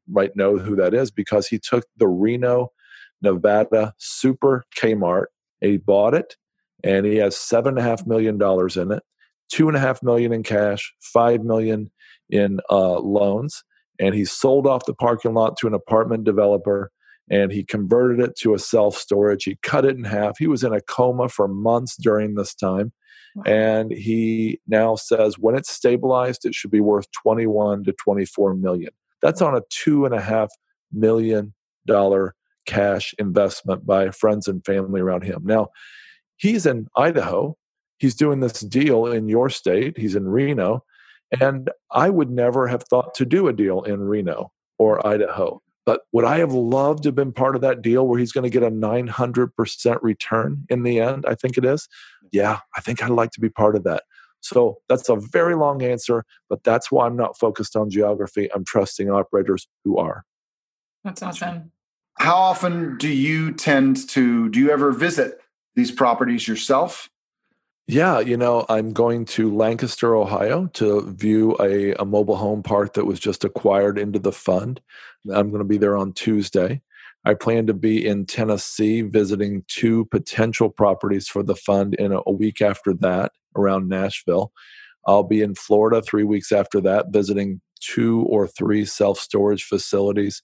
might 0.07 0.35
know 0.35 0.57
who 0.57 0.75
that 0.75 0.93
is 0.93 1.11
because 1.11 1.47
he 1.47 1.59
took 1.59 1.85
the 1.97 2.07
Reno 2.07 2.71
Nevada 3.21 3.93
Super 3.97 4.65
Kmart 4.77 5.25
he 5.61 5.77
bought 5.77 6.13
it 6.13 6.35
and 6.83 7.05
he 7.05 7.17
has 7.17 7.37
seven 7.37 7.77
and 7.77 7.79
a 7.79 7.89
half 7.89 8.05
million 8.05 8.37
dollars 8.37 8.77
in 8.77 8.91
it 8.91 9.03
two 9.51 9.67
and 9.67 9.75
a 9.75 9.79
half 9.79 10.01
million 10.01 10.31
in 10.31 10.43
cash 10.43 10.93
five 11.01 11.43
million 11.43 11.91
in 12.29 12.59
uh, 12.69 12.99
loans 12.99 13.63
and 13.99 14.15
he 14.15 14.23
sold 14.25 14.65
off 14.65 14.85
the 14.85 14.93
parking 14.93 15.33
lot 15.33 15.57
to 15.57 15.67
an 15.67 15.73
apartment 15.73 16.23
developer 16.23 16.91
and 17.29 17.51
he 17.51 17.63
converted 17.63 18.19
it 18.19 18.35
to 18.37 18.53
a 18.53 18.59
self 18.59 18.95
storage. 18.95 19.43
He 19.43 19.57
cut 19.61 19.85
it 19.85 19.95
in 19.95 20.03
half. 20.03 20.37
He 20.37 20.47
was 20.47 20.63
in 20.63 20.73
a 20.73 20.81
coma 20.81 21.29
for 21.29 21.47
months 21.47 21.95
during 21.95 22.35
this 22.35 22.55
time. 22.55 22.91
And 23.45 23.91
he 23.91 24.59
now 24.67 24.95
says 24.95 25.37
when 25.37 25.55
it's 25.55 25.71
stabilized, 25.71 26.45
it 26.45 26.55
should 26.55 26.71
be 26.71 26.79
worth 26.79 27.05
21 27.23 27.83
to 27.85 27.93
24 27.93 28.55
million. 28.55 28.91
That's 29.21 29.41
on 29.41 29.55
a 29.55 29.61
two 29.69 30.05
and 30.05 30.15
a 30.15 30.21
half 30.21 30.49
million 30.91 31.53
dollar 31.85 32.35
cash 32.65 33.13
investment 33.19 33.85
by 33.85 34.11
friends 34.11 34.47
and 34.47 34.65
family 34.65 35.01
around 35.01 35.23
him. 35.23 35.41
Now, 35.43 35.69
he's 36.37 36.65
in 36.65 36.87
Idaho. 36.95 37.55
He's 37.97 38.15
doing 38.15 38.39
this 38.39 38.61
deal 38.61 39.05
in 39.05 39.27
your 39.29 39.49
state. 39.49 39.97
He's 39.97 40.15
in 40.15 40.27
Reno. 40.27 40.83
And 41.39 41.69
I 41.91 42.09
would 42.09 42.29
never 42.29 42.67
have 42.67 42.83
thought 42.83 43.13
to 43.15 43.25
do 43.25 43.47
a 43.47 43.53
deal 43.53 43.83
in 43.83 44.01
Reno 44.01 44.51
or 44.77 45.05
Idaho. 45.05 45.61
But 45.85 46.01
would 46.11 46.25
I 46.25 46.37
have 46.39 46.53
loved 46.53 47.03
to 47.03 47.09
have 47.09 47.15
been 47.15 47.31
part 47.31 47.55
of 47.55 47.61
that 47.61 47.81
deal 47.81 48.07
where 48.07 48.19
he's 48.19 48.31
going 48.31 48.43
to 48.43 48.49
get 48.49 48.63
a 48.63 48.71
900% 48.71 49.97
return 50.01 50.65
in 50.69 50.83
the 50.83 50.99
end? 50.99 51.25
I 51.27 51.35
think 51.35 51.57
it 51.57 51.65
is. 51.65 51.87
Yeah, 52.31 52.59
I 52.75 52.81
think 52.81 53.01
I'd 53.01 53.09
like 53.09 53.31
to 53.31 53.39
be 53.39 53.49
part 53.49 53.75
of 53.75 53.83
that. 53.85 54.03
So 54.41 54.77
that's 54.87 55.09
a 55.09 55.15
very 55.15 55.55
long 55.55 55.81
answer, 55.81 56.25
but 56.49 56.63
that's 56.63 56.91
why 56.91 57.05
I'm 57.05 57.17
not 57.17 57.37
focused 57.37 57.75
on 57.75 57.89
geography. 57.89 58.49
I'm 58.53 58.63
trusting 58.63 59.09
operators 59.09 59.67
who 59.83 59.97
are. 59.97 60.23
That's 61.03 61.21
awesome. 61.21 61.71
How 62.19 62.35
often 62.35 62.97
do 62.97 63.07
you 63.07 63.53
tend 63.53 64.09
to, 64.09 64.49
do 64.49 64.59
you 64.59 64.71
ever 64.71 64.91
visit 64.91 65.39
these 65.75 65.91
properties 65.91 66.47
yourself? 66.47 67.09
Yeah, 67.91 68.19
you 68.19 68.37
know, 68.37 68.67
I'm 68.69 68.93
going 68.93 69.25
to 69.25 69.51
Lancaster, 69.51 70.15
Ohio 70.15 70.67
to 70.73 71.11
view 71.11 71.57
a, 71.59 71.93
a 71.93 72.05
mobile 72.05 72.35
home 72.35 72.61
park 72.61 72.93
that 72.93 73.05
was 73.05 73.19
just 73.19 73.43
acquired 73.43 73.97
into 73.97 74.19
the 74.19 74.31
fund. 74.31 74.79
I'm 75.33 75.49
going 75.49 75.63
to 75.63 75.67
be 75.67 75.79
there 75.79 75.97
on 75.97 76.13
Tuesday. 76.13 76.83
I 77.25 77.33
plan 77.33 77.65
to 77.65 77.73
be 77.73 78.05
in 78.05 78.27
Tennessee 78.27 79.01
visiting 79.01 79.63
two 79.67 80.05
potential 80.11 80.69
properties 80.69 81.27
for 81.27 81.41
the 81.41 81.55
fund 81.55 81.95
in 81.95 82.11
a, 82.11 82.19
a 82.27 82.31
week 82.31 82.61
after 82.61 82.93
that 82.93 83.31
around 83.57 83.89
Nashville. 83.89 84.51
I'll 85.07 85.23
be 85.23 85.41
in 85.41 85.55
Florida 85.55 85.99
three 86.03 86.23
weeks 86.23 86.51
after 86.51 86.79
that, 86.81 87.07
visiting 87.09 87.59
two 87.79 88.21
or 88.29 88.45
three 88.45 88.85
self 88.85 89.17
storage 89.17 89.63
facilities 89.63 90.43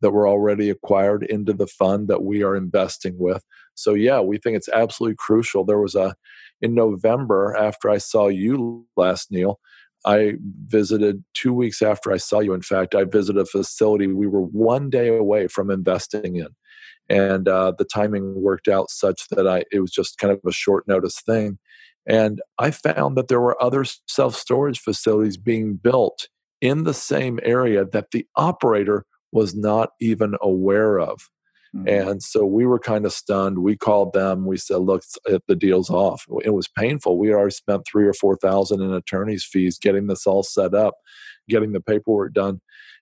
that 0.00 0.12
were 0.12 0.26
already 0.26 0.70
acquired 0.70 1.24
into 1.24 1.52
the 1.52 1.66
fund 1.66 2.08
that 2.08 2.22
we 2.22 2.42
are 2.42 2.56
investing 2.56 3.18
with. 3.18 3.44
So, 3.74 3.92
yeah, 3.92 4.20
we 4.20 4.38
think 4.38 4.56
it's 4.56 4.70
absolutely 4.70 5.16
crucial. 5.16 5.62
There 5.62 5.78
was 5.80 5.94
a 5.94 6.14
in 6.60 6.74
November, 6.74 7.54
after 7.56 7.90
I 7.90 7.98
saw 7.98 8.28
you 8.28 8.86
last, 8.96 9.30
Neil, 9.30 9.58
I 10.04 10.34
visited 10.66 11.24
two 11.34 11.52
weeks 11.52 11.82
after 11.82 12.12
I 12.12 12.16
saw 12.16 12.40
you. 12.40 12.54
In 12.54 12.62
fact, 12.62 12.94
I 12.94 13.04
visited 13.04 13.40
a 13.40 13.46
facility 13.46 14.06
we 14.06 14.26
were 14.26 14.42
one 14.42 14.88
day 14.88 15.08
away 15.08 15.48
from 15.48 15.70
investing 15.70 16.36
in. 16.36 16.48
And 17.08 17.48
uh, 17.48 17.72
the 17.76 17.84
timing 17.84 18.42
worked 18.42 18.68
out 18.68 18.90
such 18.90 19.28
that 19.30 19.46
I 19.46 19.64
it 19.70 19.80
was 19.80 19.90
just 19.90 20.18
kind 20.18 20.32
of 20.32 20.40
a 20.46 20.52
short 20.52 20.86
notice 20.88 21.20
thing. 21.20 21.58
And 22.06 22.40
I 22.58 22.70
found 22.70 23.16
that 23.16 23.28
there 23.28 23.40
were 23.40 23.60
other 23.62 23.84
self 24.06 24.36
storage 24.36 24.78
facilities 24.78 25.36
being 25.36 25.74
built 25.74 26.28
in 26.60 26.84
the 26.84 26.94
same 26.94 27.38
area 27.42 27.84
that 27.84 28.12
the 28.12 28.26
operator 28.36 29.04
was 29.32 29.54
not 29.54 29.90
even 30.00 30.36
aware 30.40 30.98
of. 30.98 31.28
Mm-hmm. 31.74 31.88
And 31.88 32.22
so 32.22 32.44
we 32.44 32.66
were 32.66 32.78
kind 32.78 33.04
of 33.04 33.12
stunned. 33.12 33.58
We 33.58 33.76
called 33.76 34.12
them. 34.12 34.46
We 34.46 34.56
said, 34.56 34.78
"Look, 34.78 35.02
the 35.24 35.56
deal's 35.56 35.90
off." 35.90 36.24
It 36.44 36.54
was 36.54 36.68
painful. 36.68 37.18
We 37.18 37.32
already 37.32 37.52
spent 37.52 37.86
three 37.86 38.06
or 38.06 38.14
four 38.14 38.36
thousand 38.36 38.82
in 38.82 38.92
attorney's 38.92 39.44
fees 39.44 39.78
getting 39.78 40.06
this 40.06 40.26
all 40.26 40.42
set 40.42 40.74
up, 40.74 40.94
getting 41.48 41.72
the 41.72 41.80
paperwork 41.80 42.32
done, 42.32 42.60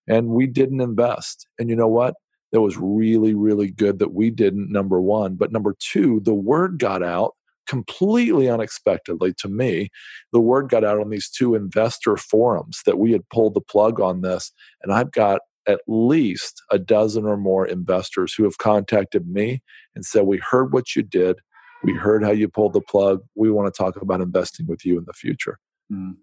and 0.08 0.28
we 0.28 0.46
didn't 0.46 0.80
invest. 0.80 1.46
And 1.58 1.68
you 1.68 1.76
know 1.76 1.88
what? 1.88 2.14
It 2.52 2.58
was 2.58 2.76
really, 2.76 3.34
really 3.34 3.70
good 3.70 3.98
that 3.98 4.14
we 4.14 4.30
didn't. 4.30 4.70
Number 4.70 5.00
one, 5.00 5.34
but 5.34 5.52
number 5.52 5.74
two, 5.78 6.20
the 6.24 6.34
word 6.34 6.78
got 6.78 7.02
out 7.02 7.32
completely 7.66 8.48
unexpectedly 8.48 9.32
to 9.38 9.48
me, 9.48 9.88
the 10.32 10.40
word 10.40 10.68
got 10.68 10.84
out 10.84 11.00
on 11.00 11.10
these 11.10 11.30
two 11.30 11.54
investor 11.54 12.16
forums 12.16 12.80
that 12.86 12.98
we 12.98 13.12
had 13.12 13.28
pulled 13.30 13.54
the 13.54 13.60
plug 13.60 14.00
on 14.00 14.20
this. 14.20 14.52
And 14.82 14.92
I've 14.92 15.12
got 15.12 15.40
at 15.66 15.80
least 15.86 16.62
a 16.70 16.78
dozen 16.78 17.24
or 17.24 17.36
more 17.36 17.66
investors 17.66 18.34
who 18.34 18.44
have 18.44 18.58
contacted 18.58 19.28
me 19.28 19.62
and 19.94 20.04
said, 20.04 20.26
We 20.26 20.38
heard 20.38 20.72
what 20.72 20.94
you 20.94 21.02
did. 21.02 21.36
We 21.82 21.92
heard 21.92 22.24
how 22.24 22.30
you 22.30 22.48
pulled 22.48 22.72
the 22.72 22.80
plug. 22.80 23.20
We 23.34 23.50
want 23.50 23.72
to 23.72 23.76
talk 23.76 24.00
about 24.00 24.20
investing 24.20 24.66
with 24.66 24.86
you 24.86 24.98
in 24.98 25.04
the 25.04 25.12
future. 25.12 25.58
Mm. 25.92 26.16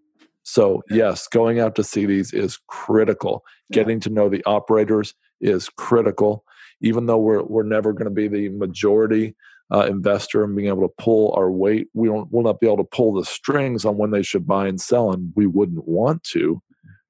So, 0.44 0.82
yes, 0.90 1.28
going 1.28 1.60
out 1.60 1.76
to 1.76 1.84
see 1.84 2.06
these 2.06 2.34
is 2.34 2.60
critical. 2.68 3.44
Yeah. 3.70 3.76
Getting 3.76 4.00
to 4.02 4.10
know 4.10 4.28
the 4.28 4.44
operators 4.46 5.14
is 5.40 5.70
critical. 5.70 6.44
Even 6.82 7.06
though 7.06 7.20
we're, 7.20 7.44
we're 7.44 7.64
never 7.64 7.94
going 7.94 8.06
to 8.06 8.10
be 8.10 8.28
the 8.28 8.50
majority 8.50 9.36
uh, 9.72 9.86
investor 9.86 10.44
and 10.44 10.56
being 10.56 10.68
able 10.68 10.82
to 10.82 10.94
pull 10.98 11.34
our 11.34 11.52
weight, 11.52 11.88
we 11.94 12.08
don't, 12.08 12.32
will 12.32 12.44
not 12.44 12.60
be 12.60 12.66
able 12.66 12.78
to 12.78 12.84
pull 12.84 13.14
the 13.14 13.24
strings 13.24 13.86
on 13.86 13.98
when 13.98 14.12
they 14.12 14.24
should 14.24 14.48
buy 14.48 14.68
and 14.68 14.82
sell, 14.82 15.12
and 15.12 15.32
we 15.36 15.46
wouldn't 15.46 15.88
want 15.88 16.24
to 16.24 16.62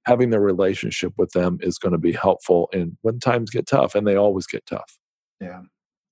having 0.06 0.30
the 0.30 0.40
relationship 0.40 1.14
with 1.18 1.32
them 1.32 1.60
is 1.62 1.78
going 1.78 1.92
to 1.92 1.98
be 1.98 2.12
helpful 2.12 2.70
and 2.74 2.98
when 3.02 3.20
times 3.20 3.50
get 3.50 3.68
tough 3.68 3.96
and 3.96 4.08
they 4.08 4.16
always 4.16 4.48
get 4.48 4.66
tough. 4.66 4.98
Yeah. 5.40 5.62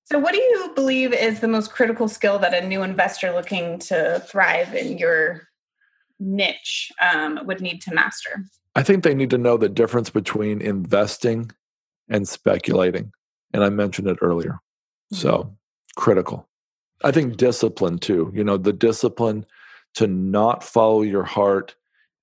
So 0.04 0.18
what 0.18 0.32
do 0.32 0.40
you 0.40 0.72
believe 0.74 1.12
is 1.12 1.40
the 1.40 1.48
most 1.48 1.72
critical 1.72 2.08
skill 2.08 2.38
that 2.40 2.54
a 2.54 2.66
new 2.66 2.82
investor 2.82 3.32
looking 3.32 3.78
to 3.80 4.22
thrive 4.26 4.74
in 4.74 4.98
your 4.98 5.42
niche 6.18 6.90
um, 7.00 7.40
would 7.44 7.60
need 7.60 7.80
to 7.82 7.94
master? 7.94 8.44
I 8.74 8.82
think 8.82 9.02
they 9.02 9.14
need 9.14 9.30
to 9.30 9.38
know 9.38 9.56
the 9.56 9.68
difference 9.68 10.10
between 10.10 10.60
investing 10.60 11.50
and 12.08 12.28
speculating 12.28 13.12
and 13.52 13.64
i 13.64 13.70
mentioned 13.70 14.08
it 14.08 14.18
earlier. 14.20 14.60
Mm-hmm. 15.12 15.16
so 15.16 15.56
critical. 15.96 16.48
I 17.02 17.10
think 17.10 17.36
discipline 17.36 17.98
too 17.98 18.30
you 18.34 18.44
know 18.44 18.56
the 18.56 18.72
discipline 18.72 19.46
to 19.94 20.06
not 20.06 20.62
follow 20.62 21.02
your 21.02 21.24
heart 21.24 21.74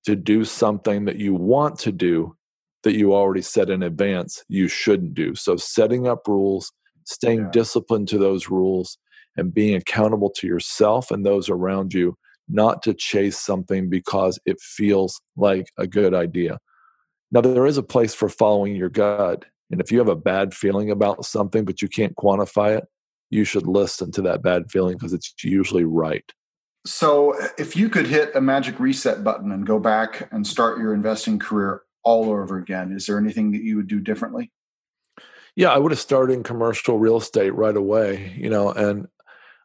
to 0.08 0.16
do 0.16 0.42
something 0.42 1.04
that 1.04 1.16
you 1.16 1.34
want 1.34 1.78
to 1.78 1.92
do 1.92 2.34
that 2.82 2.96
you 2.96 3.12
already 3.14 3.42
set 3.42 3.68
in 3.68 3.82
advance 3.82 4.42
you 4.48 4.66
shouldn't 4.66 5.12
do. 5.12 5.34
So 5.34 5.56
setting 5.56 6.08
up 6.08 6.26
rules, 6.26 6.72
staying 7.04 7.40
yeah. 7.40 7.50
disciplined 7.52 8.08
to 8.08 8.16
those 8.16 8.48
rules, 8.48 8.96
and 9.36 9.52
being 9.52 9.74
accountable 9.74 10.30
to 10.30 10.46
yourself 10.46 11.10
and 11.10 11.26
those 11.26 11.50
around 11.50 11.92
you, 11.92 12.16
not 12.48 12.82
to 12.84 12.94
chase 12.94 13.38
something 13.38 13.90
because 13.90 14.38
it 14.46 14.58
feels 14.62 15.20
like 15.36 15.70
a 15.76 15.86
good 15.86 16.14
idea. 16.14 16.58
Now, 17.30 17.42
there 17.42 17.66
is 17.66 17.76
a 17.76 17.82
place 17.82 18.14
for 18.14 18.30
following 18.30 18.74
your 18.76 18.88
gut. 18.88 19.44
And 19.70 19.78
if 19.78 19.92
you 19.92 19.98
have 19.98 20.08
a 20.08 20.16
bad 20.16 20.54
feeling 20.54 20.90
about 20.90 21.26
something, 21.26 21.66
but 21.66 21.82
you 21.82 21.88
can't 21.88 22.16
quantify 22.16 22.78
it, 22.78 22.84
you 23.28 23.44
should 23.44 23.66
listen 23.66 24.10
to 24.12 24.22
that 24.22 24.42
bad 24.42 24.70
feeling 24.70 24.96
because 24.96 25.12
it's 25.12 25.34
usually 25.44 25.84
right. 25.84 26.24
So, 26.86 27.34
if 27.58 27.76
you 27.76 27.88
could 27.88 28.06
hit 28.06 28.34
a 28.34 28.40
magic 28.40 28.80
reset 28.80 29.22
button 29.22 29.52
and 29.52 29.66
go 29.66 29.78
back 29.78 30.28
and 30.32 30.46
start 30.46 30.78
your 30.78 30.94
investing 30.94 31.38
career 31.38 31.82
all 32.04 32.30
over 32.30 32.56
again, 32.56 32.92
is 32.92 33.06
there 33.06 33.18
anything 33.18 33.52
that 33.52 33.62
you 33.62 33.76
would 33.76 33.88
do 33.88 34.00
differently? 34.00 34.50
Yeah, 35.56 35.70
I 35.70 35.78
would 35.78 35.92
have 35.92 35.98
started 35.98 36.34
in 36.34 36.44
commercial 36.44 36.98
real 36.98 37.16
estate 37.16 37.54
right 37.54 37.76
away, 37.76 38.32
you 38.38 38.48
know, 38.48 38.70
and 38.70 39.08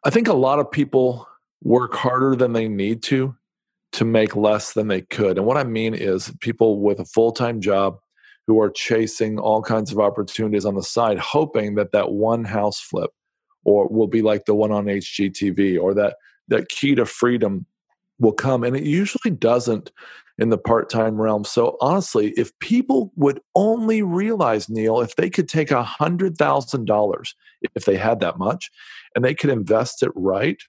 I 0.04 0.10
think 0.10 0.28
a 0.28 0.34
lot 0.34 0.58
of 0.58 0.70
people 0.70 1.28
work 1.62 1.94
harder 1.94 2.36
than 2.36 2.52
they 2.52 2.68
need 2.68 3.02
to 3.04 3.34
to 3.92 4.04
make 4.04 4.34
less 4.34 4.72
than 4.72 4.88
they 4.88 5.02
could. 5.02 5.38
And 5.38 5.46
what 5.46 5.56
I 5.56 5.62
mean 5.62 5.94
is 5.94 6.32
people 6.40 6.80
with 6.80 6.98
a 6.98 7.04
full-time 7.04 7.60
job 7.60 7.98
who 8.46 8.60
are 8.60 8.70
chasing 8.70 9.38
all 9.38 9.62
kinds 9.62 9.92
of 9.92 10.00
opportunities 10.00 10.64
on 10.64 10.74
the 10.74 10.82
side 10.82 11.18
hoping 11.18 11.76
that 11.76 11.92
that 11.92 12.10
one 12.10 12.44
house 12.44 12.80
flip 12.80 13.10
or 13.64 13.88
will 13.88 14.08
be 14.08 14.20
like 14.20 14.44
the 14.44 14.54
one 14.54 14.72
on 14.72 14.86
HGTV 14.86 15.80
or 15.80 15.94
that 15.94 16.16
that 16.48 16.68
key 16.68 16.94
to 16.94 17.06
freedom 17.06 17.66
will 18.18 18.32
come. 18.32 18.64
And 18.64 18.76
it 18.76 18.84
usually 18.84 19.30
doesn't 19.34 19.90
in 20.38 20.48
the 20.50 20.58
part 20.58 20.90
time 20.90 21.20
realm. 21.20 21.44
So, 21.44 21.76
honestly, 21.80 22.32
if 22.36 22.56
people 22.58 23.12
would 23.16 23.40
only 23.54 24.02
realize, 24.02 24.68
Neil, 24.68 25.00
if 25.00 25.16
they 25.16 25.30
could 25.30 25.48
take 25.48 25.70
a 25.70 25.84
$100,000, 25.84 27.34
if 27.74 27.84
they 27.84 27.96
had 27.96 28.20
that 28.20 28.38
much, 28.38 28.70
and 29.14 29.24
they 29.24 29.34
could 29.34 29.50
invest 29.50 30.02
it 30.02 30.10
right 30.14 30.60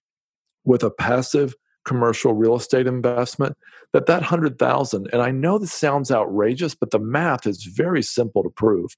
with 0.66 0.84
a 0.84 0.92
passive 0.92 1.56
commercial 1.84 2.34
real 2.34 2.56
estate 2.56 2.88
investment, 2.88 3.56
that 3.94 4.08
that 4.08 4.22
100,000 4.22 5.08
and 5.14 5.22
I 5.22 5.32
know 5.32 5.58
this 5.58 5.72
sounds 5.72 6.12
outrageous, 6.12 6.76
but 6.76 6.92
the 6.92 7.00
math 7.00 7.48
is 7.48 7.64
very 7.64 8.02
simple 8.02 8.44
to 8.44 8.50
prove. 8.50 8.98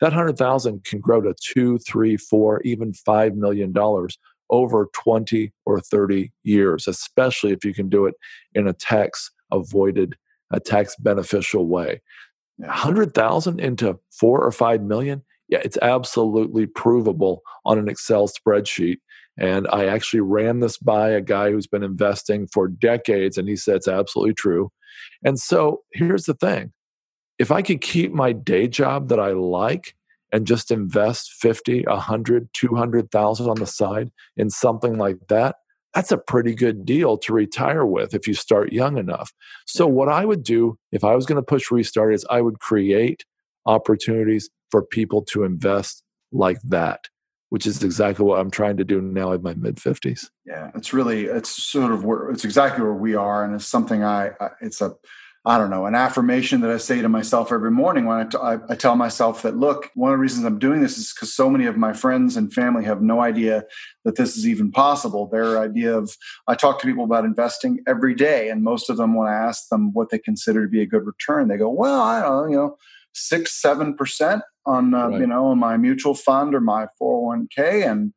That 0.00 0.12
100,000 0.12 0.84
can 0.84 1.00
grow 1.00 1.20
to 1.20 1.34
two, 1.40 1.78
three, 1.78 2.16
four, 2.16 2.60
even 2.62 2.92
5 2.92 3.34
million 3.34 3.72
dollars 3.72 4.18
over 4.50 4.88
20 4.94 5.52
or 5.66 5.80
30 5.80 6.32
years, 6.42 6.86
especially 6.86 7.52
if 7.52 7.64
you 7.64 7.74
can 7.74 7.88
do 7.88 8.06
it 8.06 8.14
in 8.54 8.66
a 8.66 8.72
tax 8.72 9.30
avoided, 9.52 10.16
a 10.52 10.60
tax 10.60 10.96
beneficial 10.96 11.66
way. 11.66 12.00
100,000 12.58 13.60
into 13.60 13.98
4 14.18 14.44
or 14.44 14.50
5 14.50 14.82
million, 14.82 15.22
yeah, 15.48 15.60
it's 15.64 15.78
absolutely 15.80 16.66
provable 16.66 17.42
on 17.64 17.78
an 17.78 17.88
Excel 17.88 18.28
spreadsheet. 18.28 18.98
And 19.38 19.68
I 19.68 19.86
actually 19.86 20.20
ran 20.20 20.60
this 20.60 20.76
by 20.76 21.10
a 21.10 21.20
guy 21.20 21.50
who's 21.50 21.68
been 21.68 21.84
investing 21.84 22.48
for 22.48 22.66
decades, 22.66 23.38
and 23.38 23.48
he 23.48 23.56
said 23.56 23.76
it's 23.76 23.88
absolutely 23.88 24.34
true. 24.34 24.72
And 25.24 25.38
so 25.38 25.82
here's 25.92 26.24
the 26.24 26.34
thing 26.34 26.72
if 27.38 27.52
I 27.52 27.62
could 27.62 27.80
keep 27.80 28.12
my 28.12 28.32
day 28.32 28.66
job 28.66 29.08
that 29.08 29.20
I 29.20 29.30
like 29.30 29.94
and 30.32 30.46
just 30.46 30.70
invest 30.70 31.32
50, 31.32 31.84
100, 31.86 32.48
200,000 32.52 33.48
on 33.48 33.56
the 33.56 33.66
side 33.66 34.10
in 34.36 34.50
something 34.50 34.98
like 34.98 35.18
that, 35.28 35.56
that's 35.94 36.12
a 36.12 36.18
pretty 36.18 36.54
good 36.54 36.84
deal 36.84 37.16
to 37.18 37.32
retire 37.32 37.86
with 37.86 38.14
if 38.14 38.26
you 38.26 38.34
start 38.34 38.72
young 38.72 38.98
enough. 38.98 39.32
So, 39.66 39.86
what 39.86 40.08
I 40.08 40.24
would 40.24 40.42
do 40.42 40.78
if 40.92 41.02
I 41.02 41.14
was 41.14 41.26
going 41.26 41.36
to 41.36 41.42
push 41.42 41.70
restart 41.70 42.14
is 42.14 42.26
I 42.28 42.42
would 42.42 42.60
create 42.60 43.24
opportunities 43.66 44.50
for 44.70 44.84
people 44.84 45.22
to 45.22 45.44
invest 45.44 46.02
like 46.30 46.60
that 46.62 47.08
which 47.50 47.66
is 47.66 47.82
exactly 47.82 48.24
what 48.24 48.38
I'm 48.38 48.50
trying 48.50 48.76
to 48.76 48.84
do 48.84 49.00
now 49.00 49.32
in 49.32 49.42
my 49.42 49.54
mid 49.54 49.76
50s. 49.76 50.28
Yeah, 50.44 50.70
it's 50.74 50.92
really 50.92 51.24
it's 51.24 51.50
sort 51.50 51.92
of 51.92 52.04
where 52.04 52.30
it's 52.30 52.44
exactly 52.44 52.84
where 52.84 52.94
we 52.94 53.14
are 53.14 53.44
and 53.44 53.54
it's 53.54 53.66
something 53.66 54.04
I, 54.04 54.32
I 54.40 54.50
it's 54.60 54.80
a 54.80 54.94
I 55.48 55.56
don't 55.56 55.70
know, 55.70 55.86
an 55.86 55.94
affirmation 55.94 56.60
that 56.60 56.70
I 56.70 56.76
say 56.76 57.00
to 57.00 57.08
myself 57.08 57.52
every 57.52 57.70
morning 57.70 58.04
when 58.04 58.18
I, 58.18 58.24
t- 58.24 58.36
I, 58.36 58.58
I 58.68 58.74
tell 58.74 58.96
myself 58.96 59.40
that, 59.40 59.56
look, 59.56 59.90
one 59.94 60.12
of 60.12 60.18
the 60.18 60.20
reasons 60.20 60.44
I'm 60.44 60.58
doing 60.58 60.82
this 60.82 60.98
is 60.98 61.14
because 61.14 61.34
so 61.34 61.48
many 61.48 61.64
of 61.64 61.78
my 61.78 61.94
friends 61.94 62.36
and 62.36 62.52
family 62.52 62.84
have 62.84 63.00
no 63.00 63.22
idea 63.22 63.64
that 64.04 64.16
this 64.16 64.36
is 64.36 64.46
even 64.46 64.70
possible. 64.70 65.26
Their 65.26 65.58
idea 65.58 65.96
of, 65.96 66.14
I 66.46 66.54
talk 66.54 66.80
to 66.80 66.86
people 66.86 67.04
about 67.04 67.24
investing 67.24 67.78
every 67.88 68.14
day, 68.14 68.50
and 68.50 68.62
most 68.62 68.90
of 68.90 68.98
them, 68.98 69.14
when 69.14 69.26
I 69.26 69.32
ask 69.32 69.70
them 69.70 69.94
what 69.94 70.10
they 70.10 70.18
consider 70.18 70.66
to 70.66 70.70
be 70.70 70.82
a 70.82 70.86
good 70.86 71.06
return, 71.06 71.48
they 71.48 71.56
go, 71.56 71.70
well, 71.70 72.02
I 72.02 72.20
don't 72.20 72.30
know, 72.30 72.50
you 72.50 72.56
know, 72.56 72.76
six, 73.14 73.58
seven 73.58 73.94
percent 73.94 74.42
on, 74.66 74.92
uh, 74.92 75.08
right. 75.08 75.20
you 75.20 75.26
know, 75.26 75.46
on 75.46 75.58
my 75.58 75.78
mutual 75.78 76.14
fund 76.14 76.54
or 76.54 76.60
my 76.60 76.88
401k. 77.00 77.90
And, 77.90 78.12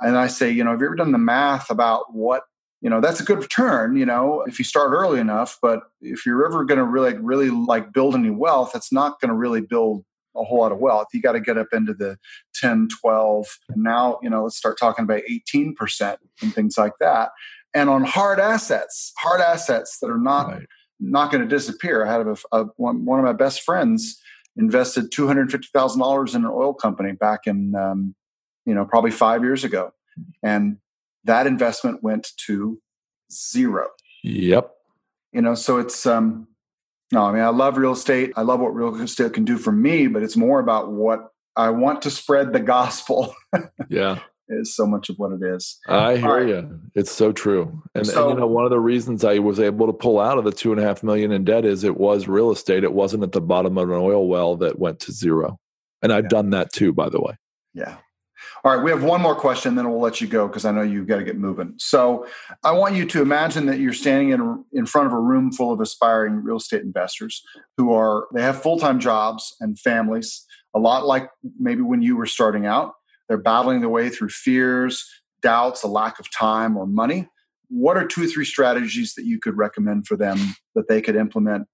and 0.00 0.16
I 0.16 0.28
say, 0.28 0.48
you 0.48 0.62
know, 0.62 0.70
have 0.70 0.80
you 0.80 0.86
ever 0.86 0.94
done 0.94 1.10
the 1.10 1.18
math 1.18 1.70
about 1.70 2.14
what 2.14 2.44
you 2.80 2.88
know 2.88 3.00
that's 3.00 3.20
a 3.20 3.24
good 3.24 3.38
return 3.38 3.96
you 3.96 4.06
know 4.06 4.42
if 4.42 4.58
you 4.58 4.64
start 4.64 4.92
early 4.92 5.18
enough 5.18 5.58
but 5.60 5.80
if 6.00 6.24
you're 6.24 6.46
ever 6.46 6.64
going 6.64 6.78
to 6.78 6.84
really 6.84 7.16
really 7.18 7.50
like 7.50 7.92
build 7.92 8.14
any 8.14 8.30
wealth 8.30 8.72
it's 8.74 8.92
not 8.92 9.20
going 9.20 9.30
to 9.30 9.34
really 9.34 9.60
build 9.60 10.04
a 10.38 10.44
whole 10.44 10.60
lot 10.60 10.72
of 10.72 10.78
wealth. 10.78 11.08
You 11.12 11.20
got 11.20 11.32
to 11.32 11.40
get 11.40 11.58
up 11.58 11.68
into 11.72 11.94
the 11.94 12.18
10 12.54 12.88
12 13.00 13.46
and 13.70 13.82
now 13.82 14.18
you 14.22 14.30
know 14.30 14.44
let's 14.44 14.56
start 14.56 14.78
talking 14.78 15.04
about 15.04 15.22
18% 15.30 16.16
and 16.42 16.54
things 16.54 16.78
like 16.78 16.94
that. 17.00 17.30
And 17.74 17.90
on 17.90 18.04
hard 18.04 18.40
assets 18.40 19.12
hard 19.18 19.40
assets 19.40 19.98
that 20.00 20.10
are 20.10 20.18
not 20.18 20.48
right. 20.48 20.66
not 21.00 21.30
going 21.30 21.42
to 21.42 21.48
disappear. 21.48 22.06
I 22.06 22.12
had 22.12 22.26
a, 22.26 22.36
a, 22.52 22.64
one, 22.76 23.04
one 23.04 23.18
of 23.18 23.24
my 23.24 23.32
best 23.32 23.62
friends 23.62 24.20
invested 24.56 25.12
$250000 25.12 26.34
in 26.34 26.44
an 26.44 26.50
oil 26.50 26.74
company 26.74 27.12
back 27.12 27.40
in 27.46 27.74
um, 27.74 28.14
you 28.64 28.74
know 28.74 28.84
probably 28.84 29.10
five 29.10 29.42
years 29.42 29.64
ago. 29.64 29.92
And 30.42 30.78
that 31.28 31.46
investment 31.46 32.02
went 32.02 32.26
to 32.46 32.80
zero. 33.30 33.86
Yep. 34.24 34.70
You 35.32 35.42
know, 35.42 35.54
so 35.54 35.78
it's 35.78 36.06
um 36.06 36.48
no, 37.12 37.24
I 37.24 37.32
mean 37.32 37.42
I 37.42 37.50
love 37.50 37.78
real 37.78 37.92
estate. 37.92 38.32
I 38.36 38.42
love 38.42 38.60
what 38.60 38.74
real 38.74 38.94
estate 39.00 39.32
can 39.34 39.44
do 39.44 39.56
for 39.56 39.70
me, 39.70 40.08
but 40.08 40.22
it's 40.22 40.36
more 40.36 40.58
about 40.58 40.90
what 40.90 41.28
I 41.56 41.70
want 41.70 42.02
to 42.02 42.10
spread 42.10 42.52
the 42.52 42.60
gospel. 42.60 43.34
yeah. 43.88 44.20
Is 44.50 44.74
so 44.74 44.86
much 44.86 45.10
of 45.10 45.16
what 45.18 45.32
it 45.32 45.44
is. 45.44 45.78
I 45.86 46.16
hear 46.16 46.36
right. 46.36 46.48
you. 46.48 46.80
It's 46.94 47.12
so 47.12 47.32
true. 47.32 47.82
And, 47.94 48.06
so, 48.06 48.30
and, 48.30 48.38
you 48.38 48.40
know, 48.40 48.46
one 48.46 48.64
of 48.64 48.70
the 48.70 48.80
reasons 48.80 49.22
I 49.22 49.40
was 49.40 49.60
able 49.60 49.86
to 49.88 49.92
pull 49.92 50.18
out 50.18 50.38
of 50.38 50.44
the 50.44 50.52
two 50.52 50.72
and 50.72 50.80
a 50.80 50.84
half 50.84 51.02
million 51.02 51.32
in 51.32 51.44
debt 51.44 51.66
is 51.66 51.84
it 51.84 51.98
was 51.98 52.26
real 52.26 52.50
estate. 52.50 52.82
It 52.82 52.94
wasn't 52.94 53.24
at 53.24 53.32
the 53.32 53.42
bottom 53.42 53.76
of 53.76 53.90
an 53.90 53.96
oil 53.96 54.26
well 54.26 54.56
that 54.56 54.78
went 54.78 55.00
to 55.00 55.12
zero. 55.12 55.58
And 56.00 56.14
I've 56.14 56.24
yeah. 56.24 56.28
done 56.28 56.50
that 56.50 56.72
too, 56.72 56.94
by 56.94 57.10
the 57.10 57.20
way. 57.20 57.34
Yeah. 57.74 57.98
All 58.64 58.74
right, 58.74 58.82
we 58.82 58.90
have 58.90 59.02
one 59.02 59.20
more 59.20 59.34
question, 59.34 59.74
then 59.74 59.88
we'll 59.88 60.00
let 60.00 60.20
you 60.20 60.26
go 60.26 60.46
because 60.46 60.64
I 60.64 60.72
know 60.72 60.82
you've 60.82 61.06
got 61.06 61.18
to 61.18 61.24
get 61.24 61.38
moving. 61.38 61.74
So, 61.76 62.26
I 62.64 62.72
want 62.72 62.94
you 62.94 63.04
to 63.06 63.22
imagine 63.22 63.66
that 63.66 63.78
you're 63.78 63.92
standing 63.92 64.30
in 64.30 64.64
in 64.72 64.86
front 64.86 65.06
of 65.06 65.12
a 65.12 65.20
room 65.20 65.52
full 65.52 65.72
of 65.72 65.80
aspiring 65.80 66.42
real 66.42 66.56
estate 66.56 66.82
investors 66.82 67.42
who 67.76 67.92
are 67.92 68.26
they 68.34 68.42
have 68.42 68.62
full 68.62 68.78
time 68.78 69.00
jobs 69.00 69.54
and 69.60 69.78
families, 69.78 70.46
a 70.74 70.78
lot 70.78 71.06
like 71.06 71.30
maybe 71.58 71.82
when 71.82 72.02
you 72.02 72.16
were 72.16 72.26
starting 72.26 72.66
out. 72.66 72.94
They're 73.28 73.36
battling 73.36 73.80
their 73.80 73.90
way 73.90 74.08
through 74.08 74.30
fears, 74.30 75.06
doubts, 75.42 75.82
a 75.82 75.88
lack 75.88 76.18
of 76.18 76.30
time 76.30 76.76
or 76.76 76.86
money. 76.86 77.28
What 77.68 77.96
are 77.96 78.06
two 78.06 78.24
or 78.24 78.26
three 78.26 78.46
strategies 78.46 79.14
that 79.14 79.26
you 79.26 79.38
could 79.38 79.56
recommend 79.56 80.06
for 80.06 80.16
them 80.16 80.38
that 80.74 80.88
they 80.88 81.02
could 81.02 81.16
implement 81.16 81.66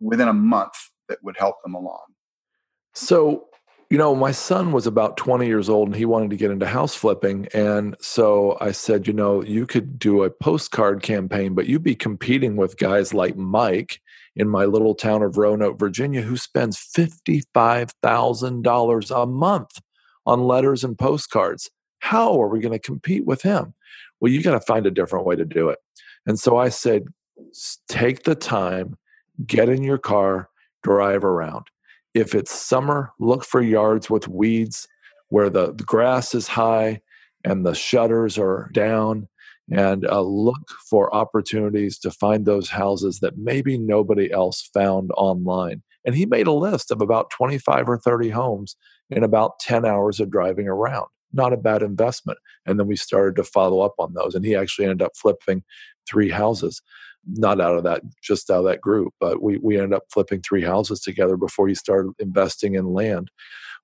within 0.00 0.28
a 0.28 0.32
month 0.32 0.72
that 1.08 1.18
would 1.22 1.36
help 1.36 1.56
them 1.62 1.74
along? 1.74 2.04
So, 2.94 3.48
you 3.90 3.96
know, 3.96 4.14
my 4.14 4.32
son 4.32 4.72
was 4.72 4.86
about 4.86 5.16
20 5.16 5.46
years 5.46 5.70
old 5.70 5.88
and 5.88 5.96
he 5.96 6.04
wanted 6.04 6.28
to 6.30 6.36
get 6.36 6.50
into 6.50 6.66
house 6.66 6.94
flipping. 6.94 7.48
And 7.54 7.96
so 8.00 8.58
I 8.60 8.72
said, 8.72 9.06
you 9.06 9.14
know, 9.14 9.42
you 9.42 9.66
could 9.66 9.98
do 9.98 10.24
a 10.24 10.30
postcard 10.30 11.02
campaign, 11.02 11.54
but 11.54 11.68
you'd 11.68 11.82
be 11.82 11.94
competing 11.94 12.56
with 12.56 12.76
guys 12.76 13.14
like 13.14 13.34
Mike 13.36 14.02
in 14.36 14.46
my 14.46 14.66
little 14.66 14.94
town 14.94 15.22
of 15.22 15.38
Roanoke, 15.38 15.78
Virginia, 15.78 16.20
who 16.20 16.36
spends 16.36 16.76
$55,000 16.76 19.22
a 19.22 19.26
month 19.26 19.80
on 20.26 20.44
letters 20.44 20.84
and 20.84 20.98
postcards. 20.98 21.70
How 22.00 22.38
are 22.42 22.48
we 22.48 22.60
going 22.60 22.72
to 22.72 22.78
compete 22.78 23.24
with 23.24 23.40
him? 23.40 23.72
Well, 24.20 24.30
you 24.30 24.42
got 24.42 24.52
to 24.52 24.60
find 24.60 24.84
a 24.86 24.90
different 24.90 25.24
way 25.24 25.36
to 25.36 25.46
do 25.46 25.70
it. 25.70 25.78
And 26.26 26.38
so 26.38 26.58
I 26.58 26.68
said, 26.68 27.06
take 27.88 28.24
the 28.24 28.34
time, 28.34 28.98
get 29.46 29.70
in 29.70 29.82
your 29.82 29.96
car, 29.96 30.50
drive 30.82 31.24
around 31.24 31.68
if 32.14 32.34
it's 32.34 32.52
summer, 32.52 33.12
look 33.18 33.44
for 33.44 33.62
yards 33.62 34.08
with 34.10 34.28
weeds 34.28 34.88
where 35.28 35.50
the, 35.50 35.72
grass 35.72 36.34
is 36.34 36.48
high 36.48 37.00
and 37.44 37.64
the 37.64 37.74
shutters 37.74 38.38
are 38.38 38.70
down 38.72 39.28
and 39.70 40.06
uh, 40.06 40.22
look 40.22 40.70
for 40.88 41.14
opportunities 41.14 41.98
to 41.98 42.10
find 42.10 42.46
those 42.46 42.70
houses 42.70 43.20
that 43.20 43.36
maybe 43.36 43.78
nobody 43.78 44.32
else 44.32 44.68
found 44.72 45.10
online. 45.16 45.82
And 46.04 46.14
he 46.14 46.24
made 46.24 46.46
a 46.46 46.52
list 46.52 46.90
of 46.90 47.02
about 47.02 47.30
25 47.30 47.88
or 47.88 47.98
30 47.98 48.30
homes 48.30 48.76
in 49.10 49.22
about 49.22 49.58
10 49.60 49.84
hours 49.84 50.20
of 50.20 50.30
driving 50.30 50.68
around. 50.68 51.06
Not 51.32 51.52
a 51.52 51.58
bad 51.58 51.82
investment. 51.82 52.38
And 52.64 52.80
then 52.80 52.86
we 52.86 52.96
started 52.96 53.36
to 53.36 53.44
follow 53.44 53.80
up 53.80 53.94
on 53.98 54.14
those. 54.14 54.34
And 54.34 54.44
he 54.44 54.56
actually 54.56 54.86
ended 54.86 55.02
up 55.02 55.12
flipping 55.14 55.62
three 56.08 56.30
houses 56.30 56.80
not 57.26 57.60
out 57.60 57.76
of 57.76 57.84
that 57.84 58.02
just 58.22 58.50
out 58.50 58.60
of 58.60 58.64
that 58.64 58.80
group 58.80 59.12
but 59.20 59.42
we 59.42 59.58
we 59.58 59.76
ended 59.76 59.92
up 59.92 60.04
flipping 60.12 60.40
three 60.40 60.62
houses 60.62 61.00
together 61.00 61.36
before 61.36 61.68
he 61.68 61.74
started 61.74 62.12
investing 62.18 62.74
in 62.74 62.92
land. 62.92 63.30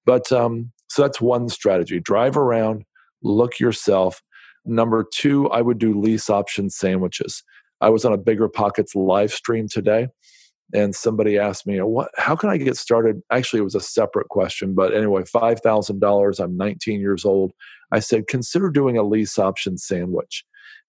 But 0.06 0.30
um, 0.32 0.72
so 0.88 1.02
that's 1.02 1.20
one 1.20 1.48
strategy. 1.48 2.00
Drive 2.00 2.36
around 2.36 2.84
look 3.22 3.58
yourself. 3.58 4.22
Number 4.64 5.04
two 5.12 5.48
i 5.50 5.60
would 5.60 5.78
do 5.78 5.98
lease 5.98 6.30
option 6.30 6.70
sandwiches. 6.70 7.42
I 7.80 7.90
was 7.90 8.04
on 8.04 8.12
a 8.12 8.18
BiggerPockets 8.18 8.94
live 8.94 9.32
stream 9.32 9.68
today 9.68 10.08
and 10.72 10.94
somebody 10.94 11.38
asked 11.38 11.66
me 11.66 11.80
what 11.82 12.10
how 12.16 12.36
can 12.36 12.48
i 12.50 12.56
get 12.56 12.76
started? 12.76 13.20
Actually 13.30 13.60
it 13.60 13.64
was 13.64 13.74
a 13.74 13.80
separate 13.80 14.28
question 14.28 14.74
but 14.74 14.94
anyway 14.94 15.22
$5000 15.22 16.40
i'm 16.40 16.56
19 16.56 17.00
years 17.00 17.24
old. 17.24 17.52
I 17.92 17.98
said 18.00 18.26
consider 18.26 18.70
doing 18.70 18.96
a 18.96 19.02
lease 19.02 19.38
option 19.38 19.76
sandwich 19.76 20.44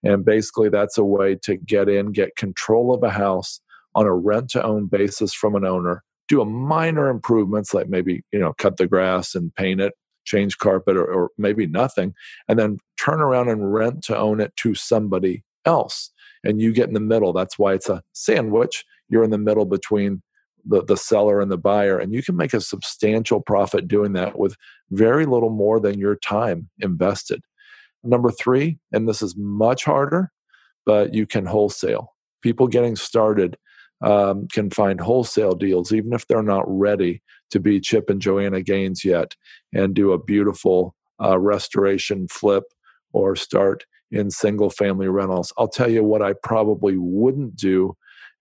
and 0.05 0.23
basically, 0.23 0.69
that's 0.69 0.97
a 0.97 1.03
way 1.03 1.35
to 1.43 1.57
get 1.57 1.89
in, 1.89 2.11
get 2.11 2.35
control 2.35 2.93
of 2.93 3.03
a 3.03 3.09
house 3.09 3.59
on 3.95 4.05
a 4.05 4.13
rent 4.13 4.49
to 4.51 4.63
own 4.63 4.85
basis 4.85 5.33
from 5.33 5.55
an 5.55 5.65
owner, 5.65 6.03
do 6.27 6.41
a 6.41 6.45
minor 6.45 7.09
improvements 7.09 7.73
like 7.73 7.89
maybe, 7.89 8.23
you 8.31 8.39
know, 8.39 8.53
cut 8.57 8.77
the 8.77 8.87
grass 8.87 9.35
and 9.35 9.53
paint 9.55 9.81
it, 9.81 9.93
change 10.25 10.57
carpet, 10.57 10.95
or, 10.95 11.05
or 11.05 11.29
maybe 11.37 11.65
nothing, 11.65 12.13
and 12.47 12.59
then 12.59 12.77
turn 12.99 13.19
around 13.19 13.49
and 13.49 13.73
rent 13.73 14.03
to 14.03 14.17
own 14.17 14.39
it 14.39 14.55
to 14.57 14.75
somebody 14.75 15.43
else. 15.65 16.11
And 16.43 16.61
you 16.61 16.71
get 16.71 16.87
in 16.87 16.93
the 16.93 16.99
middle. 16.99 17.33
That's 17.33 17.57
why 17.57 17.73
it's 17.73 17.89
a 17.89 18.03
sandwich. 18.13 18.85
You're 19.09 19.23
in 19.23 19.31
the 19.31 19.37
middle 19.37 19.65
between 19.65 20.21
the, 20.65 20.83
the 20.83 20.97
seller 20.97 21.41
and 21.41 21.51
the 21.51 21.57
buyer. 21.57 21.97
And 21.97 22.13
you 22.13 22.21
can 22.21 22.35
make 22.35 22.53
a 22.53 22.61
substantial 22.61 23.41
profit 23.41 23.87
doing 23.87 24.13
that 24.13 24.37
with 24.37 24.55
very 24.91 25.25
little 25.25 25.49
more 25.49 25.79
than 25.79 25.99
your 25.99 26.15
time 26.15 26.69
invested. 26.79 27.41
Number 28.05 28.31
three, 28.31 28.77
and 28.91 29.07
this 29.07 29.21
is 29.21 29.35
much 29.35 29.83
harder, 29.83 30.31
but 30.85 31.13
you 31.13 31.25
can 31.25 31.45
wholesale. 31.45 32.13
People 32.41 32.67
getting 32.67 32.95
started 32.95 33.57
um, 34.01 34.47
can 34.51 34.69
find 34.69 35.01
wholesale 35.01 35.55
deals, 35.55 35.91
even 35.91 36.13
if 36.13 36.27
they're 36.27 36.43
not 36.43 36.63
ready 36.67 37.21
to 37.49 37.59
be 37.59 37.79
Chip 37.79 38.09
and 38.09 38.21
Joanna 38.21 38.61
Gaines 38.61 39.03
yet, 39.03 39.35
and 39.73 39.93
do 39.93 40.11
a 40.11 40.23
beautiful 40.23 40.95
uh, 41.21 41.39
restoration 41.39 42.27
flip 42.27 42.63
or 43.13 43.35
start 43.35 43.85
in 44.11 44.29
single 44.29 44.69
family 44.69 45.07
rentals. 45.07 45.51
I'll 45.57 45.67
tell 45.67 45.89
you 45.89 46.03
what 46.03 46.21
I 46.21 46.33
probably 46.43 46.97
wouldn't 46.97 47.55
do 47.55 47.95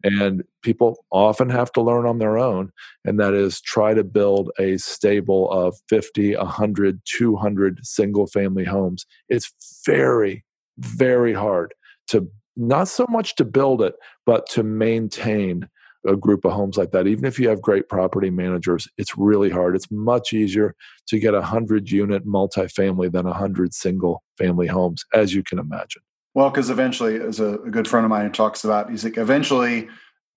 and 0.04 0.44
people 0.62 0.98
often 1.10 1.48
have 1.48 1.72
to 1.72 1.80
learn 1.80 2.06
on 2.06 2.18
their 2.18 2.38
own 2.38 2.70
and 3.04 3.18
that 3.18 3.32
is 3.34 3.60
try 3.60 3.94
to 3.94 4.04
build 4.04 4.50
a 4.58 4.76
stable 4.76 5.50
of 5.50 5.74
50 5.88 6.36
100 6.36 7.00
200 7.04 7.80
single 7.84 8.26
family 8.26 8.64
homes. 8.64 9.06
It's 9.28 9.50
very 9.84 10.44
very 10.78 11.32
hard 11.32 11.74
to 12.08 12.28
not 12.56 12.88
so 12.88 13.06
much 13.08 13.34
to 13.36 13.44
build 13.44 13.82
it 13.82 13.94
but 14.26 14.46
to 14.50 14.62
maintain 14.62 15.68
a 16.06 16.16
group 16.16 16.44
of 16.44 16.52
homes 16.52 16.76
like 16.76 16.90
that. 16.90 17.06
Even 17.06 17.24
if 17.24 17.38
you 17.38 17.48
have 17.48 17.62
great 17.62 17.88
property 17.88 18.28
managers 18.28 18.86
it's 18.98 19.16
really 19.16 19.50
hard. 19.50 19.74
It's 19.74 19.90
much 19.90 20.34
easier 20.34 20.74
to 21.08 21.18
get 21.18 21.34
a 21.34 21.40
100 21.40 21.90
unit 21.90 22.26
multifamily 22.26 23.10
than 23.10 23.24
a 23.24 23.30
100 23.30 23.72
single 23.72 24.22
family 24.36 24.66
homes 24.66 25.04
as 25.14 25.34
you 25.34 25.42
can 25.42 25.58
imagine 25.58 26.02
well, 26.34 26.50
because 26.50 26.68
eventually, 26.68 27.20
as 27.20 27.38
a, 27.40 27.54
a, 27.58 27.70
good 27.70 27.86
friend 27.86 28.04
of 28.04 28.10
mine 28.10 28.30
talks 28.32 28.64
about, 28.64 28.90
he's 28.90 29.04
like, 29.04 29.16
eventually 29.16 29.88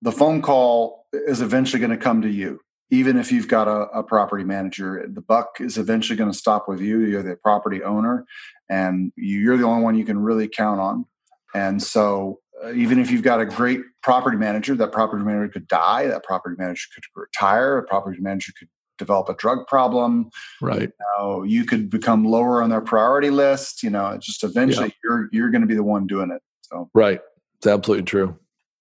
the 0.04 0.12
phone 0.12 0.44
call 0.44 1.08
is 1.12 1.42
eventually 1.42 1.80
going 1.80 1.92
to 1.92 1.98
come 1.98 2.22
to 2.22 2.30
you. 2.30 2.62
Even 2.92 3.18
if 3.18 3.32
you've 3.32 3.48
got 3.48 3.68
a, 3.68 3.90
a 3.90 4.04
property 4.04 4.44
manager, 4.44 5.06
the 5.12 5.22
buck 5.22 5.60
is 5.60 5.78
eventually 5.78 6.16
going 6.16 6.32
to 6.32 6.38
stop 6.38 6.68
with 6.70 6.80
you. 6.80 7.00
You're 7.00 7.24
the 7.24 7.36
property 7.36 7.84
owner, 7.84 8.26
and 8.70 9.12
you're 9.18 9.58
the 9.58 9.66
only 9.66 9.84
one 9.84 9.96
you 9.96 10.06
can 10.06 10.20
really 10.20 10.48
count 10.48 10.80
on. 10.80 11.06
And 11.54 11.82
so, 11.82 12.40
uh, 12.64 12.74
even 12.74 13.00
if 13.00 13.10
you've 13.10 13.24
got 13.24 13.42
a 13.42 13.46
great 13.46 13.82
property 14.04 14.38
manager, 14.38 14.76
that 14.76 14.92
property 14.92 15.24
manager 15.24 15.50
could 15.50 15.68
die, 15.68 16.08
that 16.08 16.24
property 16.24 16.56
manager 16.58 16.88
could 16.94 17.04
retire, 17.16 17.80
a 17.80 17.84
property 17.84 18.20
manager 18.22 18.54
could 18.58 18.70
develop 18.98 19.30
a 19.30 19.36
drug 19.36 19.68
problem. 19.68 20.30
Right. 20.62 20.82
You, 20.82 20.92
know, 21.18 21.44
you 21.44 21.66
could 21.66 21.90
become 21.90 22.26
lower 22.26 22.62
on 22.62 22.70
their 22.70 22.82
priority 22.82 23.30
list. 23.30 23.84
You 23.84 23.90
know, 23.90 24.18
just 24.20 24.44
eventually 24.44 24.88
yeah. 24.88 24.94
you're 25.04 25.30
you're 25.32 25.50
going 25.50 25.62
to 25.62 25.68
be 25.68 25.76
the 25.76 25.84
one 25.84 26.08
doing 26.08 26.32
it. 26.32 26.42
So 26.62 26.90
right, 26.94 27.22
it's 27.58 27.68
absolutely 27.68 28.06
true. 28.06 28.38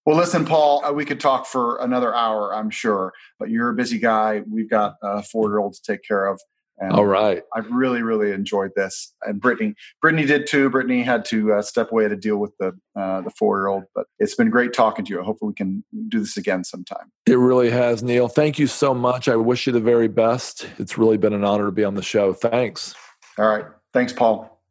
Well, 0.07 0.17
listen, 0.17 0.45
Paul, 0.45 0.85
uh, 0.85 0.93
we 0.93 1.05
could 1.05 1.19
talk 1.19 1.47
for 1.47 1.79
another 1.79 2.15
hour, 2.15 2.55
I'm 2.55 2.71
sure, 2.71 3.13
but 3.41 3.51
you're 3.51 3.71
a 3.71 3.75
busy 3.75 3.99
guy. 3.99 4.45
We've 4.49 4.71
got 4.71 4.95
a 5.03 5.21
four 5.21 5.49
year 5.49 5.59
old 5.59 5.75
to 5.75 5.83
take 5.83 6.05
care 6.05 6.27
of. 6.27 6.41
And 6.79 6.93
All 6.93 7.07
right. 7.07 7.43
I've 7.55 7.71
really, 7.71 8.03
really 8.03 8.33
enjoyed 8.33 8.73
this. 8.77 9.15
And 9.23 9.41
Brittany, 9.41 9.75
Brittany 10.03 10.27
did 10.27 10.47
too. 10.47 10.69
Brittany 10.69 11.03
had 11.03 11.25
to 11.27 11.55
uh, 11.55 11.63
step 11.63 11.91
away 11.91 12.07
to 12.07 12.17
deal 12.17 12.37
with 12.37 12.53
the 12.59 12.73
uh, 12.95 13.23
the 13.23 13.31
four 13.31 13.57
year 13.59 13.69
old, 13.69 13.85
but 13.95 14.07
it's 14.19 14.35
been 14.35 14.51
great 14.51 14.75
talking 14.75 15.05
to 15.07 15.15
you. 15.15 15.23
Hopefully, 15.23 15.51
we 15.51 15.55
can 15.55 15.85
do 16.09 16.21
this 16.21 16.37
again 16.37 16.65
sometime. 16.65 17.11
It 17.27 17.39
really 17.39 17.71
has, 17.71 18.03
Neil. 18.03 18.29
Thank 18.29 18.59
you 18.59 18.67
so 18.67 18.93
much. 18.93 19.27
I 19.27 19.37
wish 19.37 19.67
you 19.67 19.73
the 19.73 19.81
very 19.81 20.09
best. 20.09 20.69
It's 20.79 20.99
really 20.99 21.17
been 21.17 21.33
an 21.33 21.45
honor 21.45 21.67
to 21.67 21.73
be 21.73 21.85
on 21.85 21.95
the 21.95 22.03
show. 22.03 22.35
Thanks. 22.35 22.95
All 23.39 23.49
right. 23.49 23.65
Thanks, 23.95 24.13
Paul. 24.13 24.63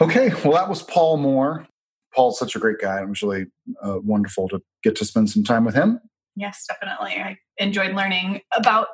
Okay. 0.00 0.30
Well, 0.44 0.52
that 0.52 0.68
was 0.68 0.82
Paul 0.82 1.16
Moore. 1.16 1.66
Paul's 2.14 2.38
such 2.38 2.54
a 2.54 2.58
great 2.58 2.78
guy. 2.78 3.02
It 3.02 3.08
was 3.08 3.22
really 3.22 3.46
uh, 3.82 3.98
wonderful 4.02 4.48
to 4.48 4.62
get 4.82 4.96
to 4.96 5.04
spend 5.04 5.28
some 5.28 5.42
time 5.42 5.64
with 5.64 5.74
him. 5.74 6.00
Yes, 6.36 6.64
definitely. 6.68 7.12
I 7.20 7.38
enjoyed 7.58 7.94
learning 7.96 8.42
about 8.54 8.88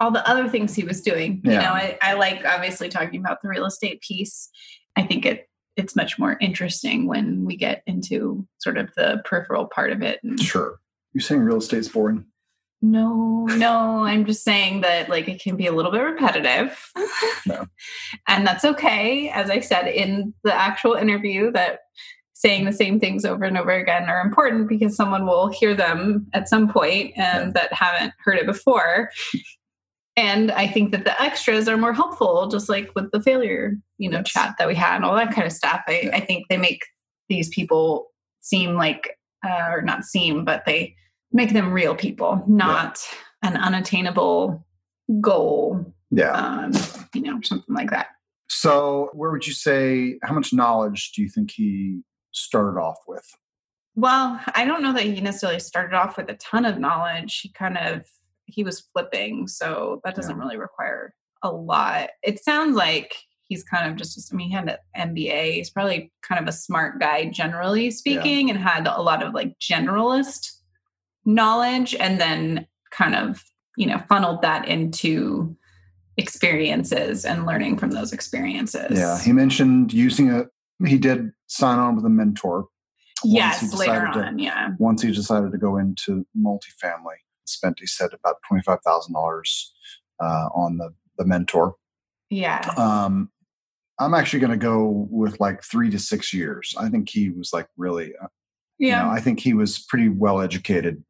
all 0.00 0.10
the 0.10 0.28
other 0.28 0.48
things 0.48 0.74
he 0.74 0.84
was 0.84 1.00
doing. 1.00 1.40
Yeah. 1.44 1.52
You 1.52 1.58
know, 1.58 1.72
I, 1.72 1.98
I 2.02 2.12
like 2.14 2.44
obviously 2.44 2.88
talking 2.88 3.20
about 3.20 3.42
the 3.42 3.48
real 3.48 3.66
estate 3.66 4.00
piece. 4.00 4.50
I 4.96 5.02
think 5.02 5.24
it 5.24 5.48
it's 5.76 5.96
much 5.96 6.18
more 6.18 6.36
interesting 6.40 7.06
when 7.06 7.44
we 7.44 7.56
get 7.56 7.82
into 7.86 8.46
sort 8.58 8.76
of 8.76 8.90
the 8.94 9.22
peripheral 9.24 9.66
part 9.66 9.90
of 9.90 10.02
it. 10.02 10.20
And, 10.22 10.38
sure. 10.38 10.78
You're 11.14 11.22
saying 11.22 11.40
real 11.40 11.58
estate's 11.58 11.88
boring? 11.88 12.26
No, 12.84 13.46
no, 13.46 14.04
I'm 14.04 14.26
just 14.26 14.42
saying 14.42 14.80
that 14.80 15.08
like 15.08 15.28
it 15.28 15.40
can 15.40 15.56
be 15.56 15.68
a 15.68 15.72
little 15.72 15.92
bit 15.92 16.00
repetitive. 16.00 16.90
No. 17.46 17.66
and 18.28 18.44
that's 18.46 18.64
okay. 18.64 19.28
As 19.30 19.50
I 19.50 19.60
said 19.60 19.86
in 19.86 20.34
the 20.42 20.52
actual 20.52 20.94
interview 20.94 21.52
that 21.52 21.80
saying 22.34 22.64
the 22.64 22.72
same 22.72 22.98
things 22.98 23.24
over 23.24 23.44
and 23.44 23.56
over 23.56 23.70
again 23.70 24.08
are 24.08 24.20
important 24.20 24.68
because 24.68 24.96
someone 24.96 25.26
will 25.26 25.46
hear 25.46 25.76
them 25.76 26.26
at 26.32 26.48
some 26.48 26.68
point 26.68 27.12
and 27.16 27.46
yeah. 27.46 27.50
that 27.52 27.72
haven't 27.72 28.14
heard 28.18 28.36
it 28.36 28.46
before 28.46 29.10
and 30.16 30.50
i 30.52 30.66
think 30.66 30.92
that 30.92 31.04
the 31.04 31.22
extras 31.22 31.68
are 31.68 31.76
more 31.76 31.92
helpful 31.92 32.48
just 32.48 32.68
like 32.68 32.90
with 32.94 33.10
the 33.12 33.22
failure 33.22 33.74
you 33.98 34.08
know 34.08 34.18
yes. 34.18 34.30
chat 34.30 34.54
that 34.58 34.68
we 34.68 34.74
had 34.74 34.96
and 34.96 35.04
all 35.04 35.14
that 35.14 35.34
kind 35.34 35.46
of 35.46 35.52
stuff 35.52 35.80
i, 35.88 36.02
yeah. 36.04 36.16
I 36.16 36.20
think 36.20 36.46
they 36.48 36.56
make 36.56 36.82
these 37.28 37.48
people 37.48 38.10
seem 38.40 38.74
like 38.74 39.18
uh, 39.46 39.68
or 39.70 39.82
not 39.82 40.04
seem 40.04 40.44
but 40.44 40.64
they 40.66 40.94
make 41.32 41.52
them 41.52 41.72
real 41.72 41.94
people 41.94 42.42
not 42.46 43.00
yeah. 43.42 43.50
an 43.50 43.56
unattainable 43.56 44.66
goal 45.20 45.84
yeah 46.10 46.32
um, 46.32 46.72
you 47.14 47.22
know 47.22 47.40
something 47.42 47.74
like 47.74 47.90
that 47.90 48.08
so 48.48 49.10
where 49.14 49.30
would 49.30 49.46
you 49.46 49.54
say 49.54 50.18
how 50.22 50.34
much 50.34 50.52
knowledge 50.52 51.12
do 51.12 51.22
you 51.22 51.28
think 51.28 51.50
he 51.50 52.02
started 52.32 52.78
off 52.78 52.98
with 53.06 53.28
well 53.94 54.40
i 54.54 54.64
don't 54.64 54.82
know 54.82 54.92
that 54.92 55.04
he 55.04 55.20
necessarily 55.20 55.60
started 55.60 55.96
off 55.96 56.16
with 56.16 56.28
a 56.30 56.34
ton 56.34 56.64
of 56.64 56.78
knowledge 56.78 57.40
he 57.40 57.50
kind 57.50 57.78
of 57.78 58.04
he 58.46 58.64
was 58.64 58.80
flipping, 58.92 59.46
so 59.48 60.00
that 60.04 60.14
doesn't 60.14 60.36
yeah. 60.36 60.42
really 60.42 60.56
require 60.56 61.14
a 61.42 61.50
lot. 61.50 62.10
It 62.22 62.42
sounds 62.42 62.76
like 62.76 63.14
he's 63.44 63.64
kind 63.64 63.90
of 63.90 63.96
just, 63.96 64.32
I 64.32 64.36
mean, 64.36 64.48
he 64.48 64.54
had 64.54 64.78
an 64.94 65.14
MBA. 65.14 65.54
He's 65.54 65.70
probably 65.70 66.12
kind 66.22 66.40
of 66.40 66.48
a 66.48 66.56
smart 66.56 67.00
guy, 67.00 67.26
generally 67.26 67.90
speaking, 67.90 68.48
yeah. 68.48 68.54
and 68.54 68.62
had 68.62 68.86
a 68.86 69.02
lot 69.02 69.22
of 69.22 69.34
like 69.34 69.58
generalist 69.58 70.50
knowledge 71.24 71.94
and 71.94 72.20
then 72.20 72.66
kind 72.90 73.14
of, 73.14 73.42
you 73.76 73.86
know, 73.86 73.98
funneled 74.08 74.42
that 74.42 74.66
into 74.68 75.56
experiences 76.16 77.24
and 77.24 77.46
learning 77.46 77.78
from 77.78 77.90
those 77.90 78.12
experiences. 78.12 78.98
Yeah. 78.98 79.20
He 79.20 79.32
mentioned 79.32 79.92
using 79.92 80.30
a, 80.30 80.44
he 80.86 80.98
did 80.98 81.30
sign 81.46 81.78
on 81.78 81.96
with 81.96 82.04
a 82.04 82.10
mentor. 82.10 82.66
Yes, 83.24 83.72
later 83.74 84.06
on. 84.06 84.36
To, 84.36 84.42
yeah. 84.42 84.70
Once 84.78 85.02
he 85.02 85.12
decided 85.12 85.52
to 85.52 85.58
go 85.58 85.76
into 85.76 86.26
multifamily 86.36 87.18
spent, 87.44 87.78
he 87.80 87.86
said, 87.86 88.10
about 88.12 88.36
$25,000 88.50 89.64
uh, 90.20 90.24
on 90.54 90.78
the, 90.78 90.94
the 91.18 91.24
mentor. 91.24 91.74
Yeah. 92.30 92.60
Um, 92.76 93.30
I'm 93.98 94.14
actually 94.14 94.40
going 94.40 94.52
to 94.52 94.56
go 94.56 95.06
with 95.10 95.38
like 95.38 95.62
three 95.62 95.90
to 95.90 95.98
six 95.98 96.32
years. 96.32 96.74
I 96.78 96.88
think 96.88 97.08
he 97.08 97.30
was 97.30 97.52
like 97.52 97.68
really, 97.76 98.12
uh, 98.20 98.28
yeah. 98.78 99.02
You 99.02 99.08
know, 99.08 99.14
I 99.14 99.20
think 99.20 99.38
he 99.38 99.54
was 99.54 99.78
pretty 99.78 100.08
well 100.08 100.40
educated. 100.40 101.04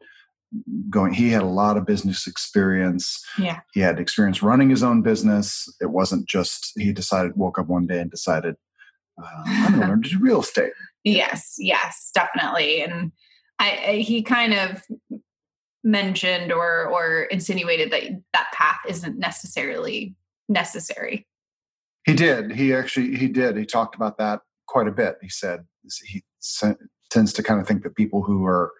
Going, 0.90 1.14
he 1.14 1.30
had 1.30 1.42
a 1.42 1.46
lot 1.46 1.78
of 1.78 1.86
business 1.86 2.26
experience. 2.26 3.24
Yeah, 3.38 3.60
he 3.72 3.80
had 3.80 3.98
experience 3.98 4.42
running 4.42 4.68
his 4.68 4.82
own 4.82 5.00
business. 5.00 5.66
It 5.80 5.90
wasn't 5.90 6.28
just 6.28 6.72
he 6.76 6.92
decided, 6.92 7.34
woke 7.34 7.58
up 7.58 7.68
one 7.68 7.86
day 7.86 8.00
and 8.00 8.10
decided, 8.10 8.56
uh, 9.22 9.42
I'm 9.46 9.70
going 9.70 9.80
to 9.80 9.88
learn 9.88 10.02
to 10.02 10.10
do 10.10 10.18
real 10.18 10.40
estate. 10.40 10.72
Yes, 11.04 11.54
yes, 11.58 12.10
definitely. 12.14 12.82
And 12.82 13.12
I, 13.58 13.84
I, 13.86 13.92
he 13.96 14.22
kind 14.22 14.52
of 14.52 14.82
mentioned 15.84 16.52
or 16.52 16.86
or 16.86 17.22
insinuated 17.24 17.90
that 17.90 18.02
that 18.32 18.52
path 18.52 18.78
isn't 18.88 19.18
necessarily 19.18 20.14
necessary. 20.48 21.26
He 22.04 22.14
did. 22.14 22.52
He 22.52 22.74
actually 22.74 23.16
he 23.16 23.28
did. 23.28 23.56
He 23.56 23.64
talked 23.64 23.94
about 23.94 24.18
that 24.18 24.40
quite 24.66 24.88
a 24.88 24.92
bit. 24.92 25.16
He 25.22 25.28
said 25.28 25.64
he 26.04 26.22
tends 27.10 27.32
to 27.32 27.42
kind 27.42 27.60
of 27.60 27.66
think 27.66 27.82
that 27.82 27.96
people 27.96 28.22
who 28.22 28.44
are 28.46 28.72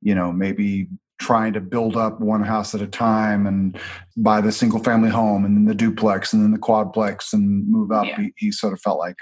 you 0.00 0.14
know 0.14 0.32
maybe 0.32 0.88
trying 1.18 1.52
to 1.52 1.60
build 1.60 1.96
up 1.96 2.20
one 2.20 2.42
house 2.42 2.74
at 2.74 2.82
a 2.82 2.86
time 2.86 3.46
and 3.46 3.78
buy 4.16 4.40
the 4.40 4.52
single 4.52 4.78
family 4.78 5.10
home 5.10 5.44
and 5.44 5.56
then 5.56 5.64
the 5.64 5.74
duplex 5.74 6.32
and 6.32 6.42
then 6.42 6.52
the 6.52 6.58
quadplex 6.58 7.32
and 7.32 7.68
move 7.68 7.90
up 7.90 8.06
yeah. 8.06 8.20
he, 8.20 8.32
he 8.36 8.52
sort 8.52 8.72
of 8.72 8.80
felt 8.80 9.00
like 9.00 9.16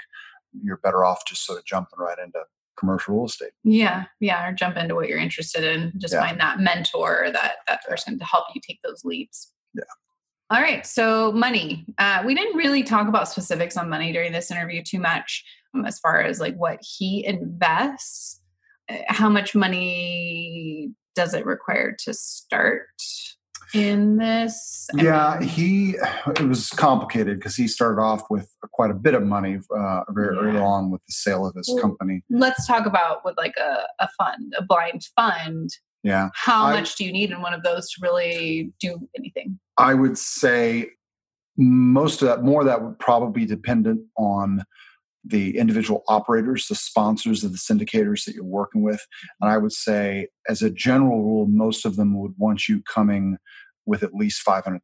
you're 0.61 0.77
better 0.77 1.03
off 1.03 1.25
just 1.27 1.43
sort 1.43 1.57
of 1.57 1.65
jumping 1.65 1.97
right 1.97 2.19
into 2.23 2.39
commercial 2.77 3.15
real 3.15 3.25
estate. 3.25 3.51
Yeah, 3.63 4.05
yeah, 4.19 4.47
or 4.47 4.53
jump 4.53 4.77
into 4.77 4.95
what 4.95 5.07
you're 5.07 5.19
interested 5.19 5.63
in. 5.63 5.93
Just 5.97 6.13
yeah. 6.13 6.21
find 6.21 6.39
that 6.39 6.59
mentor 6.59 7.25
or 7.25 7.31
that 7.31 7.57
that 7.67 7.83
person 7.85 8.17
to 8.19 8.25
help 8.25 8.45
you 8.53 8.61
take 8.65 8.79
those 8.83 9.03
leaps. 9.03 9.51
Yeah. 9.73 9.83
All 10.49 10.61
right, 10.61 10.85
so 10.85 11.33
money. 11.33 11.85
Uh, 11.97 12.23
we 12.25 12.33
didn't 12.33 12.55
really 12.55 12.83
talk 12.83 13.09
about 13.09 13.27
specifics 13.27 13.75
on 13.75 13.89
money 13.89 14.13
during 14.13 14.31
this 14.31 14.49
interview 14.49 14.81
too 14.81 14.99
much, 14.99 15.43
um, 15.73 15.85
as 15.85 15.99
far 15.99 16.21
as 16.21 16.39
like 16.39 16.55
what 16.55 16.79
he 16.81 17.25
invests. 17.25 18.41
Uh, 18.89 18.99
how 19.07 19.27
much 19.29 19.53
money 19.53 20.91
does 21.15 21.33
it 21.33 21.45
require 21.45 21.95
to 21.99 22.13
start? 22.13 22.87
In 23.73 24.17
this? 24.17 24.87
I 24.97 25.01
yeah, 25.01 25.37
mean, 25.39 25.49
he 25.49 25.95
it 26.27 26.41
was 26.41 26.69
complicated 26.69 27.39
because 27.39 27.55
he 27.55 27.67
started 27.67 28.01
off 28.01 28.23
with 28.29 28.49
quite 28.71 28.91
a 28.91 28.93
bit 28.93 29.13
of 29.13 29.23
money 29.23 29.59
uh, 29.75 30.01
very 30.09 30.35
yeah. 30.35 30.41
early 30.41 30.59
on 30.59 30.91
with 30.91 31.01
the 31.05 31.13
sale 31.13 31.45
of 31.45 31.55
his 31.55 31.69
well, 31.69 31.81
company. 31.81 32.23
Let's 32.29 32.65
talk 32.67 32.85
about 32.85 33.25
with 33.25 33.37
like 33.37 33.55
a, 33.57 33.83
a 33.99 34.07
fund, 34.17 34.53
a 34.57 34.63
blind 34.63 35.01
fund. 35.15 35.69
Yeah. 36.03 36.29
How 36.33 36.65
I, 36.65 36.79
much 36.79 36.95
do 36.95 37.03
you 37.03 37.11
need 37.11 37.31
in 37.31 37.41
one 37.41 37.53
of 37.53 37.63
those 37.63 37.91
to 37.91 37.99
really 38.01 38.71
do 38.79 39.07
anything? 39.17 39.59
I 39.77 39.93
would 39.93 40.17
say 40.17 40.89
most 41.57 42.21
of 42.21 42.27
that, 42.27 42.43
more 42.43 42.61
of 42.61 42.67
that 42.67 42.83
would 42.83 42.99
probably 42.99 43.41
be 43.41 43.47
dependent 43.47 44.01
on 44.15 44.63
the 45.29 45.57
individual 45.57 46.03
operators, 46.07 46.67
the 46.67 46.75
sponsors 46.75 47.43
of 47.43 47.51
the 47.51 47.57
syndicators 47.57 48.25
that 48.25 48.35
you're 48.35 48.43
working 48.43 48.81
with. 48.81 49.05
And 49.41 49.51
I 49.51 49.57
would 49.57 49.73
say, 49.73 50.27
as 50.47 50.61
a 50.61 50.69
general 50.69 51.23
rule, 51.23 51.47
most 51.47 51.85
of 51.85 51.95
them 51.95 52.19
would 52.19 52.33
want 52.37 52.67
you 52.67 52.81
coming 52.83 53.37
with 53.85 54.03
at 54.03 54.13
least 54.13 54.45
$500,000. 54.45 54.79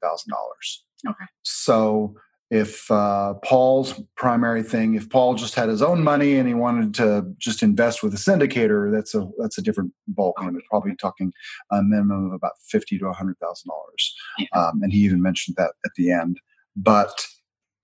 Okay. 1.08 1.26
So 1.44 2.16
if 2.54 2.90
uh, 2.92 3.34
Paul's 3.44 4.00
primary 4.16 4.62
thing, 4.62 4.94
if 4.94 5.10
Paul 5.10 5.34
just 5.34 5.56
had 5.56 5.70
his 5.70 5.82
own 5.82 6.04
money 6.04 6.36
and 6.36 6.48
he 6.48 6.54
wanted 6.54 6.94
to 6.96 7.26
just 7.40 7.64
invest 7.64 8.04
with 8.04 8.14
a 8.14 8.18
syndicator, 8.18 8.94
that's 8.94 9.16
a 9.16 9.28
that's 9.40 9.58
a 9.58 9.62
different 9.62 9.92
ballgame. 10.14 10.56
It's 10.56 10.68
probably 10.70 10.96
talking 10.96 11.34
a 11.72 11.82
minimum 11.82 12.28
of 12.28 12.34
about 12.34 12.52
fifty 12.70 13.00
to 13.00 13.12
hundred 13.12 13.40
thousand 13.40 13.70
dollars, 13.70 14.16
um, 14.54 14.84
and 14.84 14.94
he 14.94 15.00
even 15.00 15.22
mentioned 15.22 15.56
that 15.58 15.72
at 15.84 15.92
the 15.98 16.12
end. 16.12 16.40
But 16.76 17.26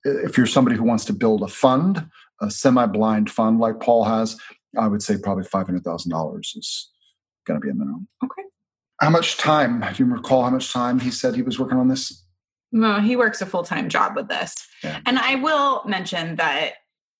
if 0.03 0.38
you're 0.38 0.45
somebody 0.45 0.76
who 0.76 0.84
wants 0.84 1.05
to 1.05 1.14
build 1.14 1.41
a 1.41 1.47
fund, 1.47 2.07
a 2.41 2.49
semi-blind 2.49 3.29
fund 3.29 3.59
like 3.59 3.79
Paul 3.79 4.03
has, 4.05 4.37
I 4.77 4.87
would 4.87 5.01
say 5.01 5.17
probably 5.17 5.43
five 5.43 5.65
hundred 5.65 5.83
thousand 5.83 6.11
dollars 6.11 6.53
is 6.55 6.91
going 7.45 7.59
to 7.59 7.63
be 7.63 7.71
a 7.71 7.73
minimum. 7.73 8.07
Okay. 8.23 8.43
How 9.01 9.09
much 9.09 9.37
time? 9.37 9.79
Do 9.79 10.03
you 10.03 10.11
recall 10.11 10.43
how 10.43 10.49
much 10.49 10.71
time 10.71 10.99
he 10.99 11.11
said 11.11 11.35
he 11.35 11.41
was 11.41 11.59
working 11.59 11.77
on 11.77 11.87
this? 11.87 12.23
No, 12.71 12.99
he 12.99 13.15
works 13.15 13.41
a 13.41 13.45
full 13.45 13.63
time 13.63 13.89
job 13.89 14.15
with 14.15 14.27
this. 14.27 14.55
Yeah. 14.83 14.99
And 15.05 15.17
I 15.17 15.35
will 15.35 15.83
mention 15.85 16.35
that 16.35 16.73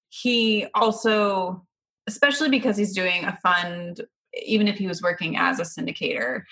he 0.10 0.68
also, 0.74 1.66
especially 2.08 2.50
because 2.50 2.78
he's 2.78 2.94
doing 2.94 3.26
a 3.26 3.38
fund, 3.42 4.02
even 4.46 4.68
if 4.68 4.78
he 4.78 4.88
was 4.88 5.02
working 5.02 5.38
as 5.38 5.60
a 5.60 5.64
syndicator, 5.64 6.44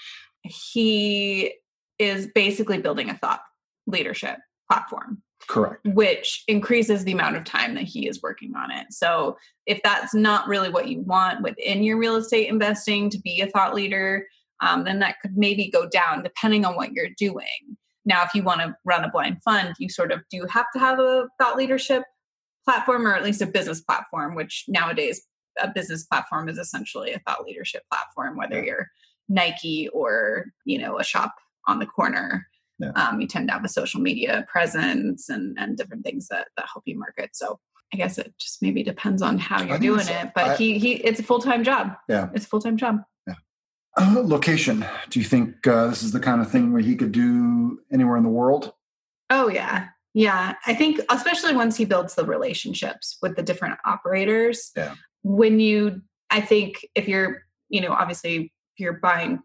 he 0.43 1.53
is 1.99 2.27
basically 2.33 2.79
building 2.79 3.09
a 3.09 3.17
thought 3.17 3.41
leadership 3.85 4.37
platform. 4.69 5.21
Correct. 5.47 5.85
Which 5.85 6.43
increases 6.47 7.03
the 7.03 7.11
amount 7.11 7.37
of 7.37 7.43
time 7.43 7.75
that 7.75 7.83
he 7.83 8.07
is 8.07 8.21
working 8.21 8.53
on 8.55 8.71
it. 8.71 8.87
So, 8.91 9.37
if 9.65 9.81
that's 9.83 10.13
not 10.13 10.47
really 10.47 10.69
what 10.69 10.87
you 10.87 11.01
want 11.01 11.43
within 11.43 11.83
your 11.83 11.97
real 11.97 12.15
estate 12.15 12.49
investing 12.49 13.09
to 13.11 13.19
be 13.19 13.41
a 13.41 13.47
thought 13.47 13.75
leader, 13.75 14.27
um, 14.61 14.83
then 14.83 14.99
that 14.99 15.17
could 15.21 15.37
maybe 15.37 15.69
go 15.69 15.87
down 15.87 16.23
depending 16.23 16.65
on 16.65 16.75
what 16.75 16.91
you're 16.91 17.09
doing. 17.17 17.77
Now, 18.05 18.23
if 18.23 18.33
you 18.33 18.41
want 18.41 18.61
to 18.61 18.75
run 18.85 19.03
a 19.03 19.11
blind 19.11 19.43
fund, 19.43 19.75
you 19.79 19.89
sort 19.89 20.11
of 20.11 20.21
do 20.31 20.45
have 20.49 20.67
to 20.73 20.79
have 20.79 20.99
a 20.99 21.27
thought 21.39 21.57
leadership 21.57 22.03
platform 22.65 23.05
or 23.05 23.15
at 23.15 23.23
least 23.23 23.41
a 23.41 23.45
business 23.45 23.81
platform, 23.81 24.35
which 24.35 24.65
nowadays 24.67 25.21
a 25.61 25.69
business 25.69 26.05
platform 26.05 26.49
is 26.49 26.57
essentially 26.57 27.13
a 27.13 27.19
thought 27.19 27.43
leadership 27.43 27.83
platform, 27.91 28.37
whether 28.37 28.63
you're 28.63 28.87
Nike 29.29 29.89
or, 29.89 30.45
you 30.65 30.77
know, 30.77 30.99
a 30.99 31.03
shop 31.03 31.35
on 31.67 31.79
the 31.79 31.85
corner. 31.85 32.47
Yeah. 32.79 32.91
Um, 32.91 33.19
you 33.19 33.27
tend 33.27 33.47
to 33.47 33.53
have 33.53 33.65
a 33.65 33.69
social 33.69 33.99
media 34.01 34.45
presence 34.47 35.29
and, 35.29 35.57
and 35.59 35.77
different 35.77 36.03
things 36.03 36.27
that, 36.27 36.49
that 36.57 36.67
help 36.71 36.83
you 36.85 36.97
market. 36.97 37.35
So 37.35 37.59
I 37.93 37.97
guess 37.97 38.17
it 38.17 38.33
just 38.39 38.61
maybe 38.61 38.83
depends 38.83 39.21
on 39.21 39.37
how 39.37 39.63
you're 39.63 39.79
doing 39.79 40.01
so. 40.01 40.13
it. 40.13 40.31
But 40.35 40.45
I, 40.45 40.55
he 40.55 40.77
he 40.77 40.93
it's 40.95 41.19
a 41.19 41.23
full 41.23 41.39
time 41.39 41.63
job. 41.63 41.93
Yeah. 42.07 42.29
It's 42.33 42.45
a 42.45 42.47
full 42.49 42.61
time 42.61 42.77
job. 42.77 43.01
Uh, 43.99 44.21
location. 44.23 44.85
Do 45.09 45.19
you 45.19 45.25
think 45.25 45.65
uh, 45.65 45.87
this 45.87 46.03
is 46.03 46.11
the 46.11 46.19
kind 46.19 46.39
of 46.39 46.51
thing 46.51 46.71
where 46.71 46.83
he 46.83 46.95
could 46.95 47.11
do 47.11 47.79
anywhere 47.91 48.15
in 48.15 48.21
the 48.21 48.29
world? 48.29 48.71
Oh, 49.31 49.49
yeah. 49.49 49.87
Yeah. 50.13 50.53
I 50.67 50.75
think, 50.75 51.01
especially 51.09 51.55
once 51.55 51.75
he 51.75 51.83
builds 51.83 52.13
the 52.13 52.23
relationships 52.23 53.17
with 53.23 53.35
the 53.35 53.41
different 53.41 53.79
operators. 53.85 54.69
Yeah. 54.77 54.93
When 55.23 55.59
you, 55.59 56.03
I 56.29 56.41
think 56.41 56.85
if 56.93 57.07
you're, 57.07 57.41
you 57.69 57.81
know, 57.81 57.91
obviously, 57.91 58.53
you're 58.77 58.93
buying, 58.93 59.41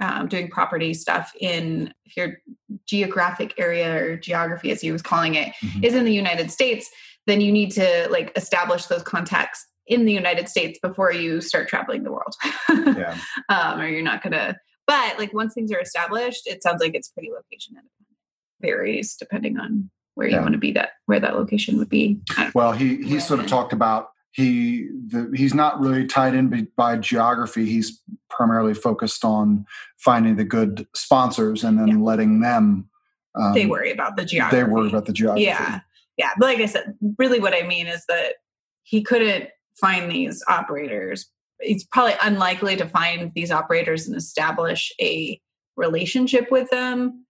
um, 0.00 0.28
doing 0.28 0.48
property 0.48 0.94
stuff 0.94 1.32
in, 1.40 1.92
if 2.04 2.16
your 2.16 2.38
geographic 2.86 3.54
area 3.58 4.02
or 4.02 4.16
geography, 4.16 4.70
as 4.70 4.80
he 4.80 4.92
was 4.92 5.02
calling 5.02 5.34
it, 5.34 5.52
mm-hmm. 5.62 5.84
is 5.84 5.94
in 5.94 6.04
the 6.04 6.14
United 6.14 6.50
States, 6.50 6.90
then 7.26 7.40
you 7.40 7.52
need 7.52 7.70
to 7.72 8.08
like 8.10 8.32
establish 8.36 8.86
those 8.86 9.02
contacts 9.02 9.66
in 9.86 10.04
the 10.06 10.12
United 10.12 10.48
States 10.48 10.78
before 10.82 11.12
you 11.12 11.40
start 11.40 11.68
traveling 11.68 12.04
the 12.04 12.12
world. 12.12 12.34
yeah. 12.68 13.18
Um, 13.48 13.80
or 13.80 13.86
you're 13.86 14.02
not 14.02 14.22
gonna 14.22 14.56
but 14.90 15.20
like 15.20 15.32
once 15.32 15.54
things 15.54 15.70
are 15.70 15.78
established, 15.78 16.48
it 16.48 16.64
sounds 16.64 16.80
like 16.80 16.96
it's 16.96 17.10
pretty 17.10 17.28
location 17.30 17.76
independent. 17.76 18.16
Varies 18.60 19.14
depending 19.14 19.56
on 19.56 19.88
where 20.16 20.26
you 20.26 20.36
want 20.38 20.52
to 20.52 20.58
be 20.58 20.72
that 20.72 20.90
where 21.06 21.20
that 21.20 21.36
location 21.36 21.78
would 21.78 21.88
be. 21.88 22.20
Well, 22.56 22.72
he 22.72 22.96
he 22.96 23.20
sort 23.20 23.38
of 23.38 23.46
talked 23.46 23.72
about 23.72 24.08
he 24.32 24.88
the, 25.08 25.30
he's 25.34 25.54
not 25.54 25.80
really 25.80 26.06
tied 26.06 26.34
in 26.34 26.68
by, 26.76 26.96
geography. 26.96 27.66
He's 27.66 28.00
primarily 28.28 28.74
focused 28.74 29.24
on 29.24 29.66
finding 29.98 30.36
the 30.36 30.44
good 30.44 30.86
sponsors 30.94 31.64
and 31.64 31.78
then 31.78 31.88
yeah. 31.88 31.96
letting 31.98 32.40
them. 32.40 32.88
Um, 33.34 33.54
they 33.54 33.66
worry 33.66 33.90
about 33.90 34.16
the 34.16 34.24
geography. 34.24 34.56
They 34.56 34.64
worry 34.64 34.88
about 34.88 35.06
the 35.06 35.12
geography. 35.12 35.44
Yeah, 35.44 35.80
yeah. 36.16 36.30
But 36.38 36.46
like 36.46 36.58
I 36.58 36.66
said, 36.66 36.94
really, 37.18 37.40
what 37.40 37.54
I 37.54 37.66
mean 37.66 37.86
is 37.86 38.04
that 38.06 38.34
he 38.82 39.02
couldn't 39.02 39.48
find 39.74 40.10
these 40.10 40.42
operators. 40.48 41.26
It's 41.58 41.84
probably 41.84 42.14
unlikely 42.22 42.76
to 42.76 42.88
find 42.88 43.32
these 43.34 43.50
operators 43.50 44.06
and 44.06 44.16
establish 44.16 44.92
a 45.00 45.40
relationship 45.76 46.50
with 46.50 46.70
them 46.70 47.26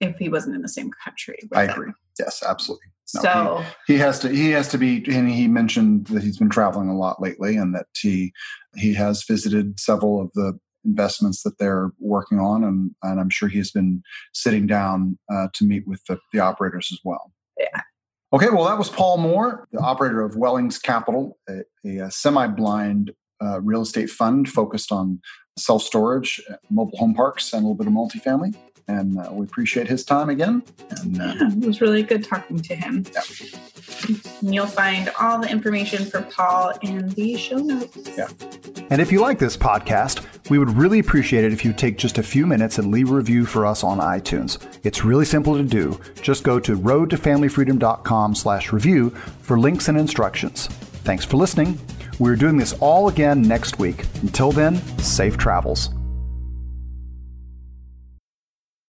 if 0.00 0.16
he 0.16 0.28
wasn't 0.28 0.56
in 0.56 0.62
the 0.62 0.68
same 0.68 0.90
country. 1.04 1.38
I 1.52 1.66
them. 1.66 1.78
agree. 1.78 1.92
Yes, 2.18 2.42
absolutely. 2.46 2.86
No, 3.14 3.20
so 3.22 3.64
he, 3.86 3.94
he, 3.94 3.98
has 3.98 4.18
to 4.20 4.28
he 4.28 4.50
has 4.50 4.68
to 4.68 4.78
be 4.78 5.04
and 5.08 5.30
he 5.30 5.46
mentioned 5.46 6.06
that 6.06 6.22
he's 6.22 6.38
been 6.38 6.48
traveling 6.48 6.88
a 6.88 6.96
lot 6.96 7.20
lately 7.20 7.56
and 7.56 7.74
that 7.74 7.86
he 7.98 8.32
he 8.76 8.94
has 8.94 9.24
visited 9.24 9.78
several 9.78 10.20
of 10.20 10.30
the 10.34 10.58
investments 10.84 11.42
that 11.42 11.58
they're 11.58 11.90
working 11.98 12.38
on 12.38 12.64
and, 12.64 12.90
and 13.02 13.20
I'm 13.20 13.30
sure 13.30 13.48
he's 13.48 13.70
been 13.70 14.02
sitting 14.32 14.66
down 14.66 15.18
uh, 15.32 15.48
to 15.54 15.64
meet 15.64 15.86
with 15.86 16.02
the, 16.08 16.18
the 16.32 16.40
operators 16.40 16.90
as 16.92 16.98
well. 17.04 17.32
Yeah. 17.58 17.80
Okay, 18.32 18.48
well, 18.50 18.64
that 18.64 18.76
was 18.78 18.90
Paul 18.90 19.18
Moore, 19.18 19.68
the 19.70 19.78
operator 19.78 20.20
of 20.22 20.34
Wellings 20.36 20.78
Capital, 20.78 21.38
a, 21.48 21.62
a 21.86 22.10
semi 22.10 22.48
blind 22.48 23.12
uh, 23.40 23.60
real 23.60 23.82
estate 23.82 24.10
fund 24.10 24.48
focused 24.48 24.90
on 24.90 25.20
self 25.56 25.82
storage, 25.82 26.42
mobile 26.70 26.98
home 26.98 27.14
parks, 27.14 27.52
and 27.52 27.64
a 27.64 27.68
little 27.68 27.76
bit 27.76 27.86
of 27.86 27.92
multifamily. 27.92 28.56
And 28.86 29.18
uh, 29.18 29.30
we 29.32 29.46
appreciate 29.46 29.88
his 29.88 30.04
time 30.04 30.28
again. 30.28 30.62
And 30.90 31.20
uh, 31.20 31.34
yeah, 31.36 31.48
it 31.52 31.66
was 31.66 31.80
really 31.80 32.02
good 32.02 32.24
talking 32.24 32.60
to 32.60 32.74
him. 32.74 33.04
Yeah. 33.12 33.22
And 34.40 34.54
you'll 34.54 34.66
find 34.66 35.10
all 35.18 35.40
the 35.40 35.50
information 35.50 36.04
for 36.04 36.22
Paul 36.22 36.72
in 36.82 37.08
the 37.10 37.36
show 37.36 37.56
notes. 37.56 37.96
Yeah. 38.16 38.28
And 38.90 39.00
if 39.00 39.10
you 39.10 39.20
like 39.20 39.38
this 39.38 39.56
podcast, 39.56 40.24
we 40.50 40.58
would 40.58 40.70
really 40.70 40.98
appreciate 40.98 41.44
it 41.44 41.52
if 41.52 41.64
you 41.64 41.72
take 41.72 41.96
just 41.96 42.18
a 42.18 42.22
few 42.22 42.46
minutes 42.46 42.78
and 42.78 42.90
leave 42.90 43.10
a 43.10 43.14
review 43.14 43.46
for 43.46 43.64
us 43.64 43.82
on 43.82 43.98
iTunes. 43.98 44.58
It's 44.84 45.04
really 45.04 45.24
simple 45.24 45.56
to 45.56 45.62
do. 45.62 45.98
Just 46.20 46.44
go 46.44 46.60
to 46.60 46.76
roadtofamilyfreedom.com 46.76 48.34
slash 48.34 48.72
review 48.72 49.10
for 49.40 49.58
links 49.58 49.88
and 49.88 49.98
instructions. 49.98 50.66
Thanks 51.04 51.24
for 51.24 51.38
listening. 51.38 51.78
We're 52.18 52.36
doing 52.36 52.58
this 52.58 52.74
all 52.74 53.08
again 53.08 53.42
next 53.42 53.78
week. 53.78 54.04
Until 54.22 54.52
then, 54.52 54.76
safe 54.98 55.36
travels. 55.36 55.90